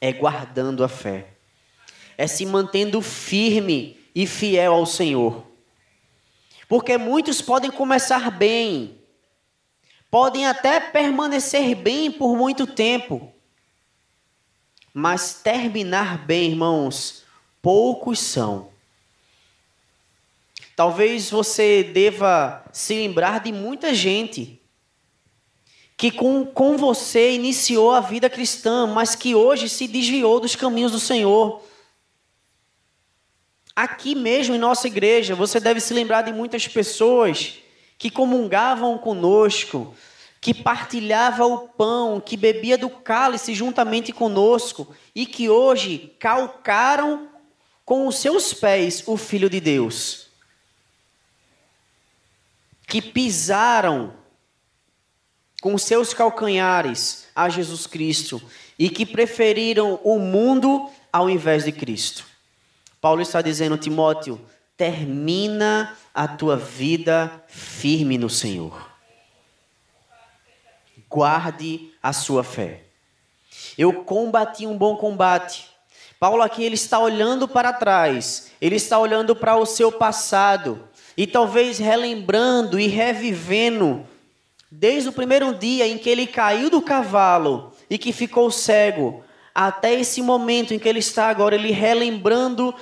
é 0.00 0.12
guardando 0.12 0.84
a 0.84 0.88
fé, 0.88 1.28
é 2.18 2.26
se 2.26 2.44
mantendo 2.44 3.00
firme 3.00 3.98
e 4.14 4.26
fiel 4.26 4.74
ao 4.74 4.86
Senhor. 4.86 5.44
Porque 6.68 6.96
muitos 6.98 7.40
podem 7.40 7.70
começar 7.70 8.30
bem, 8.30 8.98
podem 10.10 10.46
até 10.46 10.78
permanecer 10.78 11.74
bem 11.74 12.10
por 12.12 12.36
muito 12.36 12.66
tempo, 12.66 13.33
mas 14.94 15.34
terminar 15.42 16.24
bem, 16.24 16.52
irmãos, 16.52 17.24
poucos 17.60 18.20
são. 18.20 18.68
Talvez 20.76 21.28
você 21.28 21.82
deva 21.82 22.64
se 22.72 22.94
lembrar 22.94 23.40
de 23.40 23.50
muita 23.50 23.92
gente 23.92 24.60
que 25.96 26.12
com, 26.12 26.46
com 26.46 26.76
você 26.76 27.32
iniciou 27.32 27.90
a 27.90 28.00
vida 28.00 28.30
cristã, 28.30 28.86
mas 28.86 29.16
que 29.16 29.34
hoje 29.34 29.68
se 29.68 29.88
desviou 29.88 30.38
dos 30.38 30.54
caminhos 30.54 30.92
do 30.92 31.00
Senhor. 31.00 31.62
Aqui 33.74 34.14
mesmo 34.14 34.54
em 34.54 34.58
nossa 34.58 34.86
igreja, 34.86 35.34
você 35.34 35.58
deve 35.58 35.80
se 35.80 35.92
lembrar 35.92 36.22
de 36.22 36.32
muitas 36.32 36.68
pessoas 36.68 37.58
que 37.98 38.10
comungavam 38.10 38.96
conosco, 38.98 39.94
que 40.44 40.52
partilhava 40.52 41.46
o 41.46 41.66
pão, 41.68 42.20
que 42.20 42.36
bebia 42.36 42.76
do 42.76 42.90
cálice 42.90 43.54
juntamente 43.54 44.12
conosco 44.12 44.94
e 45.14 45.24
que 45.24 45.48
hoje 45.48 46.14
calcaram 46.18 47.30
com 47.82 48.06
os 48.06 48.18
seus 48.18 48.52
pés 48.52 49.04
o 49.06 49.16
Filho 49.16 49.48
de 49.48 49.58
Deus. 49.58 50.26
Que 52.86 53.00
pisaram 53.00 54.12
com 55.62 55.78
seus 55.78 56.12
calcanhares 56.12 57.26
a 57.34 57.48
Jesus 57.48 57.86
Cristo 57.86 58.42
e 58.78 58.90
que 58.90 59.06
preferiram 59.06 59.98
o 60.04 60.18
mundo 60.18 60.90
ao 61.10 61.30
invés 61.30 61.64
de 61.64 61.72
Cristo. 61.72 62.26
Paulo 63.00 63.22
está 63.22 63.40
dizendo, 63.40 63.78
Timóteo, 63.78 64.38
termina 64.76 65.96
a 66.12 66.28
tua 66.28 66.54
vida 66.54 67.42
firme 67.48 68.18
no 68.18 68.28
Senhor 68.28 68.92
guarde 71.14 71.92
a 72.02 72.12
sua 72.12 72.42
fé. 72.42 72.80
Eu 73.78 74.02
combati 74.02 74.66
um 74.66 74.76
bom 74.76 74.96
combate. 74.96 75.70
Paulo 76.18 76.42
aqui 76.42 76.64
ele 76.64 76.74
está 76.74 76.98
olhando 76.98 77.46
para 77.46 77.72
trás, 77.72 78.50
ele 78.60 78.74
está 78.74 78.98
olhando 78.98 79.36
para 79.36 79.56
o 79.56 79.64
seu 79.64 79.92
passado 79.92 80.88
e 81.16 81.24
talvez 81.24 81.78
relembrando 81.78 82.80
e 82.80 82.88
revivendo 82.88 84.04
desde 84.68 85.08
o 85.08 85.12
primeiro 85.12 85.54
dia 85.54 85.86
em 85.86 85.98
que 85.98 86.10
ele 86.10 86.26
caiu 86.26 86.68
do 86.68 86.82
cavalo 86.82 87.72
e 87.88 87.96
que 87.96 88.12
ficou 88.12 88.50
cego, 88.50 89.22
até 89.54 89.94
esse 89.94 90.20
momento 90.20 90.74
em 90.74 90.80
que 90.80 90.88
ele 90.88 90.98
está 90.98 91.28
agora, 91.28 91.54
ele 91.54 91.70
relembrando 91.70 92.74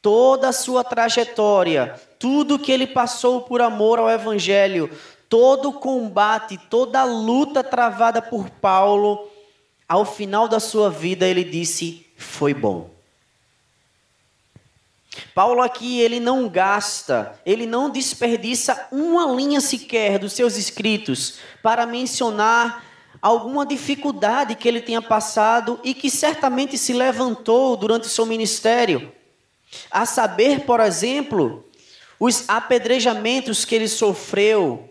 toda 0.00 0.48
a 0.48 0.52
sua 0.52 0.84
trajetória, 0.84 1.94
tudo 2.18 2.58
que 2.58 2.70
ele 2.70 2.86
passou 2.86 3.42
por 3.42 3.60
amor 3.60 3.98
ao 3.98 4.08
evangelho, 4.08 4.90
todo 5.30 5.72
combate, 5.72 6.58
toda 6.68 7.04
luta 7.04 7.62
travada 7.62 8.20
por 8.20 8.50
Paulo, 8.50 9.30
ao 9.88 10.04
final 10.04 10.48
da 10.48 10.58
sua 10.58 10.90
vida 10.90 11.26
ele 11.26 11.44
disse: 11.44 12.04
foi 12.16 12.52
bom. 12.52 12.90
Paulo 15.34 15.62
aqui 15.62 16.00
ele 16.00 16.18
não 16.18 16.48
gasta, 16.48 17.40
ele 17.46 17.64
não 17.64 17.88
desperdiça 17.88 18.88
uma 18.90 19.32
linha 19.32 19.60
sequer 19.60 20.18
dos 20.18 20.32
seus 20.32 20.56
escritos 20.56 21.38
para 21.62 21.86
mencionar 21.86 22.84
alguma 23.22 23.64
dificuldade 23.64 24.54
que 24.54 24.66
ele 24.66 24.80
tenha 24.80 25.02
passado 25.02 25.78
e 25.84 25.94
que 25.94 26.10
certamente 26.10 26.76
se 26.76 26.92
levantou 26.92 27.76
durante 27.76 28.04
o 28.04 28.10
seu 28.10 28.26
ministério. 28.26 29.12
A 29.90 30.06
saber, 30.06 30.60
por 30.60 30.80
exemplo, 30.80 31.64
os 32.18 32.48
apedrejamentos 32.48 33.64
que 33.64 33.74
ele 33.74 33.88
sofreu, 33.88 34.89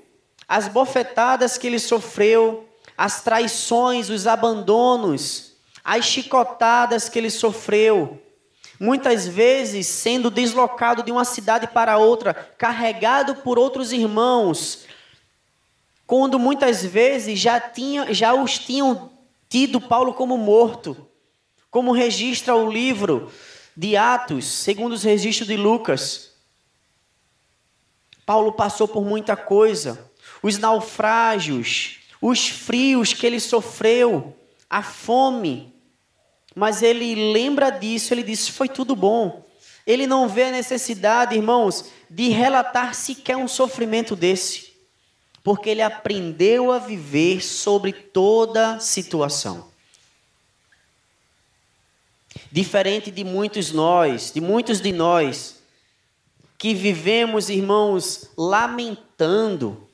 as 0.49 0.67
bofetadas 0.67 1.59
que 1.59 1.67
ele 1.67 1.77
sofreu, 1.77 2.67
as 2.97 3.21
traições, 3.21 4.09
os 4.09 4.25
abandonos, 4.25 5.53
as 5.83 6.05
chicotadas 6.05 7.07
que 7.07 7.19
ele 7.19 7.29
sofreu. 7.29 8.19
Muitas 8.79 9.27
vezes 9.27 9.85
sendo 9.85 10.31
deslocado 10.31 11.03
de 11.03 11.11
uma 11.11 11.23
cidade 11.23 11.67
para 11.67 11.99
outra, 11.99 12.33
carregado 12.33 13.35
por 13.35 13.59
outros 13.59 13.91
irmãos, 13.91 14.85
quando 16.07 16.39
muitas 16.39 16.83
vezes 16.83 17.39
já, 17.39 17.59
tinha, 17.59 18.11
já 18.11 18.33
os 18.33 18.57
tinham 18.57 19.11
tido 19.47 19.79
Paulo 19.79 20.15
como 20.15 20.35
morto, 20.35 20.97
como 21.69 21.91
registra 21.91 22.55
o 22.55 22.71
livro 22.71 23.31
de 23.77 23.95
Atos, 23.95 24.45
segundo 24.45 24.93
os 24.93 25.03
registros 25.03 25.47
de 25.47 25.55
Lucas. 25.55 26.31
Paulo 28.25 28.51
passou 28.51 28.87
por 28.87 29.05
muita 29.05 29.35
coisa 29.35 30.08
os 30.41 30.57
naufrágios, 30.57 31.99
os 32.21 32.47
frios 32.47 33.13
que 33.13 33.25
ele 33.25 33.39
sofreu, 33.39 34.35
a 34.69 34.83
fome. 34.83 35.73
Mas 36.55 36.81
ele 36.81 37.31
lembra 37.31 37.69
disso, 37.69 38.13
ele 38.13 38.23
diz: 38.23 38.47
foi 38.47 38.67
tudo 38.67 38.95
bom. 38.95 39.45
Ele 39.85 40.05
não 40.05 40.29
vê 40.29 40.43
a 40.43 40.51
necessidade, 40.51 41.35
irmãos, 41.35 41.85
de 42.09 42.29
relatar 42.29 42.93
sequer 42.93 43.37
um 43.37 43.47
sofrimento 43.47 44.15
desse, 44.15 44.71
porque 45.43 45.69
ele 45.69 45.81
aprendeu 45.81 46.71
a 46.71 46.77
viver 46.77 47.41
sobre 47.41 47.91
toda 47.91 48.79
situação. 48.79 49.67
Diferente 52.51 53.09
de 53.09 53.23
muitos 53.23 53.71
nós, 53.71 54.31
de 54.31 54.39
muitos 54.39 54.79
de 54.79 54.91
nós, 54.91 55.59
que 56.57 56.73
vivemos, 56.73 57.49
irmãos, 57.49 58.29
lamentando, 58.37 59.88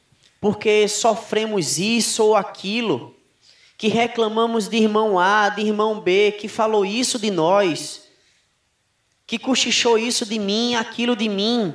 porque 0.45 0.87
sofremos 0.87 1.79
isso 1.79 2.23
ou 2.23 2.35
aquilo, 2.35 3.15
que 3.79 3.87
reclamamos 3.87 4.67
de 4.67 4.77
irmão 4.77 5.17
A, 5.17 5.49
de 5.49 5.61
irmão 5.61 5.99
B, 5.99 6.33
que 6.33 6.47
falou 6.47 6.85
isso 6.85 7.17
de 7.17 7.31
nós, 7.31 8.07
que 9.25 9.39
cochichou 9.39 9.97
isso 9.97 10.23
de 10.23 10.37
mim, 10.37 10.75
aquilo 10.75 11.15
de 11.15 11.27
mim. 11.27 11.73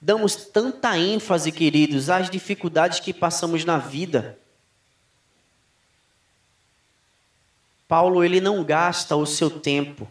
Damos 0.00 0.34
tanta 0.34 0.96
ênfase, 0.96 1.52
queridos, 1.52 2.08
às 2.08 2.30
dificuldades 2.30 3.00
que 3.00 3.12
passamos 3.12 3.66
na 3.66 3.76
vida. 3.76 4.38
Paulo 7.86 8.24
ele 8.24 8.40
não 8.40 8.64
gasta 8.64 9.14
o 9.14 9.26
seu 9.26 9.50
tempo. 9.50 10.08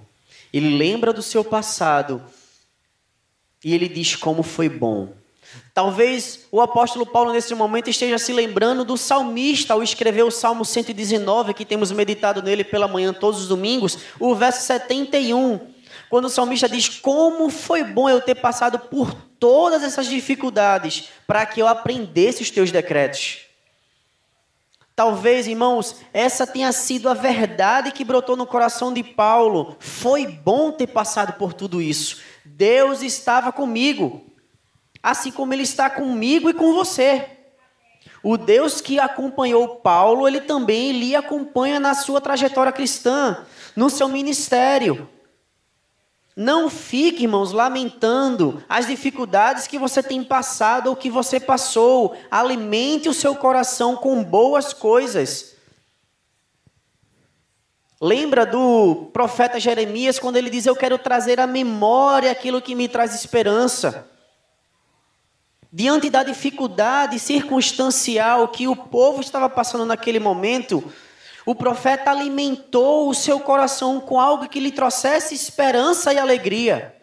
Ele 0.53 0.77
lembra 0.77 1.11
do 1.11 1.23
seu 1.23 1.43
passado 1.43 2.23
e 3.65 3.73
ele 3.73 3.89
diz 3.89 4.15
como 4.15 4.43
foi 4.43 4.69
bom. 4.69 5.19
Talvez 5.73 6.47
o 6.51 6.61
apóstolo 6.61 7.05
Paulo, 7.05 7.31
nesse 7.31 7.53
momento, 7.55 7.89
esteja 7.89 8.17
se 8.17 8.33
lembrando 8.33 8.83
do 8.83 8.97
salmista 8.97 9.73
ao 9.73 9.81
escrever 9.81 10.23
o 10.23 10.31
Salmo 10.31 10.65
119, 10.65 11.53
que 11.53 11.65
temos 11.65 11.91
meditado 11.91 12.41
nele 12.41 12.63
pela 12.63 12.87
manhã 12.87 13.13
todos 13.13 13.41
os 13.41 13.47
domingos, 13.47 13.97
o 14.19 14.35
verso 14.35 14.61
71, 14.63 15.59
quando 16.09 16.25
o 16.25 16.29
salmista 16.29 16.67
diz: 16.67 16.89
Como 16.89 17.49
foi 17.49 17.83
bom 17.83 18.09
eu 18.09 18.21
ter 18.21 18.35
passado 18.35 18.79
por 18.79 19.13
todas 19.39 19.81
essas 19.81 20.07
dificuldades 20.07 21.09
para 21.25 21.45
que 21.45 21.61
eu 21.61 21.67
aprendesse 21.67 22.43
os 22.43 22.51
teus 22.51 22.71
decretos. 22.71 23.39
Talvez, 24.95 25.47
irmãos, 25.47 25.95
essa 26.13 26.45
tenha 26.45 26.71
sido 26.71 27.09
a 27.09 27.13
verdade 27.13 27.91
que 27.91 28.03
brotou 28.03 28.35
no 28.35 28.45
coração 28.45 28.93
de 28.93 29.03
Paulo. 29.03 29.75
Foi 29.79 30.27
bom 30.27 30.71
ter 30.71 30.87
passado 30.87 31.33
por 31.33 31.53
tudo 31.53 31.81
isso. 31.81 32.19
Deus 32.45 33.01
estava 33.01 33.51
comigo 33.51 34.30
assim 35.01 35.31
como 35.31 35.53
ele 35.53 35.63
está 35.63 35.89
comigo 35.89 36.49
e 36.49 36.53
com 36.53 36.73
você. 36.73 37.27
O 38.23 38.37
Deus 38.37 38.81
que 38.81 38.99
acompanhou 38.99 39.77
Paulo, 39.77 40.27
ele 40.27 40.41
também 40.41 40.91
lhe 40.91 41.15
acompanha 41.15 41.79
na 41.79 41.95
sua 41.95 42.21
trajetória 42.21 42.71
cristã, 42.71 43.45
no 43.75 43.89
seu 43.89 44.07
ministério. 44.07 45.09
Não 46.35 46.69
fique, 46.69 47.23
irmãos, 47.23 47.51
lamentando 47.51 48.63
as 48.69 48.87
dificuldades 48.87 49.67
que 49.67 49.77
você 49.77 50.01
tem 50.01 50.23
passado 50.23 50.87
ou 50.87 50.95
que 50.95 51.09
você 51.09 51.39
passou. 51.39 52.15
Alimente 52.29 53.09
o 53.09 53.13
seu 53.13 53.35
coração 53.35 53.95
com 53.95 54.23
boas 54.23 54.71
coisas. 54.71 55.55
Lembra 57.99 58.45
do 58.45 59.09
profeta 59.11 59.59
Jeremias 59.59 60.19
quando 60.19 60.37
ele 60.37 60.49
diz: 60.49 60.65
Eu 60.65 60.75
quero 60.75 60.97
trazer 60.97 61.39
à 61.39 61.45
memória 61.45 62.31
aquilo 62.31 62.61
que 62.61 62.75
me 62.75 62.87
traz 62.87 63.13
esperança. 63.13 64.10
Diante 65.73 66.09
da 66.09 66.21
dificuldade 66.21 67.17
circunstancial 67.17 68.49
que 68.49 68.67
o 68.67 68.75
povo 68.75 69.21
estava 69.21 69.49
passando 69.49 69.85
naquele 69.85 70.19
momento, 70.19 70.83
o 71.45 71.55
profeta 71.55 72.11
alimentou 72.11 73.07
o 73.07 73.13
seu 73.13 73.39
coração 73.39 74.01
com 74.01 74.19
algo 74.19 74.49
que 74.49 74.59
lhe 74.59 74.71
trouxesse 74.71 75.33
esperança 75.33 76.13
e 76.13 76.19
alegria. 76.19 76.93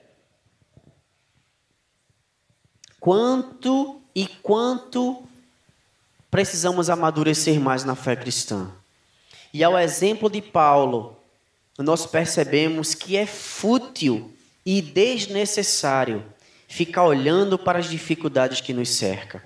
Quanto 3.01 4.03
e 4.15 4.27
quanto 4.27 5.27
precisamos 6.31 6.91
amadurecer 6.91 7.59
mais 7.59 7.85
na 7.85 7.95
fé 7.95 8.15
cristã. 8.15 8.71
E 9.55 9.65
ao 9.65 9.79
exemplo 9.79 10.29
de 10.29 10.43
Paulo, 10.43 11.17
nós 11.79 12.05
percebemos 12.05 12.95
que 12.95 13.17
é 13.17 13.25
fútil 13.25 14.31
e 14.67 14.83
desnecessário 14.83 16.23
ficar 16.69 17.05
olhando 17.05 17.59
para 17.59 17.79
as 17.79 17.89
dificuldades 17.89 18.61
que 18.61 18.75
nos 18.75 18.91
cercam. 18.91 19.41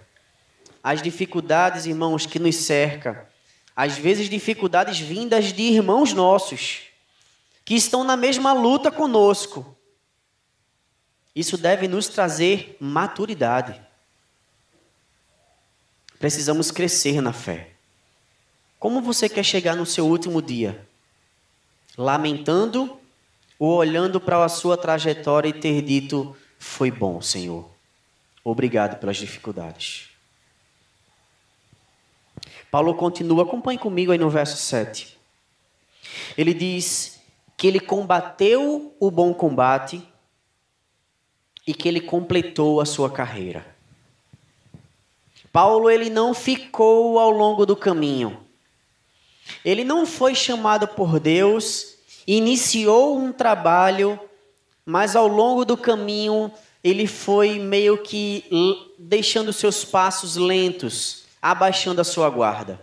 As 0.83 1.01
dificuldades, 1.01 1.87
irmãos, 1.87 2.27
que 2.27 2.41
nos 2.41 2.57
cercam. 2.57 3.17
Às 3.75 3.97
vezes, 3.97 4.29
dificuldades 4.29 4.99
vindas 4.99 5.53
de 5.53 5.63
irmãos 5.63 6.13
nossos, 6.13 6.83
que 7.65 7.75
estão 7.75 8.03
na 8.03 8.17
mesma 8.17 8.53
luta 8.53 8.91
conosco. 8.91 9.75
Isso 11.35 11.57
deve 11.57 11.89
nos 11.89 12.09
trazer 12.09 12.77
maturidade. 12.81 13.81
Precisamos 16.19 16.71
crescer 16.71 17.23
na 17.23 17.33
fé. 17.33 17.71
Como 18.79 19.01
você 19.01 19.29
quer 19.29 19.45
chegar 19.45 19.77
no 19.77 19.87
seu 19.87 20.07
último 20.07 20.43
dia? 20.43 20.87
Lamentando 21.97 22.99
ou 23.59 23.77
olhando 23.77 24.21
para 24.21 24.45
a 24.45 24.49
sua 24.49 24.77
trajetória 24.77 25.49
e 25.49 25.53
ter 25.53 25.81
dito: 25.83 26.37
foi 26.62 26.92
bom, 26.92 27.20
Senhor. 27.20 27.68
Obrigado 28.44 29.01
pelas 29.01 29.16
dificuldades. 29.16 30.11
Paulo 32.70 32.94
continua, 32.94 33.42
acompanhe 33.42 33.79
comigo 33.79 34.12
aí 34.12 34.16
no 34.16 34.31
verso 34.31 34.57
7. 34.57 35.18
Ele 36.38 36.55
diz 36.55 37.20
que 37.57 37.66
ele 37.66 37.81
combateu 37.81 38.94
o 39.01 39.11
bom 39.11 39.35
combate 39.35 40.07
e 41.66 41.75
que 41.75 41.88
ele 41.88 42.01
completou 42.01 42.81
a 42.81 42.87
sua 42.87 43.11
carreira. 43.11 43.66
Paulo 45.53 45.90
ele 45.90 46.09
não 46.09 46.33
ficou 46.33 47.18
ao 47.18 47.31
longo 47.31 47.66
do 47.66 47.75
caminho. 47.75 48.40
Ele 49.64 49.83
não 49.83 50.07
foi 50.07 50.33
chamado 50.33 50.87
por 50.87 51.18
Deus, 51.18 51.96
iniciou 52.25 53.18
um 53.18 53.33
trabalho 53.33 54.18
mas 54.85 55.14
ao 55.14 55.27
longo 55.27 55.64
do 55.64 55.77
caminho 55.77 56.51
ele 56.83 57.07
foi 57.07 57.59
meio 57.59 57.99
que 57.99 58.45
deixando 58.99 59.53
seus 59.53 59.85
passos 59.85 60.37
lentos, 60.37 61.25
abaixando 61.40 62.01
a 62.01 62.05
sua 62.05 62.29
guarda. 62.29 62.81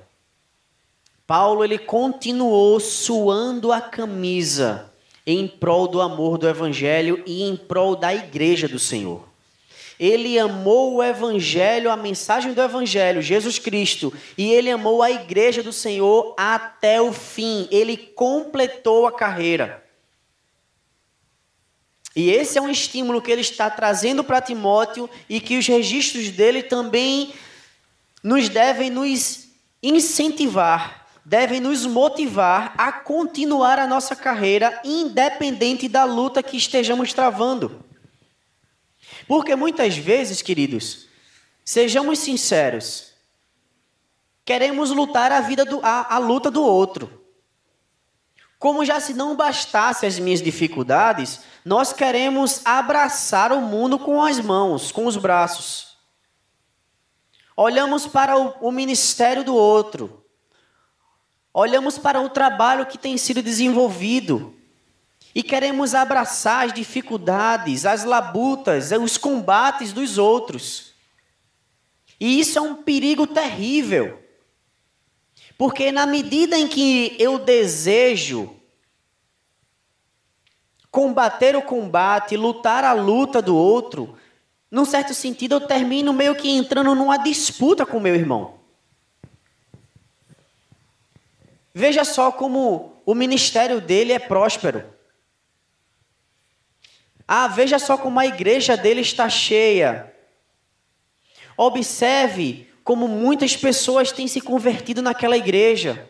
Paulo 1.27 1.63
ele 1.63 1.77
continuou 1.77 2.79
suando 2.79 3.71
a 3.71 3.81
camisa 3.81 4.91
em 5.27 5.47
prol 5.47 5.87
do 5.87 6.01
amor 6.01 6.37
do 6.37 6.47
evangelho 6.47 7.21
e 7.25 7.43
em 7.43 7.55
prol 7.55 7.95
da 7.95 8.13
igreja 8.13 8.67
do 8.67 8.79
Senhor. 8.79 9.29
Ele 9.99 10.39
amou 10.39 10.95
o 10.95 11.03
evangelho, 11.03 11.91
a 11.91 11.97
mensagem 11.97 12.53
do 12.53 12.61
evangelho, 12.61 13.21
Jesus 13.21 13.59
Cristo, 13.59 14.13
e 14.37 14.49
ele 14.49 14.71
amou 14.71 15.03
a 15.03 15.11
igreja 15.11 15.61
do 15.61 15.73
Senhor 15.73 16.33
até 16.37 17.01
o 17.01 17.11
fim. 17.11 17.67
Ele 17.69 17.97
completou 17.97 19.05
a 19.05 19.11
carreira. 19.11 19.83
E 22.19 22.31
esse 22.31 22.57
é 22.57 22.61
um 22.61 22.69
estímulo 22.69 23.21
que 23.21 23.31
ele 23.31 23.39
está 23.39 23.69
trazendo 23.69 24.25
para 24.25 24.41
Timóteo 24.41 25.09
e 25.29 25.39
que 25.39 25.57
os 25.57 25.65
registros 25.65 26.29
dele 26.31 26.61
também 26.61 27.33
nos 28.21 28.49
devem 28.49 28.89
nos 28.89 29.47
incentivar, 29.81 31.07
devem 31.23 31.61
nos 31.61 31.85
motivar 31.85 32.73
a 32.77 32.91
continuar 32.91 33.79
a 33.79 33.87
nossa 33.87 34.17
carreira 34.17 34.81
independente 34.83 35.87
da 35.87 36.03
luta 36.03 36.43
que 36.43 36.57
estejamos 36.57 37.13
travando. 37.13 37.85
Porque 39.25 39.55
muitas 39.55 39.95
vezes, 39.95 40.41
queridos, 40.41 41.07
sejamos 41.63 42.19
sinceros, 42.19 43.13
queremos 44.43 44.89
lutar 44.91 45.31
a 45.31 45.39
vida 45.39 45.63
do, 45.63 45.79
a, 45.81 46.15
a 46.15 46.17
luta 46.17 46.51
do 46.51 46.61
outro. 46.61 47.23
Como 48.57 48.83
já 48.83 48.99
se 48.99 49.13
não 49.13 49.37
bastasse 49.37 50.05
as 50.05 50.19
minhas 50.19 50.41
dificuldades, 50.41 51.39
nós 51.63 51.93
queremos 51.93 52.61
abraçar 52.65 53.51
o 53.51 53.61
mundo 53.61 53.99
com 53.99 54.23
as 54.23 54.39
mãos, 54.39 54.91
com 54.91 55.05
os 55.05 55.17
braços. 55.17 55.97
Olhamos 57.55 58.07
para 58.07 58.37
o, 58.37 58.53
o 58.61 58.71
ministério 58.71 59.43
do 59.43 59.53
outro. 59.53 60.23
Olhamos 61.53 61.97
para 61.97 62.21
o 62.21 62.29
trabalho 62.29 62.85
que 62.85 62.97
tem 62.97 63.17
sido 63.17 63.41
desenvolvido. 63.41 64.55
E 65.35 65.43
queremos 65.43 65.93
abraçar 65.93 66.65
as 66.65 66.73
dificuldades, 66.73 67.85
as 67.85 68.03
labutas, 68.03 68.91
os 68.91 69.17
combates 69.17 69.91
dos 69.91 70.17
outros. 70.17 70.93
E 72.19 72.39
isso 72.39 72.57
é 72.57 72.61
um 72.61 72.75
perigo 72.75 73.27
terrível. 73.27 74.23
Porque 75.57 75.91
na 75.91 76.05
medida 76.05 76.57
em 76.57 76.67
que 76.67 77.15
eu 77.19 77.37
desejo 77.37 78.58
combater 80.91 81.55
o 81.55 81.61
combate, 81.61 82.35
lutar 82.35 82.83
a 82.83 82.93
luta 82.93 83.41
do 83.41 83.55
outro, 83.55 84.17
num 84.71 84.85
certo 84.85 85.13
sentido 85.13 85.55
eu 85.55 85.61
termino 85.61 86.13
meio 86.13 86.35
que 86.35 86.49
entrando 86.49 86.93
numa 86.95 87.17
disputa 87.17 87.85
com 87.85 87.99
meu 87.99 88.15
irmão. 88.15 88.59
Veja 91.73 92.03
só 92.03 92.31
como 92.31 93.01
o 93.05 93.15
ministério 93.15 93.79
dele 93.79 94.13
é 94.13 94.19
próspero. 94.19 94.83
Ah, 97.27 97.47
veja 97.47 97.77
só 97.77 97.97
como 97.97 98.19
a 98.19 98.25
igreja 98.25 98.75
dele 98.75 99.01
está 99.01 99.29
cheia. 99.29 100.13
Observe 101.55 102.67
como 102.83 103.07
muitas 103.07 103.55
pessoas 103.55 104.11
têm 104.11 104.27
se 104.27 104.41
convertido 104.41 105.01
naquela 105.01 105.37
igreja. 105.37 106.09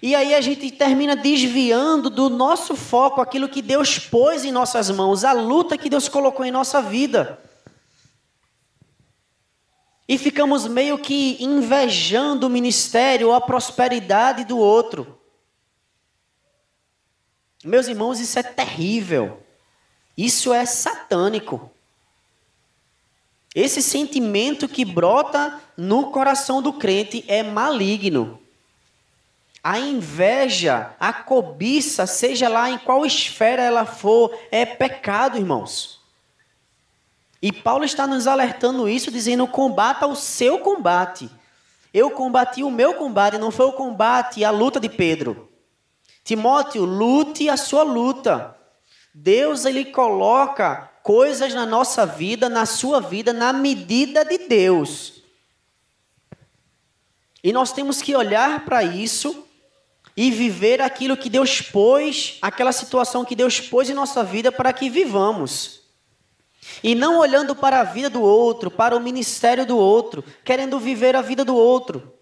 E 0.00 0.14
aí 0.14 0.34
a 0.34 0.40
gente 0.40 0.70
termina 0.70 1.16
desviando 1.16 2.08
do 2.08 2.28
nosso 2.28 2.76
foco 2.76 3.20
aquilo 3.20 3.48
que 3.48 3.60
Deus 3.60 3.98
pôs 3.98 4.44
em 4.44 4.52
nossas 4.52 4.90
mãos, 4.90 5.24
a 5.24 5.32
luta 5.32 5.76
que 5.76 5.90
Deus 5.90 6.08
colocou 6.08 6.44
em 6.44 6.50
nossa 6.50 6.80
vida. 6.80 7.38
E 10.08 10.16
ficamos 10.16 10.66
meio 10.66 10.98
que 10.98 11.36
invejando 11.38 12.46
o 12.46 12.50
ministério 12.50 13.28
ou 13.28 13.34
a 13.34 13.40
prosperidade 13.40 14.44
do 14.44 14.56
outro. 14.56 15.18
Meus 17.64 17.88
irmãos, 17.88 18.20
isso 18.20 18.38
é 18.38 18.42
terrível. 18.42 19.42
Isso 20.16 20.52
é 20.52 20.64
satânico. 20.64 21.70
Esse 23.54 23.82
sentimento 23.82 24.68
que 24.68 24.84
brota 24.84 25.60
no 25.76 26.10
coração 26.10 26.62
do 26.62 26.72
crente 26.72 27.24
é 27.28 27.42
maligno. 27.42 28.40
A 29.62 29.78
inveja, 29.78 30.94
a 30.98 31.12
cobiça, 31.12 32.06
seja 32.06 32.48
lá 32.48 32.70
em 32.70 32.78
qual 32.78 33.04
esfera 33.04 33.62
ela 33.62 33.84
for, 33.84 34.36
é 34.50 34.64
pecado, 34.64 35.36
irmãos. 35.36 36.00
E 37.40 37.52
Paulo 37.52 37.84
está 37.84 38.06
nos 38.06 38.26
alertando 38.26 38.88
isso, 38.88 39.10
dizendo: 39.10 39.46
combata 39.46 40.06
o 40.06 40.16
seu 40.16 40.58
combate. 40.58 41.30
Eu 41.92 42.10
combati 42.10 42.62
o 42.62 42.70
meu 42.70 42.94
combate, 42.94 43.38
não 43.38 43.50
foi 43.50 43.66
o 43.66 43.72
combate, 43.72 44.44
a 44.44 44.50
luta 44.50 44.78
de 44.78 44.88
Pedro. 44.88 45.48
Timóteo, 46.22 46.84
lute 46.84 47.48
a 47.48 47.56
sua 47.56 47.82
luta. 47.82 48.54
Deus 49.14 49.64
ele 49.64 49.86
coloca 49.86 50.90
coisas 51.02 51.54
na 51.54 51.64
nossa 51.64 52.04
vida, 52.04 52.48
na 52.48 52.66
sua 52.66 53.00
vida, 53.00 53.32
na 53.32 53.52
medida 53.52 54.24
de 54.24 54.38
Deus. 54.38 55.22
E 57.42 57.52
nós 57.52 57.72
temos 57.72 58.02
que 58.02 58.14
olhar 58.14 58.64
para 58.64 58.82
isso 58.82 59.47
e 60.20 60.32
viver 60.32 60.82
aquilo 60.82 61.16
que 61.16 61.30
Deus 61.30 61.60
pôs, 61.60 62.38
aquela 62.42 62.72
situação 62.72 63.24
que 63.24 63.36
Deus 63.36 63.60
pôs 63.60 63.88
em 63.88 63.94
nossa 63.94 64.24
vida 64.24 64.50
para 64.50 64.72
que 64.72 64.90
vivamos. 64.90 65.82
E 66.82 66.92
não 66.92 67.20
olhando 67.20 67.54
para 67.54 67.78
a 67.78 67.84
vida 67.84 68.10
do 68.10 68.20
outro, 68.20 68.68
para 68.68 68.96
o 68.96 69.00
ministério 69.00 69.64
do 69.64 69.78
outro, 69.78 70.24
querendo 70.44 70.80
viver 70.80 71.14
a 71.14 71.22
vida 71.22 71.44
do 71.44 71.54
outro. 71.54 72.12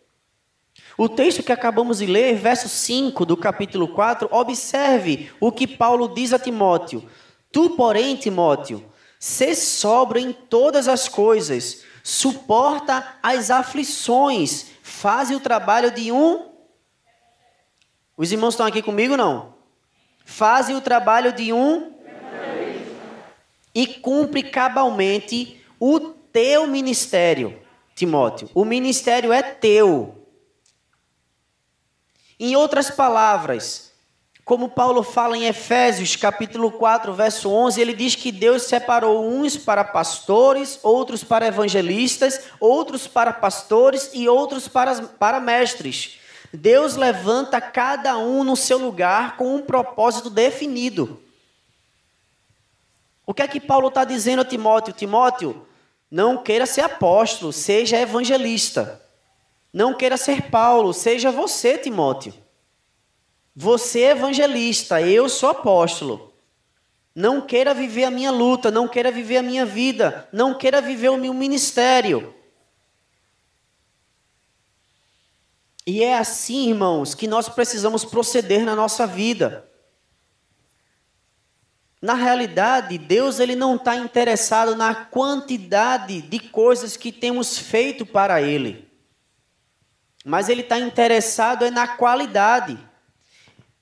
O 0.99 1.09
texto 1.09 1.43
que 1.43 1.51
acabamos 1.51 1.97
de 1.97 2.07
ler, 2.07 2.37
verso 2.37 2.69
5 2.69 3.25
do 3.25 3.35
capítulo 3.35 3.89
4, 3.89 4.29
observe 4.31 5.31
o 5.41 5.51
que 5.51 5.67
Paulo 5.67 6.09
diz 6.09 6.35
a 6.35 6.39
Timóteo. 6.39 7.03
Tu, 7.51 7.71
porém, 7.71 8.15
Timóteo, 8.15 8.85
se 9.19 9.55
sobra 9.55 10.21
em 10.21 10.35
todas 10.35 10.87
as 10.87 11.09
coisas, 11.09 11.83
suporta 12.05 13.17
as 13.23 13.51
aflições, 13.51 14.67
faz 14.83 15.31
o 15.31 15.41
trabalho 15.41 15.91
de 15.91 16.13
um. 16.13 16.56
Os 18.17 18.33
irmãos 18.33 18.55
estão 18.55 18.67
aqui 18.67 18.83
comigo 18.83 19.17
não? 19.17 19.55
Faz 20.25 20.69
o 20.71 20.81
trabalho 20.81 21.33
de 21.33 21.53
um 21.53 21.93
e 23.75 23.87
cumpre 23.87 24.43
cabalmente 24.43 25.61
o 25.79 26.01
teu 26.01 26.67
ministério, 26.67 27.61
Timóteo. 27.95 28.49
O 28.55 28.65
ministério 28.65 29.33
é 29.33 29.43
teu. 29.43 30.27
Em 32.41 32.57
outras 32.57 32.91
palavras, 32.91 33.93
como 34.45 34.69
Paulo 34.69 35.03
fala 35.03 35.37
em 35.37 35.47
Efésios, 35.47 36.17
capítulo 36.17 36.71
4, 36.71 37.13
verso 37.13 37.51
11, 37.51 37.81
ele 37.81 37.93
diz 37.93 38.15
que 38.15 38.31
Deus 38.33 38.63
separou 38.63 39.29
uns 39.29 39.57
para 39.57 39.85
pastores, 39.85 40.79
outros 40.83 41.23
para 41.23 41.47
evangelistas, 41.47 42.41
outros 42.61 43.07
para 43.07 43.33
pastores 43.33 44.11
e 44.15 44.29
outros 44.29 44.69
para, 44.69 45.03
para 45.03 45.41
mestres. 45.41 46.19
Deus 46.57 46.97
levanta 46.97 47.61
cada 47.61 48.17
um 48.17 48.43
no 48.43 48.57
seu 48.57 48.79
lugar 48.79 49.37
com 49.37 49.55
um 49.55 49.63
propósito 49.63 50.31
definido. 50.31 51.21
O 53.27 53.35
que 53.35 53.43
é 53.43 53.49
que 53.49 53.61
Paulo 53.61 53.89
está 53.89 54.05
dizendo 54.05 54.43
a 54.43 54.45
Timóteo? 54.45 54.95
Timóteo, 54.95 55.67
não 56.11 56.43
queira 56.43 56.65
ser 56.65 56.83
apóstolo, 56.83 57.53
seja 57.53 57.99
evangelista. 57.99 59.03
Não 59.73 59.93
queira 59.93 60.17
ser 60.17 60.51
Paulo, 60.51 60.95
seja 60.95 61.31
você, 61.31 61.77
Timóteo. 61.77 62.33
Você 63.55 64.03
é 64.03 64.11
evangelista, 64.11 65.03
eu 65.03 65.29
sou 65.29 65.51
apóstolo. 65.51 66.33
Não 67.15 67.41
queira 67.41 67.75
viver 67.75 68.05
a 68.05 68.11
minha 68.11 68.31
luta, 68.31 68.71
não 68.71 68.87
queira 68.87 69.11
viver 69.11 69.39
a 69.39 69.43
minha 69.43 69.67
vida, 69.67 70.29
não 70.33 70.55
queira 70.55 70.81
viver 70.81 71.09
o 71.09 71.17
meu 71.17 71.35
ministério. 71.35 72.35
E 75.87 76.03
é 76.03 76.19
assim, 76.19 76.71
irmãos, 76.71 77.15
que 77.15 77.29
nós 77.29 77.49
precisamos 77.49 78.05
proceder 78.05 78.65
na 78.65 78.75
nossa 78.75 79.07
vida. 79.07 79.71
Na 82.03 82.15
realidade, 82.15 82.99
Deus 82.99 83.39
ele 83.39 83.55
não 83.55 83.77
está 83.77 83.97
interessado 83.97 84.75
na 84.75 84.95
quantidade 84.95 86.21
de 86.23 86.39
coisas 86.41 86.97
que 86.97 87.13
temos 87.13 87.57
feito 87.57 88.05
para 88.05 88.43
Ele 88.43 88.87
mas 90.29 90.49
ele 90.49 90.63
está 90.63 90.77
interessado 90.77 91.65
é 91.65 91.71
na 91.71 91.87
qualidade. 91.87 92.77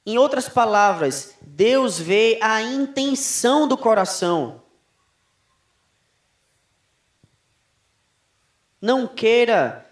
Em 0.04 0.18
outras 0.18 0.46
palavras, 0.46 1.34
Deus 1.40 1.98
vê 1.98 2.38
a 2.42 2.60
intenção 2.60 3.66
do 3.66 3.78
coração. 3.78 4.62
Não 8.78 9.06
queira 9.06 9.83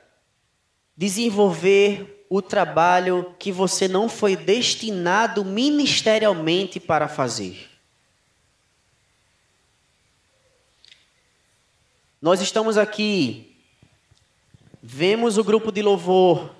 desenvolver 0.97 2.27
o 2.29 2.41
trabalho 2.41 3.35
que 3.39 3.53
você 3.53 3.87
não 3.87 4.09
foi 4.09 4.37
destinado 4.37 5.45
ministerialmente 5.45 6.81
para 6.81 7.09
fazer. 7.09 7.69
Nós 12.21 12.41
estamos 12.41 12.79
aqui 12.79 13.53
Vemos 14.85 15.39
o 15.39 15.45
grupo 15.45 15.71
de 15.71 15.81
louvor, 15.81 16.51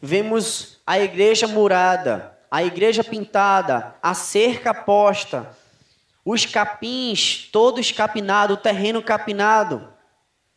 vemos 0.00 0.78
a 0.86 0.96
igreja 0.96 1.48
murada, 1.48 2.38
a 2.48 2.62
igreja 2.62 3.02
pintada, 3.02 3.96
a 4.00 4.14
cerca 4.14 4.72
posta, 4.72 5.50
os 6.24 6.46
capins 6.46 7.48
todo 7.50 7.80
escapinado, 7.80 8.54
o 8.54 8.56
terreno 8.56 9.02
capinado. 9.02 9.92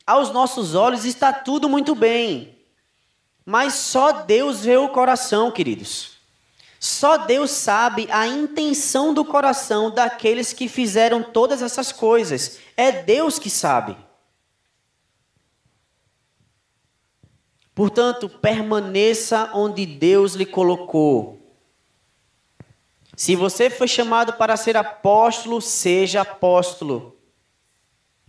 Aos 0.08 0.32
nossos 0.32 0.74
olhos 0.74 1.04
está 1.04 1.34
tudo 1.34 1.68
muito 1.68 1.94
bem, 1.94 2.58
mas 3.46 3.74
só 3.74 4.24
Deus 4.24 4.62
vê 4.62 4.78
o 4.78 4.88
coração, 4.88 5.52
queridos. 5.52 6.18
Só 6.80 7.18
Deus 7.18 7.52
sabe 7.52 8.08
a 8.10 8.26
intenção 8.26 9.14
do 9.14 9.26
coração 9.26 9.92
daqueles 9.92 10.54
que 10.54 10.70
fizeram 10.70 11.22
todas 11.22 11.62
essas 11.62 11.92
coisas. 11.92 12.60
É 12.78 12.90
Deus 12.92 13.38
que 13.38 13.50
sabe. 13.50 13.98
Portanto, 17.76 18.30
permaneça 18.30 19.52
onde 19.54 19.86
Deus 19.86 20.36
lhe 20.36 20.46
colocou. 20.46 21.38
Se 23.16 23.36
você 23.36 23.70
foi 23.70 23.88
chamado 23.88 24.34
para 24.34 24.56
ser 24.56 24.78
apóstolo, 24.78 25.60
seja 25.60 26.22
apóstolo. 26.22 27.17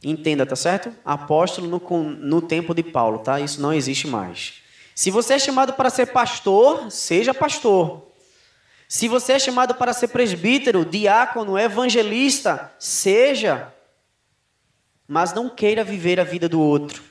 Entenda, 0.02 0.46
tá 0.46 0.54
certo? 0.54 0.92
Apóstolo 1.04 1.66
no, 1.66 2.02
no 2.10 2.42
tempo 2.42 2.74
de 2.74 2.82
Paulo, 2.82 3.18
tá? 3.18 3.40
Isso 3.40 3.60
não 3.60 3.72
existe 3.72 4.06
mais. 4.06 4.54
Se 4.94 5.10
você 5.10 5.34
é 5.34 5.38
chamado 5.38 5.72
para 5.72 5.90
ser 5.90 6.06
pastor, 6.06 6.90
seja 6.90 7.34
pastor. 7.34 8.08
Se 8.88 9.06
você 9.06 9.34
é 9.34 9.38
chamado 9.38 9.74
para 9.74 9.92
ser 9.92 10.08
presbítero, 10.08 10.84
diácono, 10.84 11.58
evangelista, 11.58 12.72
seja. 12.78 13.72
Mas 15.06 15.34
não 15.34 15.48
queira 15.48 15.84
viver 15.84 16.18
a 16.18 16.24
vida 16.24 16.48
do 16.48 16.60
outro. 16.60 17.02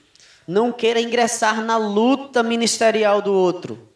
Não 0.48 0.72
queira 0.72 1.00
ingressar 1.00 1.62
na 1.62 1.78
luta 1.78 2.42
ministerial 2.42 3.22
do 3.22 3.34
outro. 3.34 3.90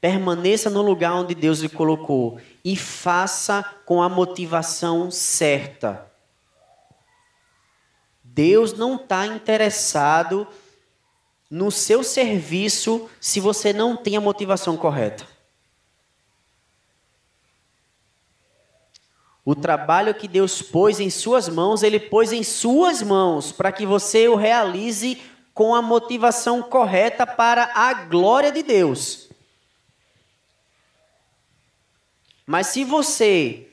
Permaneça 0.00 0.68
no 0.68 0.82
lugar 0.82 1.14
onde 1.14 1.34
Deus 1.34 1.60
lhe 1.60 1.68
colocou 1.68 2.38
e 2.64 2.76
faça 2.76 3.64
com 3.84 4.02
a 4.02 4.08
motivação 4.08 5.10
certa. 5.10 6.05
Deus 8.36 8.74
não 8.74 8.96
está 8.96 9.26
interessado 9.26 10.46
no 11.50 11.70
seu 11.70 12.04
serviço 12.04 13.08
se 13.18 13.40
você 13.40 13.72
não 13.72 13.96
tem 13.96 14.14
a 14.14 14.20
motivação 14.20 14.76
correta. 14.76 15.26
O 19.42 19.54
trabalho 19.54 20.12
que 20.12 20.28
Deus 20.28 20.60
pôs 20.60 21.00
em 21.00 21.08
suas 21.08 21.48
mãos, 21.48 21.82
Ele 21.82 21.98
pôs 21.98 22.30
em 22.30 22.42
suas 22.42 23.00
mãos 23.00 23.52
para 23.52 23.72
que 23.72 23.86
você 23.86 24.28
o 24.28 24.36
realize 24.36 25.18
com 25.54 25.74
a 25.74 25.80
motivação 25.80 26.62
correta 26.62 27.26
para 27.26 27.72
a 27.74 27.94
glória 27.94 28.52
de 28.52 28.62
Deus. 28.62 29.30
Mas 32.44 32.66
se 32.66 32.84
você 32.84 33.66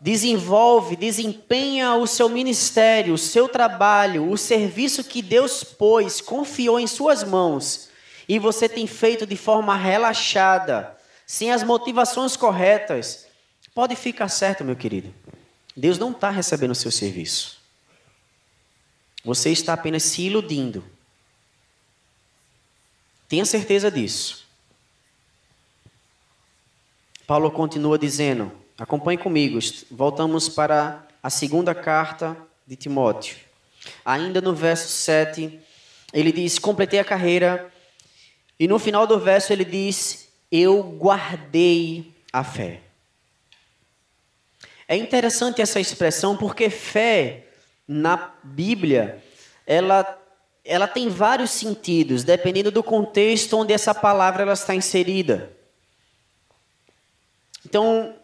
desenvolve, 0.00 0.96
desempenha 0.96 1.94
o 1.94 2.06
seu 2.06 2.28
ministério, 2.28 3.14
o 3.14 3.18
seu 3.18 3.48
trabalho, 3.48 4.30
o 4.30 4.36
serviço 4.36 5.02
que 5.02 5.22
Deus 5.22 5.64
pôs, 5.64 6.20
confiou 6.20 6.78
em 6.78 6.86
suas 6.86 7.24
mãos, 7.24 7.88
e 8.28 8.38
você 8.38 8.68
tem 8.68 8.86
feito 8.86 9.26
de 9.26 9.36
forma 9.36 9.76
relaxada, 9.76 10.96
sem 11.26 11.52
as 11.52 11.62
motivações 11.62 12.36
corretas, 12.36 13.26
pode 13.74 13.96
ficar 13.96 14.28
certo, 14.28 14.64
meu 14.64 14.76
querido. 14.76 15.12
Deus 15.76 15.98
não 15.98 16.10
está 16.10 16.30
recebendo 16.30 16.70
o 16.70 16.74
seu 16.74 16.90
serviço. 16.90 17.60
Você 19.24 19.50
está 19.50 19.74
apenas 19.74 20.02
se 20.04 20.22
iludindo. 20.22 20.84
Tenha 23.28 23.44
certeza 23.44 23.90
disso. 23.90 24.46
Paulo 27.26 27.50
continua 27.50 27.98
dizendo: 27.98 28.52
Acompanhe 28.78 29.16
comigo. 29.16 29.58
Voltamos 29.90 30.48
para 30.48 31.06
a 31.22 31.30
segunda 31.30 31.74
carta 31.74 32.36
de 32.66 32.76
Timóteo. 32.76 33.36
Ainda 34.04 34.40
no 34.40 34.54
verso 34.54 34.88
7, 34.88 35.58
ele 36.12 36.30
diz: 36.30 36.58
Completei 36.58 36.98
a 36.98 37.04
carreira. 37.04 37.72
E 38.58 38.68
no 38.68 38.78
final 38.78 39.06
do 39.06 39.18
verso 39.18 39.52
ele 39.52 39.64
diz: 39.64 40.28
Eu 40.52 40.82
guardei 40.82 42.12
a 42.32 42.44
fé. 42.44 42.82
É 44.86 44.96
interessante 44.96 45.62
essa 45.62 45.80
expressão 45.80 46.36
porque 46.36 46.68
fé 46.68 47.46
na 47.88 48.32
Bíblia, 48.42 49.22
ela 49.66 50.22
ela 50.68 50.88
tem 50.88 51.08
vários 51.08 51.52
sentidos, 51.52 52.24
dependendo 52.24 52.72
do 52.72 52.82
contexto 52.82 53.56
onde 53.56 53.72
essa 53.72 53.94
palavra 53.94 54.42
ela 54.42 54.52
está 54.52 54.74
inserida. 54.74 55.52
Então, 57.64 58.16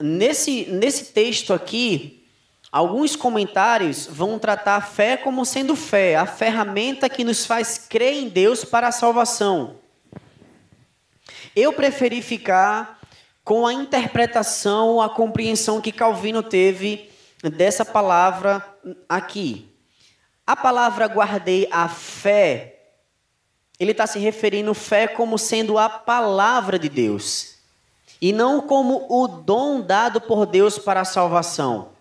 nesse, 0.00 0.66
nesse 0.70 1.12
texto 1.12 1.52
aqui, 1.52 2.26
alguns 2.72 3.14
comentários 3.14 4.06
vão 4.10 4.38
tratar 4.38 4.76
a 4.76 4.80
fé 4.80 5.16
como 5.16 5.44
sendo 5.44 5.76
fé, 5.76 6.16
a 6.16 6.26
ferramenta 6.26 7.08
que 7.08 7.22
nos 7.22 7.44
faz 7.44 7.76
crer 7.76 8.14
em 8.14 8.28
Deus 8.28 8.64
para 8.64 8.88
a 8.88 8.92
salvação. 8.92 9.76
Eu 11.54 11.72
preferi 11.72 12.22
ficar 12.22 12.98
com 13.44 13.66
a 13.66 13.72
interpretação, 13.72 15.00
a 15.00 15.08
compreensão 15.08 15.80
que 15.80 15.92
Calvino 15.92 16.42
teve 16.42 17.10
dessa 17.42 17.84
palavra 17.84 18.64
aqui. 19.08 19.68
A 20.46 20.56
palavra 20.56 21.06
guardei 21.06 21.68
a 21.70 21.88
fé, 21.88 22.76
ele 23.78 23.92
está 23.92 24.06
se 24.06 24.18
referindo 24.18 24.74
fé 24.74 25.06
como 25.06 25.38
sendo 25.38 25.78
a 25.78 25.88
palavra 25.88 26.78
de 26.78 26.88
Deus 26.88 27.49
e 28.20 28.32
não 28.32 28.60
como 28.60 29.06
o 29.08 29.26
dom 29.26 29.80
dado 29.80 30.20
por 30.20 30.44
Deus 30.44 30.78
para 30.78 31.00
a 31.00 31.04
salvação. 31.04 31.92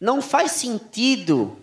Não 0.00 0.22
faz 0.22 0.52
sentido 0.52 1.58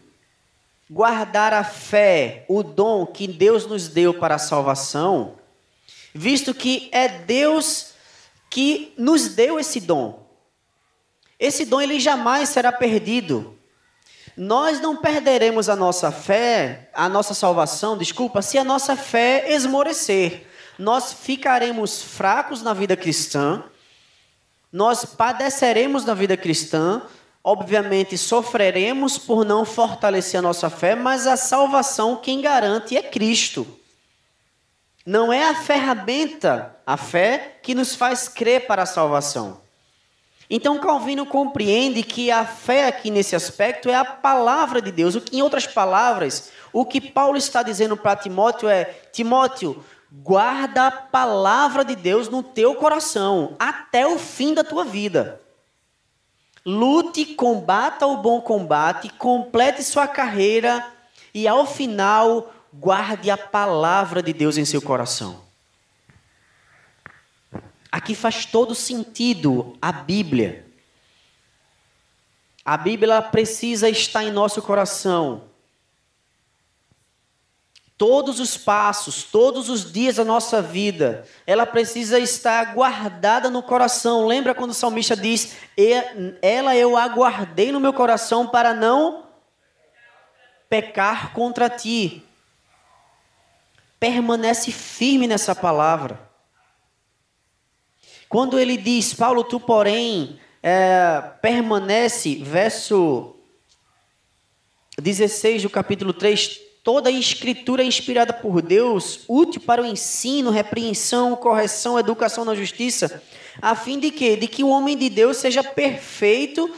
guardar 0.90 1.54
a 1.54 1.64
fé, 1.64 2.46
o 2.48 2.62
dom 2.62 3.06
que 3.06 3.28
Deus 3.28 3.66
nos 3.66 3.88
deu 3.88 4.14
para 4.14 4.36
a 4.36 4.40
salvação, 4.40 5.36
visto 6.14 6.54
que 6.54 6.90
é 6.92 7.08
Deus 7.08 7.94
que 8.50 8.94
nos 8.98 9.30
deu 9.30 9.60
esse 9.60 9.80
dom. 9.80 10.24
Esse 11.40 11.66
dom 11.66 11.82
ele 11.82 12.00
jamais 12.00 12.50
será 12.50 12.72
perdido. 12.72 13.58
Nós 14.36 14.80
não 14.80 14.98
perderemos 14.98 15.70
a 15.70 15.76
nossa 15.76 16.12
fé, 16.12 16.90
a 16.94 17.08
nossa 17.08 17.34
salvação, 17.34 17.98
desculpa, 17.98 18.42
se 18.42 18.58
a 18.58 18.64
nossa 18.64 18.96
fé 18.96 19.52
esmorecer. 19.52 20.48
Nós 20.78 21.14
ficaremos 21.14 22.02
fracos 22.02 22.62
na 22.62 22.74
vida 22.74 22.96
cristã, 22.96 23.64
nós 24.72 25.06
padeceremos 25.06 26.04
na 26.04 26.14
vida 26.14 26.36
cristã, 26.36 27.02
obviamente 27.44 28.18
sofreremos 28.18 29.18
por 29.18 29.46
não 29.46 29.66
fortalecer 29.66 30.40
a 30.40 30.42
nossa 30.42 30.70
fé, 30.70 30.96
mas 30.96 31.28
a 31.28 31.38
salvação 31.38 32.16
quem 32.16 32.42
garante 32.42 32.98
é 32.98 33.04
Cristo. 33.04 33.68
Não 35.06 35.32
é 35.32 35.50
a 35.50 35.56
ferramenta, 35.56 36.76
a 36.88 36.96
fé, 36.98 37.60
que 37.62 37.76
nos 37.76 37.94
faz 37.94 38.28
crer 38.28 38.66
para 38.66 38.84
a 38.84 38.88
salvação. 38.88 39.62
Então 40.50 40.80
Calvino 40.80 41.26
compreende 41.26 42.04
que 42.04 42.32
a 42.32 42.46
fé 42.46 42.88
aqui 42.88 43.10
nesse 43.10 43.36
aspecto 43.36 43.90
é 43.90 43.96
a 43.96 44.06
palavra 44.06 44.82
de 44.82 44.92
Deus. 44.92 45.18
Em 45.32 45.42
outras 45.42 45.68
palavras, 45.68 46.52
o 46.72 46.86
que 46.86 47.02
Paulo 47.02 47.38
está 47.38 47.64
dizendo 47.64 47.98
para 47.98 48.16
Timóteo 48.16 48.70
é: 48.70 48.86
Timóteo, 49.12 49.84
guarda 50.22 50.88
a 50.88 50.92
palavra 50.92 51.84
de 51.84 51.96
Deus 51.96 52.30
no 52.30 52.44
teu 52.44 52.76
coração 52.76 53.56
até 53.58 54.06
o 54.06 54.20
fim 54.20 54.54
da 54.54 54.64
tua 54.64 54.86
vida. 54.86 55.42
Lute, 56.64 57.26
combata 57.26 58.06
o 58.06 58.18
bom 58.18 58.40
combate, 58.40 59.10
complete 59.10 59.84
sua 59.84 60.08
carreira 60.08 60.86
e 61.34 61.48
ao 61.48 61.66
final 61.66 62.54
guarde 62.72 63.32
a 63.32 63.38
palavra 63.38 64.22
de 64.22 64.32
Deus 64.32 64.58
em 64.58 64.66
seu 64.66 64.82
coração. 64.82 65.42
Aqui 67.92 68.16
faz 68.16 68.46
todo 68.46 68.74
sentido 68.76 69.78
a 69.82 69.92
Bíblia. 69.92 70.66
A 72.64 72.78
Bíblia 72.78 73.22
precisa 73.22 73.90
estar 73.90 74.24
em 74.24 74.32
nosso 74.32 74.62
coração. 74.62 75.44
Todos 77.98 78.40
os 78.40 78.58
passos, 78.58 79.24
todos 79.24 79.70
os 79.70 79.92
dias 79.92 80.16
da 80.16 80.26
nossa 80.26 80.62
vida, 80.62 81.26
ela 81.46 81.66
precisa 81.66 82.20
estar 82.20 82.74
guardada 82.74 83.50
no 83.50 83.62
coração. 83.62 84.26
Lembra 84.26 84.56
quando 84.56 84.72
o 84.72 84.74
salmista 84.74 85.16
diz: 85.16 85.56
Ela 86.42 86.76
eu 86.76 86.98
aguardei 86.98 87.72
no 87.72 87.80
meu 87.80 87.94
coração 87.94 88.48
para 88.48 88.74
não 88.74 89.26
pecar 90.68 91.34
contra 91.34 91.70
ti. 91.70 92.24
Permanece 94.00 94.72
firme 94.72 95.28
nessa 95.28 95.54
palavra. 95.56 96.20
Quando 98.28 98.60
ele 98.60 98.76
diz, 98.76 99.14
Paulo, 99.14 99.44
tu 99.44 99.60
porém 99.60 100.40
é, 100.64 101.22
permanece, 101.40 102.36
verso 102.44 103.36
16 105.00 105.62
do 105.62 105.70
capítulo 105.70 106.12
3, 106.12 106.63
toda 106.84 107.10
a 107.10 107.12
escritura 107.12 107.82
é 107.82 107.86
inspirada 107.86 108.34
por 108.34 108.62
Deus, 108.62 109.22
útil 109.28 109.62
para 109.62 109.82
o 109.82 109.86
ensino, 109.86 110.52
repreensão, 110.52 111.36
correção, 111.36 111.98
educação 111.98 112.44
na 112.44 112.54
justiça, 112.54 113.24
a 113.62 113.74
fim 113.74 113.98
de 113.98 114.12
que, 114.12 114.36
de 114.36 114.48
que 114.48 114.64
o 114.64 114.70
homem 114.70 114.98
de 114.98 115.10
Deus 115.10 115.38
seja 115.38 115.64
perfeito 115.64 116.70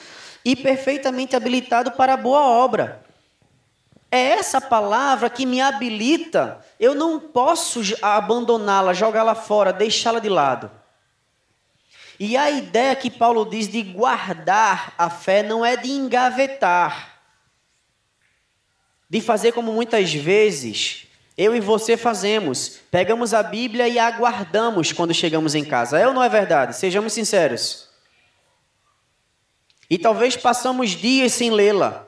e 0.46 0.56
perfeitamente 0.56 1.36
habilitado 1.36 1.92
para 1.92 2.14
a 2.14 2.18
boa 2.18 2.42
obra. 2.42 3.04
É 4.12 4.20
essa 4.20 4.62
palavra 4.62 5.30
que 5.30 5.46
me 5.46 5.60
habilita, 5.60 6.64
eu 6.80 6.94
não 6.94 7.20
posso 7.20 7.82
abandoná-la, 8.02 8.94
jogá-la 8.94 9.34
fora, 9.34 9.74
deixá-la 9.74 10.20
de 10.20 10.30
lado. 10.30 10.70
E 12.20 12.38
a 12.38 12.50
ideia 12.52 12.96
que 12.96 13.10
Paulo 13.10 13.44
diz 13.44 13.68
de 13.68 13.82
guardar 13.82 14.94
a 14.98 15.10
fé 15.10 15.42
não 15.42 15.66
é 15.66 15.76
de 15.76 15.90
engavetar, 15.90 17.15
de 19.10 19.22
fazer 19.22 19.52
como 19.52 19.72
muitas 19.72 20.14
vezes 20.14 21.08
eu 21.38 21.56
e 21.56 21.60
você 21.60 21.98
fazemos. 21.98 22.80
Pegamos 22.90 23.34
a 23.34 23.44
Bíblia 23.44 23.88
e 23.88 24.00
aguardamos 24.00 24.92
quando 24.92 25.14
chegamos 25.14 25.54
em 25.54 25.66
casa. 25.66 26.00
É 26.00 26.08
ou 26.08 26.14
não 26.14 26.24
é 26.24 26.30
verdade? 26.30 26.76
Sejamos 26.76 27.14
sinceros. 27.14 27.90
E 29.90 29.98
talvez 29.98 30.36
passamos 30.36 30.92
dias 30.92 31.32
sem 31.34 31.52
lê-la, 31.52 32.08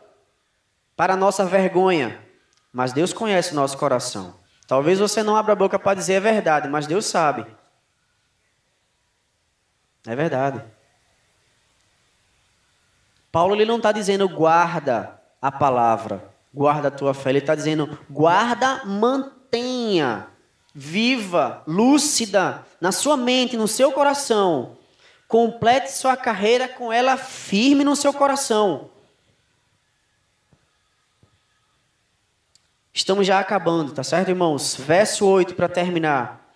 para 0.96 1.16
nossa 1.16 1.46
vergonha. 1.46 2.20
Mas 2.74 2.94
Deus 2.94 3.14
conhece 3.14 3.52
o 3.52 3.56
nosso 3.56 3.78
coração. 3.78 4.36
Talvez 4.68 5.00
você 5.00 5.22
não 5.24 5.36
abra 5.36 5.54
a 5.54 5.56
boca 5.56 5.78
para 5.78 5.94
dizer 5.94 6.18
a 6.18 6.22
verdade, 6.22 6.68
mas 6.68 6.88
Deus 6.88 7.06
sabe. 7.06 7.46
É 10.06 10.16
verdade. 10.16 10.64
Paulo 13.32 13.56
ele 13.56 13.66
não 13.66 13.78
está 13.78 13.92
dizendo 13.92 14.28
guarda 14.28 15.22
a 15.42 15.52
palavra, 15.52 16.34
guarda 16.58 16.88
a 16.88 16.92
tua 16.92 17.14
fé. 17.14 17.30
Ele 17.30 17.38
está 17.38 17.54
dizendo 17.54 17.98
guarda, 18.10 18.84
mantenha, 18.84 20.28
viva, 20.74 21.62
lúcida 21.68 22.66
na 22.82 22.92
sua 22.92 23.16
mente, 23.16 23.56
no 23.56 23.68
seu 23.68 23.92
coração. 23.92 24.76
Complete 25.28 25.90
sua 25.90 26.18
carreira 26.18 26.68
com 26.68 26.92
ela 26.92 27.16
firme 27.16 27.84
no 27.84 27.96
seu 27.96 28.12
coração. 28.12 28.90
Estamos 32.92 33.28
já 33.28 33.40
acabando, 33.40 33.94
tá 33.94 34.04
certo, 34.04 34.30
irmãos? 34.30 34.76
Verso 34.76 35.28
8 35.28 35.54
para 35.54 35.70
terminar. 35.70 36.50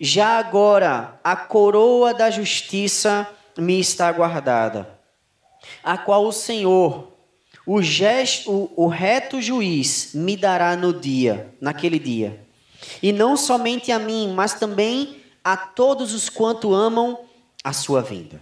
Já 0.00 0.38
agora 0.38 1.20
a 1.22 1.36
coroa 1.36 2.12
da 2.12 2.28
justiça 2.28 3.28
me 3.56 3.78
está 3.78 4.10
guardada, 4.10 4.98
a 5.84 5.96
qual 5.96 6.26
o 6.26 6.32
Senhor, 6.32 7.11
o, 7.66 7.82
gesto, 7.82 8.70
o, 8.76 8.86
reto 8.86 9.40
juiz, 9.40 10.12
me 10.14 10.36
dará 10.36 10.76
no 10.76 10.92
dia, 10.92 11.54
naquele 11.60 11.98
dia. 11.98 12.44
E 13.02 13.12
não 13.12 13.36
somente 13.36 13.92
a 13.92 13.98
mim, 13.98 14.32
mas 14.34 14.54
também 14.54 15.22
a 15.44 15.56
todos 15.56 16.12
os 16.12 16.28
quanto 16.28 16.74
amam 16.74 17.18
a 17.62 17.72
sua 17.72 18.02
vinda. 18.02 18.40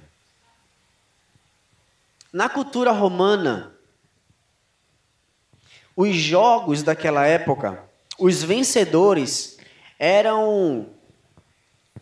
Na 2.33 2.49
cultura 2.49 2.93
romana, 2.93 3.73
os 5.97 6.15
jogos 6.15 6.83
daquela 6.83 7.27
época, 7.27 7.83
os 8.19 8.43
vencedores 8.43 9.59
eram 9.99 10.87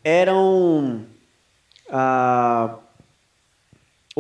eram. 0.04 1.06
Ah, 1.90 2.78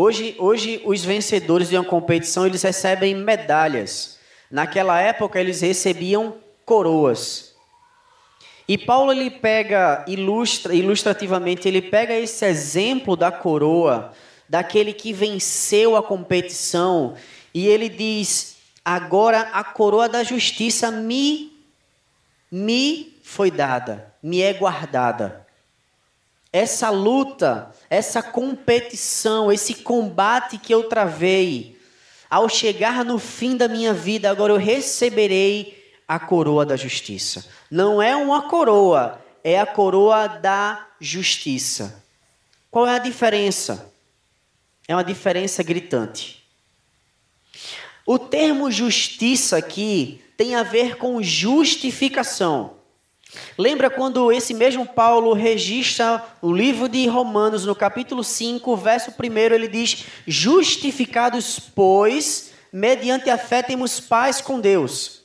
hoje, 0.00 0.36
hoje, 0.38 0.80
os 0.84 1.04
vencedores 1.04 1.68
de 1.68 1.76
uma 1.76 1.84
competição 1.84 2.46
eles 2.46 2.62
recebem 2.62 3.16
medalhas. 3.16 4.16
Naquela 4.48 5.00
época, 5.00 5.40
eles 5.40 5.60
recebiam 5.60 6.36
coroas. 6.64 7.54
E 8.68 8.78
Paulo 8.78 9.10
ele 9.10 9.30
pega, 9.30 10.04
ilustra, 10.06 10.74
ilustrativamente, 10.74 11.66
ele 11.66 11.82
pega 11.82 12.14
esse 12.14 12.44
exemplo 12.44 13.16
da 13.16 13.32
coroa, 13.32 14.12
daquele 14.48 14.92
que 14.92 15.12
venceu 15.12 15.96
a 15.96 16.02
competição, 16.02 17.14
e 17.52 17.66
ele 17.66 17.88
diz: 17.88 18.56
agora 18.84 19.40
a 19.52 19.64
coroa 19.64 20.08
da 20.08 20.22
justiça 20.22 20.90
me, 20.90 21.52
me 22.52 23.18
foi 23.22 23.50
dada, 23.50 24.14
me 24.22 24.42
é 24.42 24.52
guardada. 24.52 25.47
Essa 26.52 26.90
luta, 26.90 27.72
essa 27.90 28.22
competição, 28.22 29.52
esse 29.52 29.74
combate 29.74 30.56
que 30.58 30.72
eu 30.72 30.84
travei, 30.84 31.78
ao 32.30 32.48
chegar 32.48 33.04
no 33.04 33.18
fim 33.18 33.56
da 33.56 33.68
minha 33.68 33.92
vida, 33.92 34.30
agora 34.30 34.52
eu 34.52 34.58
receberei 34.58 35.92
a 36.06 36.18
coroa 36.18 36.64
da 36.64 36.76
justiça. 36.76 37.46
Não 37.70 38.00
é 38.00 38.16
uma 38.16 38.42
coroa, 38.48 39.22
é 39.44 39.60
a 39.60 39.66
coroa 39.66 40.26
da 40.26 40.86
justiça. 41.00 42.02
Qual 42.70 42.86
é 42.86 42.96
a 42.96 42.98
diferença? 42.98 43.92
É 44.86 44.94
uma 44.94 45.04
diferença 45.04 45.62
gritante. 45.62 46.44
O 48.06 48.18
termo 48.18 48.70
justiça 48.70 49.58
aqui 49.58 50.22
tem 50.36 50.54
a 50.54 50.62
ver 50.62 50.96
com 50.96 51.22
justificação. 51.22 52.77
Lembra 53.56 53.90
quando 53.90 54.32
esse 54.32 54.54
mesmo 54.54 54.86
Paulo 54.86 55.32
registra 55.32 56.24
o 56.40 56.52
livro 56.52 56.88
de 56.88 57.06
Romanos, 57.06 57.64
no 57.64 57.74
capítulo 57.74 58.24
5, 58.24 58.76
verso 58.76 59.10
1, 59.10 59.38
ele 59.54 59.68
diz: 59.68 60.04
Justificados, 60.26 61.58
pois, 61.58 62.52
mediante 62.72 63.28
a 63.28 63.36
fé 63.36 63.62
temos 63.62 64.00
paz 64.00 64.40
com 64.40 64.58
Deus 64.58 65.18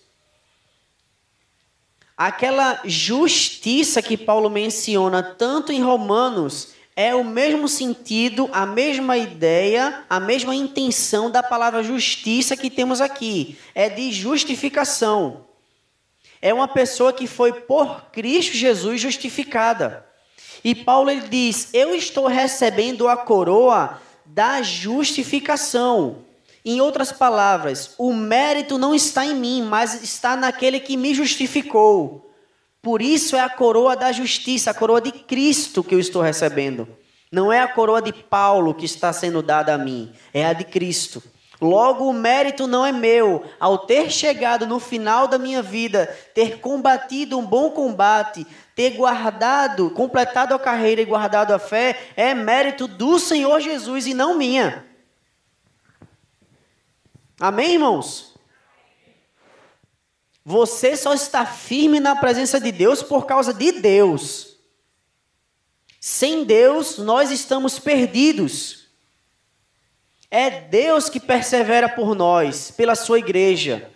aquela 2.18 2.80
justiça 2.86 4.02
que 4.02 4.16
Paulo 4.16 4.50
menciona 4.50 5.22
tanto 5.22 5.72
em 5.72 5.82
Romanos 5.82 6.70
é 6.96 7.16
o 7.16 7.24
mesmo 7.24 7.68
sentido, 7.68 8.50
a 8.54 8.66
mesma 8.66 9.18
ideia, 9.18 10.06
a 10.08 10.20
mesma 10.20 10.56
intenção 10.56 11.30
da 11.30 11.42
palavra 11.42 11.82
justiça 11.82 12.56
que 12.56 12.70
temos 12.70 13.02
aqui. 13.02 13.58
É 13.74 13.90
de 13.90 14.12
justificação. 14.12 15.46
É 16.46 16.54
uma 16.54 16.68
pessoa 16.68 17.14
que 17.14 17.26
foi 17.26 17.54
por 17.54 18.12
Cristo 18.12 18.52
Jesus 18.52 19.00
justificada. 19.00 20.06
E 20.62 20.76
Paulo 20.76 21.10
ele 21.10 21.30
diz: 21.30 21.70
Eu 21.72 21.96
estou 21.96 22.28
recebendo 22.28 23.08
a 23.08 23.16
coroa 23.16 24.02
da 24.26 24.62
justificação. 24.62 26.18
Em 26.66 26.82
outras 26.82 27.14
palavras, 27.14 27.96
o 27.98 28.12
mérito 28.12 28.78
não 28.78 28.94
está 28.94 29.26
em 29.26 29.34
mim, 29.34 29.62
mas 29.62 30.04
está 30.04 30.36
naquele 30.36 30.82
que 30.82 30.98
me 30.98 31.14
justificou. 31.14 32.30
Por 32.82 33.02
isso 33.02 33.38
é 33.38 33.40
a 33.40 33.50
coroa 33.50 33.96
da 33.96 34.12
justiça, 34.12 34.72
a 34.72 34.74
coroa 34.74 35.00
de 35.00 35.14
Cristo 35.14 35.82
que 35.82 35.96
eu 35.96 36.00
estou 36.00 36.22
recebendo. 36.22 36.86
Não 37.32 37.54
é 37.54 37.62
a 37.62 37.70
coroa 37.70 38.02
de 38.02 38.12
Paulo 38.12 38.74
que 38.74 38.84
está 38.84 39.14
sendo 39.14 39.42
dada 39.42 39.74
a 39.74 39.78
mim, 39.78 40.12
é 40.34 40.46
a 40.46 40.52
de 40.52 40.66
Cristo. 40.66 41.24
Logo, 41.64 42.10
o 42.10 42.14
mérito 42.14 42.68
não 42.68 42.86
é 42.86 42.92
meu. 42.92 43.46
Ao 43.58 43.78
ter 43.78 44.12
chegado 44.12 44.68
no 44.68 44.82
final 44.82 45.30
da 45.30 45.38
minha 45.38 45.62
vida, 45.62 46.08
ter 46.34 46.60
combatido 46.60 47.40
um 47.40 47.46
bom 47.46 47.72
combate, 47.72 48.46
ter 48.76 48.98
guardado, 48.98 49.90
completado 49.92 50.54
a 50.54 50.60
carreira 50.60 51.02
e 51.02 51.06
guardado 51.06 51.54
a 51.54 51.60
fé, 51.60 52.12
é 52.18 52.34
mérito 52.34 52.86
do 52.86 53.18
Senhor 53.18 53.62
Jesus 53.62 54.06
e 54.06 54.14
não 54.14 54.38
minha. 54.38 54.86
Amém, 57.40 57.76
irmãos? 57.76 58.36
Você 60.44 60.98
só 60.98 61.14
está 61.14 61.46
firme 61.46 62.02
na 62.02 62.14
presença 62.14 62.60
de 62.60 62.74
Deus 62.74 63.02
por 63.02 63.26
causa 63.26 63.54
de 63.54 63.72
Deus. 63.72 64.58
Sem 66.02 66.44
Deus, 66.44 66.98
nós 66.98 67.32
estamos 67.32 67.80
perdidos. 67.80 68.83
É 70.36 70.50
Deus 70.50 71.10
que 71.10 71.20
persevera 71.20 71.88
por 71.88 72.16
nós, 72.16 72.72
pela 72.72 72.96
sua 72.96 73.20
igreja. 73.20 73.88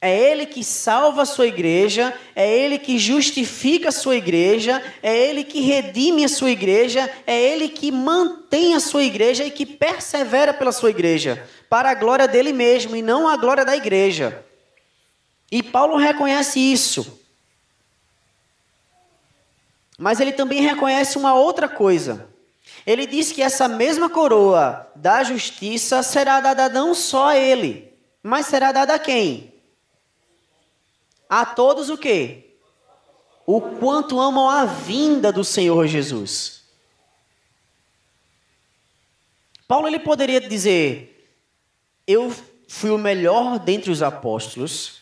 É 0.00 0.12
Ele 0.12 0.44
que 0.44 0.64
salva 0.64 1.22
a 1.22 1.24
sua 1.24 1.46
igreja, 1.46 2.12
é 2.34 2.52
Ele 2.52 2.76
que 2.80 2.98
justifica 2.98 3.90
a 3.90 3.92
sua 3.92 4.16
igreja, 4.16 4.82
é 5.00 5.16
Ele 5.16 5.44
que 5.44 5.60
redime 5.60 6.24
a 6.24 6.28
sua 6.28 6.50
igreja, 6.50 7.08
é 7.24 7.40
Ele 7.40 7.68
que 7.68 7.92
mantém 7.92 8.74
a 8.74 8.80
sua 8.80 9.04
igreja 9.04 9.44
e 9.44 9.52
que 9.52 9.64
persevera 9.64 10.52
pela 10.52 10.72
sua 10.72 10.90
igreja, 10.90 11.48
para 11.68 11.92
a 11.92 11.94
glória 11.94 12.26
dele 12.26 12.52
mesmo 12.52 12.96
e 12.96 13.00
não 13.00 13.28
a 13.28 13.36
glória 13.36 13.64
da 13.64 13.76
igreja. 13.76 14.44
E 15.48 15.62
Paulo 15.62 15.96
reconhece 15.96 16.58
isso. 16.58 17.20
Mas 19.96 20.18
ele 20.18 20.32
também 20.32 20.60
reconhece 20.60 21.16
uma 21.16 21.34
outra 21.34 21.68
coisa. 21.68 22.29
Ele 22.90 23.06
diz 23.06 23.30
que 23.30 23.40
essa 23.40 23.68
mesma 23.68 24.10
coroa 24.10 24.90
da 24.96 25.22
justiça 25.22 26.02
será 26.02 26.40
dada 26.40 26.68
não 26.68 26.92
só 26.92 27.28
a 27.28 27.36
ele, 27.36 27.96
mas 28.20 28.46
será 28.46 28.72
dada 28.72 28.94
a 28.94 28.98
quem? 28.98 29.54
A 31.28 31.46
todos 31.46 31.88
o 31.88 31.96
quê? 31.96 32.56
O 33.46 33.60
quanto 33.60 34.18
amam 34.18 34.50
a 34.50 34.64
vinda 34.64 35.30
do 35.30 35.44
Senhor 35.44 35.86
Jesus. 35.86 36.64
Paulo 39.68 39.86
ele 39.86 40.00
poderia 40.00 40.40
dizer: 40.40 41.32
Eu 42.04 42.34
fui 42.66 42.90
o 42.90 42.98
melhor 42.98 43.60
dentre 43.60 43.92
os 43.92 44.02
apóstolos, 44.02 45.00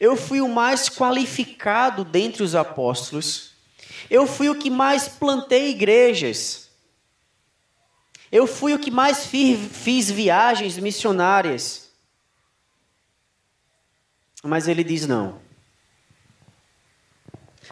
eu 0.00 0.16
fui 0.16 0.40
o 0.40 0.48
mais 0.48 0.88
qualificado 0.88 2.04
dentre 2.04 2.42
os 2.42 2.56
apóstolos, 2.56 3.52
eu 4.10 4.26
fui 4.26 4.48
o 4.48 4.58
que 4.58 4.68
mais 4.68 5.06
plantei 5.06 5.68
igrejas, 5.70 6.71
eu 8.32 8.46
fui 8.46 8.72
o 8.72 8.78
que 8.78 8.90
mais 8.90 9.26
fiz 9.26 10.10
viagens 10.10 10.78
missionárias. 10.78 11.90
Mas 14.42 14.66
ele 14.66 14.82
diz: 14.82 15.06
não. 15.06 15.38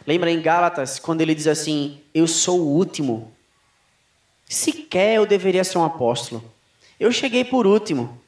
Lembra 0.06 0.30
em 0.30 0.40
Gálatas, 0.40 0.98
quando 0.98 1.22
ele 1.22 1.34
diz 1.34 1.46
assim: 1.46 2.02
Eu 2.12 2.26
sou 2.26 2.60
o 2.60 2.76
último. 2.76 3.34
Sequer 4.44 5.16
eu 5.16 5.24
deveria 5.24 5.64
ser 5.64 5.78
um 5.78 5.84
apóstolo. 5.84 6.44
Eu 6.98 7.10
cheguei 7.10 7.42
por 7.42 7.66
último. 7.66 8.20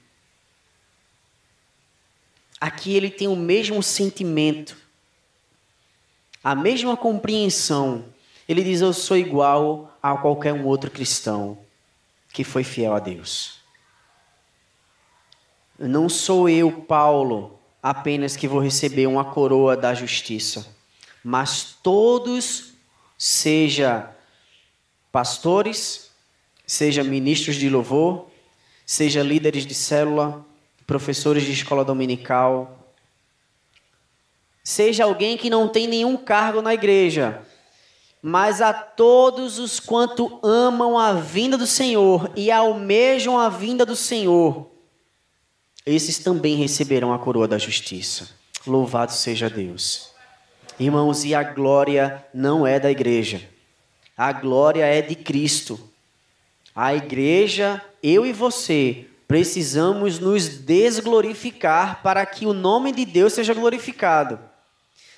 Aqui 2.58 2.94
ele 2.94 3.10
tem 3.10 3.28
o 3.28 3.36
mesmo 3.36 3.82
sentimento, 3.82 4.76
a 6.42 6.54
mesma 6.54 6.96
compreensão. 6.96 8.06
Ele 8.48 8.64
diz: 8.64 8.80
Eu 8.80 8.94
sou 8.94 9.18
igual 9.18 9.98
a 10.02 10.16
qualquer 10.16 10.54
um 10.54 10.64
outro 10.64 10.90
cristão 10.90 11.61
que 12.32 12.44
foi 12.44 12.64
fiel 12.64 12.94
a 12.94 12.98
Deus. 12.98 13.60
Não 15.78 16.08
sou 16.08 16.48
eu, 16.48 16.70
Paulo, 16.70 17.58
apenas 17.82 18.36
que 18.36 18.48
vou 18.48 18.60
receber 18.60 19.06
uma 19.06 19.24
coroa 19.24 19.76
da 19.76 19.94
justiça 19.94 20.72
mas 21.22 21.76
todos, 21.82 22.72
seja 23.16 24.10
pastores, 25.12 26.10
seja 26.66 27.04
ministros 27.04 27.56
de 27.56 27.68
louvor, 27.68 28.26
seja 28.84 29.22
líderes 29.22 29.64
de 29.64 29.74
célula, 29.74 30.44
professores 30.86 31.44
de 31.44 31.52
escola 31.52 31.84
dominical, 31.84 32.88
seja 34.64 35.04
alguém 35.04 35.36
que 35.36 35.48
não 35.48 35.68
tem 35.68 35.86
nenhum 35.86 36.16
cargo 36.16 36.60
na 36.60 36.74
igreja, 36.74 37.46
mas 38.22 38.62
a 38.62 38.72
todos 38.72 39.58
os 39.58 39.80
quanto 39.80 40.38
amam 40.44 40.96
a 40.96 41.12
vinda 41.12 41.58
do 41.58 41.66
Senhor 41.66 42.30
e 42.36 42.52
almejam 42.52 43.36
a 43.36 43.48
vinda 43.48 43.84
do 43.84 43.96
Senhor, 43.96 44.70
esses 45.84 46.18
também 46.20 46.54
receberão 46.54 47.12
a 47.12 47.18
coroa 47.18 47.48
da 47.48 47.58
justiça. 47.58 48.28
Louvado 48.64 49.10
seja 49.10 49.50
Deus. 49.50 50.12
Irmãos, 50.78 51.24
e 51.24 51.34
a 51.34 51.42
glória 51.42 52.24
não 52.32 52.64
é 52.64 52.78
da 52.78 52.90
igreja. 52.90 53.42
A 54.16 54.32
glória 54.32 54.84
é 54.84 55.02
de 55.02 55.16
Cristo. 55.16 55.80
A 56.74 56.94
igreja, 56.94 57.84
eu 58.00 58.24
e 58.24 58.32
você, 58.32 59.06
precisamos 59.26 60.20
nos 60.20 60.48
desglorificar 60.48 62.00
para 62.02 62.24
que 62.24 62.46
o 62.46 62.52
nome 62.52 62.92
de 62.92 63.04
Deus 63.04 63.32
seja 63.32 63.52
glorificado. 63.52 64.38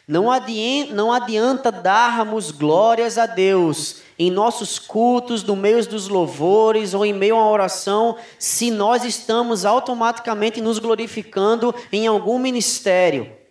Não 0.07 0.31
adianta, 0.31 0.95
não 0.95 1.13
adianta 1.13 1.73
darmos 1.73 2.51
glórias 2.51 3.17
a 3.17 3.27
Deus 3.27 4.03
em 4.19 4.31
nossos 4.31 4.79
cultos, 4.79 5.43
no 5.43 5.57
meio 5.57 5.85
dos 5.87 6.09
louvores 6.09 6.95
ou 6.95 7.05
em 7.05 7.13
meio 7.13 7.37
uma 7.37 7.49
oração, 7.49 8.17
se 8.39 8.71
nós 8.71 9.05
estamos 9.05 9.65
automaticamente 9.65 10.61
nos 10.61 10.79
glorificando 10.79 11.75
em 11.91 12.07
algum 12.07 12.39
ministério 12.39 13.45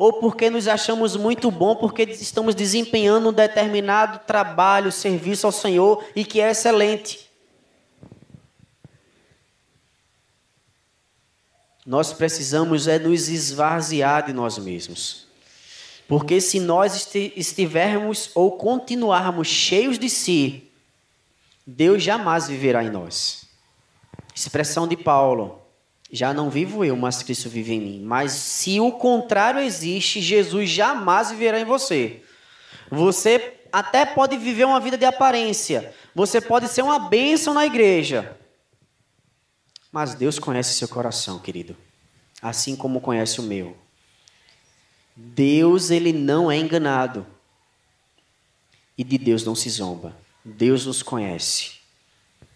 ou 0.00 0.14
porque 0.14 0.48
nos 0.48 0.66
achamos 0.66 1.14
muito 1.14 1.50
bom 1.50 1.76
porque 1.76 2.04
estamos 2.04 2.54
desempenhando 2.54 3.28
um 3.28 3.32
determinado 3.34 4.20
trabalho, 4.26 4.90
serviço 4.90 5.44
ao 5.44 5.52
Senhor 5.52 6.02
e 6.16 6.24
que 6.24 6.40
é 6.40 6.50
excelente. 6.50 7.29
Nós 11.90 12.12
precisamos 12.12 12.86
é 12.86 13.00
nos 13.00 13.28
esvaziar 13.28 14.24
de 14.24 14.32
nós 14.32 14.56
mesmos. 14.58 15.26
Porque 16.06 16.40
se 16.40 16.60
nós 16.60 17.12
estivermos 17.34 18.30
ou 18.32 18.52
continuarmos 18.52 19.48
cheios 19.48 19.98
de 19.98 20.08
si, 20.08 20.70
Deus 21.66 22.00
jamais 22.00 22.46
viverá 22.46 22.84
em 22.84 22.90
nós. 22.90 23.44
Expressão 24.32 24.86
de 24.86 24.96
Paulo: 24.96 25.62
já 26.12 26.32
não 26.32 26.48
vivo 26.48 26.84
eu, 26.84 26.94
mas 26.94 27.24
Cristo 27.24 27.48
vive 27.48 27.74
em 27.74 27.80
mim. 27.80 28.02
Mas 28.04 28.30
se 28.34 28.78
o 28.78 28.92
contrário 28.92 29.60
existe, 29.60 30.20
Jesus 30.20 30.70
jamais 30.70 31.32
viverá 31.32 31.58
em 31.58 31.64
você. 31.64 32.22
Você 32.88 33.54
até 33.72 34.06
pode 34.06 34.36
viver 34.36 34.62
uma 34.62 34.78
vida 34.78 34.96
de 34.96 35.06
aparência. 35.06 35.92
Você 36.14 36.40
pode 36.40 36.68
ser 36.68 36.82
uma 36.82 37.00
bênção 37.00 37.52
na 37.52 37.66
igreja. 37.66 38.38
Mas 39.92 40.14
Deus 40.14 40.38
conhece 40.38 40.74
seu 40.74 40.88
coração, 40.88 41.38
querido. 41.38 41.76
Assim 42.40 42.76
como 42.76 43.00
conhece 43.00 43.40
o 43.40 43.42
meu. 43.42 43.76
Deus, 45.16 45.90
ele 45.90 46.12
não 46.12 46.50
é 46.50 46.56
enganado. 46.56 47.26
E 48.96 49.02
de 49.02 49.18
Deus 49.18 49.44
não 49.44 49.54
se 49.54 49.68
zomba. 49.68 50.16
Deus 50.44 50.86
nos 50.86 51.02
conhece. 51.02 51.80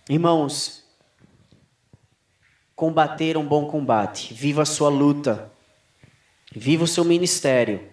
Irmãos, 0.08 0.84
combater 2.76 3.36
um 3.36 3.46
bom 3.46 3.66
combate. 3.66 4.32
Viva 4.32 4.62
a 4.62 4.66
sua 4.66 4.88
luta. 4.88 5.50
Viva 6.54 6.84
o 6.84 6.88
seu 6.88 7.04
ministério. 7.04 7.90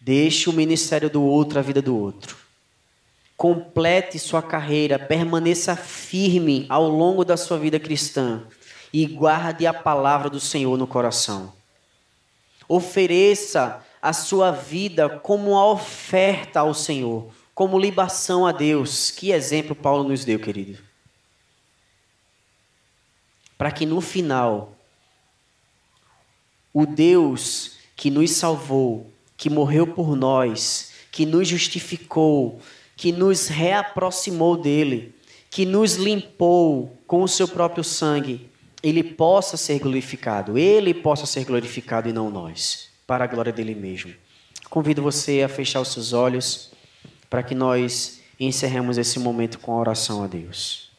Deixe 0.00 0.50
o 0.50 0.52
ministério 0.52 1.08
do 1.08 1.22
outro 1.22 1.58
a 1.58 1.62
vida 1.62 1.80
do 1.80 1.96
outro. 1.96 2.47
Complete 3.38 4.18
sua 4.18 4.42
carreira, 4.42 4.98
permaneça 4.98 5.74
firme 5.74 6.66
ao 6.68 6.86
longo 6.86 7.24
da 7.24 7.38
sua 7.38 7.58
vida 7.58 7.80
cristã 7.80 8.42
e 8.92 9.06
guarde 9.06 9.66
a 9.66 9.72
palavra 9.72 10.28
do 10.28 10.38
Senhor 10.38 10.76
no 10.76 10.86
coração. 10.86 11.54
Ofereça 12.68 13.82
a 14.02 14.12
sua 14.12 14.50
vida 14.50 15.08
como 15.08 15.52
uma 15.52 15.64
oferta 15.64 16.60
ao 16.60 16.74
Senhor, 16.74 17.32
como 17.54 17.78
libação 17.78 18.46
a 18.46 18.52
Deus. 18.52 19.10
Que 19.10 19.32
exemplo 19.32 19.74
Paulo 19.74 20.06
nos 20.06 20.22
deu, 20.22 20.38
querido 20.38 20.86
para 23.58 23.72
que 23.72 23.84
no 23.84 24.00
final 24.00 24.72
o 26.72 26.86
Deus 26.86 27.72
que 27.96 28.08
nos 28.08 28.30
salvou, 28.30 29.12
que 29.36 29.50
morreu 29.50 29.88
por 29.88 30.14
nós, 30.14 30.92
que 31.10 31.26
nos 31.26 31.48
justificou, 31.48 32.60
que 32.98 33.12
nos 33.12 33.46
reaproximou 33.46 34.56
dele, 34.56 35.14
que 35.48 35.64
nos 35.64 35.94
limpou 35.94 36.98
com 37.06 37.22
o 37.22 37.28
seu 37.28 37.46
próprio 37.46 37.84
sangue, 37.84 38.50
ele 38.82 39.04
possa 39.04 39.56
ser 39.56 39.78
glorificado, 39.78 40.58
ele 40.58 40.92
possa 40.92 41.24
ser 41.24 41.44
glorificado 41.44 42.08
e 42.08 42.12
não 42.12 42.28
nós, 42.28 42.88
para 43.06 43.22
a 43.22 43.26
glória 43.28 43.52
dele 43.52 43.72
mesmo. 43.72 44.12
Convido 44.68 45.00
você 45.00 45.42
a 45.42 45.48
fechar 45.48 45.80
os 45.80 45.92
seus 45.92 46.12
olhos 46.12 46.72
para 47.30 47.40
que 47.40 47.54
nós 47.54 48.20
encerremos 48.38 48.98
esse 48.98 49.20
momento 49.20 49.60
com 49.60 49.72
a 49.72 49.78
oração 49.78 50.24
a 50.24 50.26
Deus. 50.26 50.90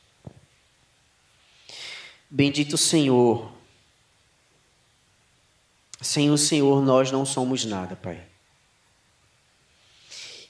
Bendito 2.29 2.77
Senhor. 2.77 3.51
Sem 6.01 6.31
o 6.31 6.37
Senhor 6.37 6.81
nós 6.81 7.11
não 7.11 7.25
somos 7.25 7.65
nada, 7.65 7.97
Pai. 7.97 8.28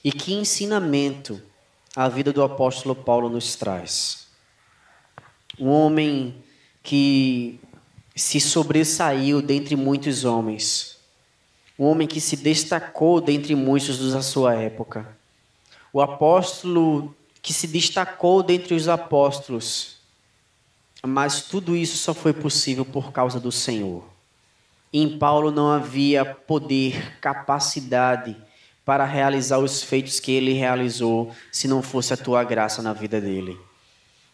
E 0.02 0.10
que 0.10 0.32
ensinamento 0.32 1.40
a 1.94 2.08
vida 2.08 2.32
do 2.32 2.42
apóstolo 2.42 2.94
Paulo 2.94 3.28
nos 3.28 3.54
traz. 3.56 4.26
Um 5.58 5.68
homem 5.68 6.42
que 6.82 7.60
se 8.14 8.40
sobressaiu 8.40 9.42
dentre 9.42 9.76
muitos 9.76 10.24
homens. 10.24 10.98
Um 11.78 11.86
homem 11.86 12.06
que 12.08 12.20
se 12.20 12.36
destacou 12.36 13.20
dentre 13.20 13.54
muitos 13.54 14.12
da 14.12 14.22
sua 14.22 14.54
época. 14.54 15.16
O 15.92 16.00
apóstolo 16.00 17.14
que 17.42 17.52
se 17.52 17.66
destacou 17.66 18.42
dentre 18.42 18.74
os 18.74 18.88
apóstolos 18.88 20.00
mas 21.06 21.42
tudo 21.42 21.74
isso 21.74 21.96
só 21.96 22.12
foi 22.12 22.32
possível 22.32 22.84
por 22.84 23.12
causa 23.12 23.40
do 23.40 23.50
Senhor. 23.50 24.04
Em 24.92 25.18
Paulo 25.18 25.50
não 25.50 25.70
havia 25.70 26.24
poder, 26.24 27.18
capacidade 27.20 28.36
para 28.84 29.04
realizar 29.04 29.58
os 29.58 29.82
feitos 29.82 30.18
que 30.18 30.32
ele 30.32 30.52
realizou 30.52 31.34
se 31.52 31.68
não 31.68 31.82
fosse 31.82 32.12
a 32.12 32.16
tua 32.16 32.42
graça 32.44 32.82
na 32.82 32.92
vida 32.92 33.20
dele. 33.20 33.58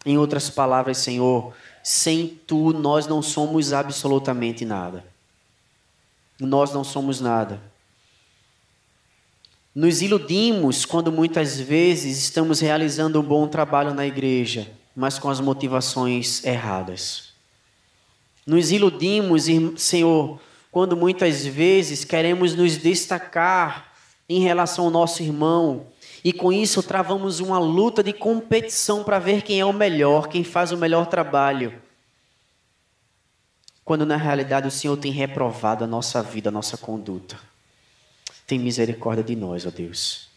Em 0.05 0.17
outras 0.17 0.49
palavras, 0.49 0.97
Senhor, 0.97 1.53
sem 1.83 2.39
tu 2.47 2.73
nós 2.73 3.07
não 3.07 3.21
somos 3.21 3.73
absolutamente 3.73 4.65
nada. 4.65 5.05
Nós 6.39 6.71
não 6.73 6.83
somos 6.83 7.19
nada. 7.19 7.61
Nos 9.75 10.01
iludimos 10.01 10.85
quando 10.85 11.11
muitas 11.11 11.59
vezes 11.59 12.17
estamos 12.17 12.59
realizando 12.59 13.19
um 13.19 13.23
bom 13.23 13.47
trabalho 13.47 13.93
na 13.93 14.05
igreja 14.05 14.71
mas 14.97 15.19
com 15.19 15.29
as 15.29 15.39
motivações 15.39 16.43
erradas. 16.43 17.27
Nos 18.47 18.71
iludimos, 18.71 19.45
Senhor, 19.77 20.41
quando 20.71 20.97
muitas 20.97 21.45
vezes 21.45 22.03
queremos 22.03 22.55
nos 22.55 22.77
destacar 22.77 23.86
em 24.29 24.39
relação 24.39 24.85
ao 24.85 24.91
nosso 24.91 25.23
irmão, 25.23 25.87
e 26.23 26.33
com 26.33 26.51
isso 26.51 26.83
travamos 26.83 27.39
uma 27.39 27.59
luta 27.59 28.03
de 28.03 28.11
competição 28.11 29.03
para 29.03 29.19
ver 29.19 29.41
quem 29.41 29.59
é 29.59 29.65
o 29.65 29.71
melhor, 29.71 30.27
quem 30.27 30.43
faz 30.43 30.71
o 30.71 30.77
melhor 30.77 31.05
trabalho. 31.05 31.81
Quando 33.85 34.05
na 34.05 34.17
realidade 34.17 34.67
o 34.67 34.71
Senhor 34.71 34.97
tem 34.97 35.11
reprovado 35.11 35.85
a 35.85 35.87
nossa 35.87 36.21
vida, 36.21 36.49
a 36.49 36.51
nossa 36.51 36.75
conduta. 36.75 37.39
Tem 38.45 38.59
misericórdia 38.59 39.23
de 39.23 39.35
nós, 39.35 39.65
ó 39.65 39.69
Deus. 39.69 40.27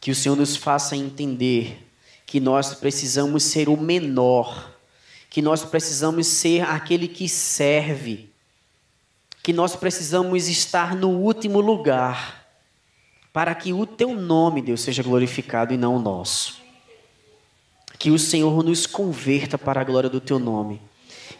Que 0.00 0.10
o 0.10 0.14
Senhor 0.14 0.36
nos 0.36 0.56
faça 0.56 0.96
entender 0.96 1.86
que 2.24 2.40
nós 2.40 2.72
precisamos 2.72 3.42
ser 3.42 3.68
o 3.68 3.76
menor, 3.76 4.74
que 5.28 5.42
nós 5.42 5.62
precisamos 5.64 6.26
ser 6.26 6.62
aquele 6.62 7.06
que 7.06 7.28
serve, 7.28 8.30
que 9.42 9.52
nós 9.52 9.76
precisamos 9.76 10.48
estar 10.48 10.96
no 10.96 11.10
último 11.10 11.60
lugar, 11.60 12.41
para 13.32 13.54
que 13.54 13.72
o 13.72 13.86
teu 13.86 14.14
nome, 14.14 14.60
Deus, 14.60 14.82
seja 14.82 15.02
glorificado 15.02 15.72
e 15.72 15.76
não 15.76 15.96
o 15.96 15.98
nosso. 15.98 16.60
Que 17.98 18.10
o 18.10 18.18
Senhor 18.18 18.62
nos 18.62 18.86
converta 18.86 19.56
para 19.56 19.80
a 19.80 19.84
glória 19.84 20.10
do 20.10 20.20
teu 20.20 20.38
nome 20.38 20.80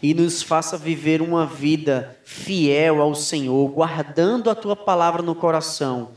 e 0.01 0.13
nos 0.13 0.41
faça 0.41 0.77
viver 0.77 1.21
uma 1.21 1.45
vida 1.45 2.17
fiel 2.25 3.01
ao 3.01 3.13
Senhor, 3.13 3.69
guardando 3.69 4.49
a 4.49 4.55
tua 4.55 4.75
palavra 4.75 5.21
no 5.21 5.35
coração, 5.35 6.11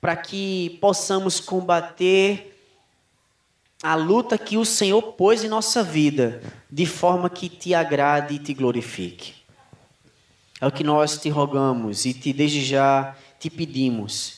para 0.00 0.14
que 0.14 0.78
possamos 0.80 1.40
combater 1.40 2.54
a 3.82 3.94
luta 3.94 4.36
que 4.36 4.56
o 4.56 4.64
Senhor 4.64 5.00
pôs 5.00 5.42
em 5.42 5.48
nossa 5.48 5.82
vida, 5.82 6.42
de 6.70 6.84
forma 6.84 7.30
que 7.30 7.48
te 7.48 7.74
agrade 7.74 8.34
e 8.34 8.38
te 8.38 8.52
glorifique. 8.52 9.34
É 10.60 10.66
o 10.66 10.72
que 10.72 10.84
nós 10.84 11.18
te 11.18 11.28
rogamos 11.28 12.04
e 12.04 12.12
te 12.12 12.32
desde 12.32 12.64
já 12.64 13.16
te 13.38 13.48
pedimos 13.48 14.37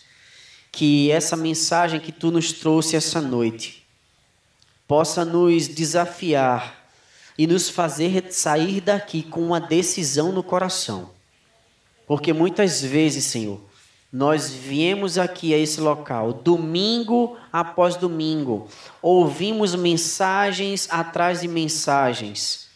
que 0.73 1.11
essa 1.11 1.37
mensagem 1.37 2.01
que 2.01 2.13
tu 2.13 2.31
nos 2.31 2.53
trouxe 2.53 2.97
essa 2.97 3.21
noite 3.21 3.87
possa 4.87 5.25
nos 5.25 5.69
desafiar 5.69 6.93
e 7.37 7.47
nos 7.47 7.69
fazer 7.69 8.33
sair 8.33 8.81
daqui 8.81 9.23
com 9.23 9.41
uma 9.41 9.61
decisão 9.61 10.33
no 10.33 10.43
coração. 10.43 11.11
Porque 12.07 12.33
muitas 12.33 12.83
vezes, 12.83 13.25
Senhor, 13.25 13.61
nós 14.13 14.51
viemos 14.51 15.17
aqui 15.17 15.55
a 15.55 15.59
esse 15.59 15.81
local, 15.81 16.33
domingo 16.33 17.37
após 17.53 17.95
domingo, 17.95 18.69
ouvimos 19.01 19.75
mensagens 19.77 20.89
atrás 20.91 21.43
de 21.43 21.49
mensagens, 21.49 22.69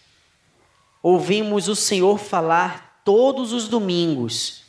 ouvimos 1.02 1.66
o 1.66 1.74
Senhor 1.74 2.18
falar 2.18 3.02
todos 3.04 3.52
os 3.52 3.66
domingos 3.66 4.63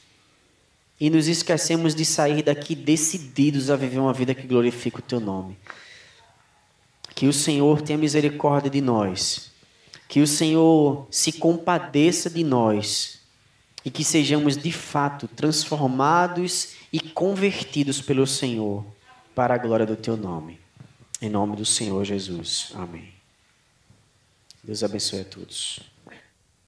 e 0.99 1.09
nos 1.09 1.27
esquecemos 1.27 1.93
de 1.93 2.05
sair 2.05 2.41
daqui 2.41 2.75
decididos 2.75 3.69
a 3.69 3.75
viver 3.75 3.99
uma 3.99 4.13
vida 4.13 4.33
que 4.33 4.47
glorifica 4.47 4.99
o 4.99 5.01
Teu 5.01 5.19
nome. 5.19 5.57
Que 7.13 7.27
o 7.27 7.33
Senhor 7.33 7.81
tenha 7.81 7.97
misericórdia 7.97 8.69
de 8.69 8.81
nós, 8.81 9.51
que 10.07 10.21
o 10.21 10.27
Senhor 10.27 11.07
se 11.09 11.33
compadeça 11.33 12.29
de 12.29 12.43
nós 12.43 13.19
e 13.83 13.91
que 13.91 14.03
sejamos 14.03 14.57
de 14.57 14.71
fato 14.71 15.27
transformados 15.27 16.73
e 16.91 16.99
convertidos 16.99 18.01
pelo 18.01 18.25
Senhor 18.25 18.85
para 19.33 19.53
a 19.53 19.57
glória 19.57 19.85
do 19.85 19.95
teu 19.95 20.17
nome. 20.17 20.59
Em 21.21 21.29
nome 21.29 21.55
do 21.55 21.65
Senhor 21.65 22.03
Jesus. 22.03 22.71
Amém. 22.73 23.13
Deus 24.63 24.83
abençoe 24.83 25.21
a 25.21 25.25
todos. 25.25 25.94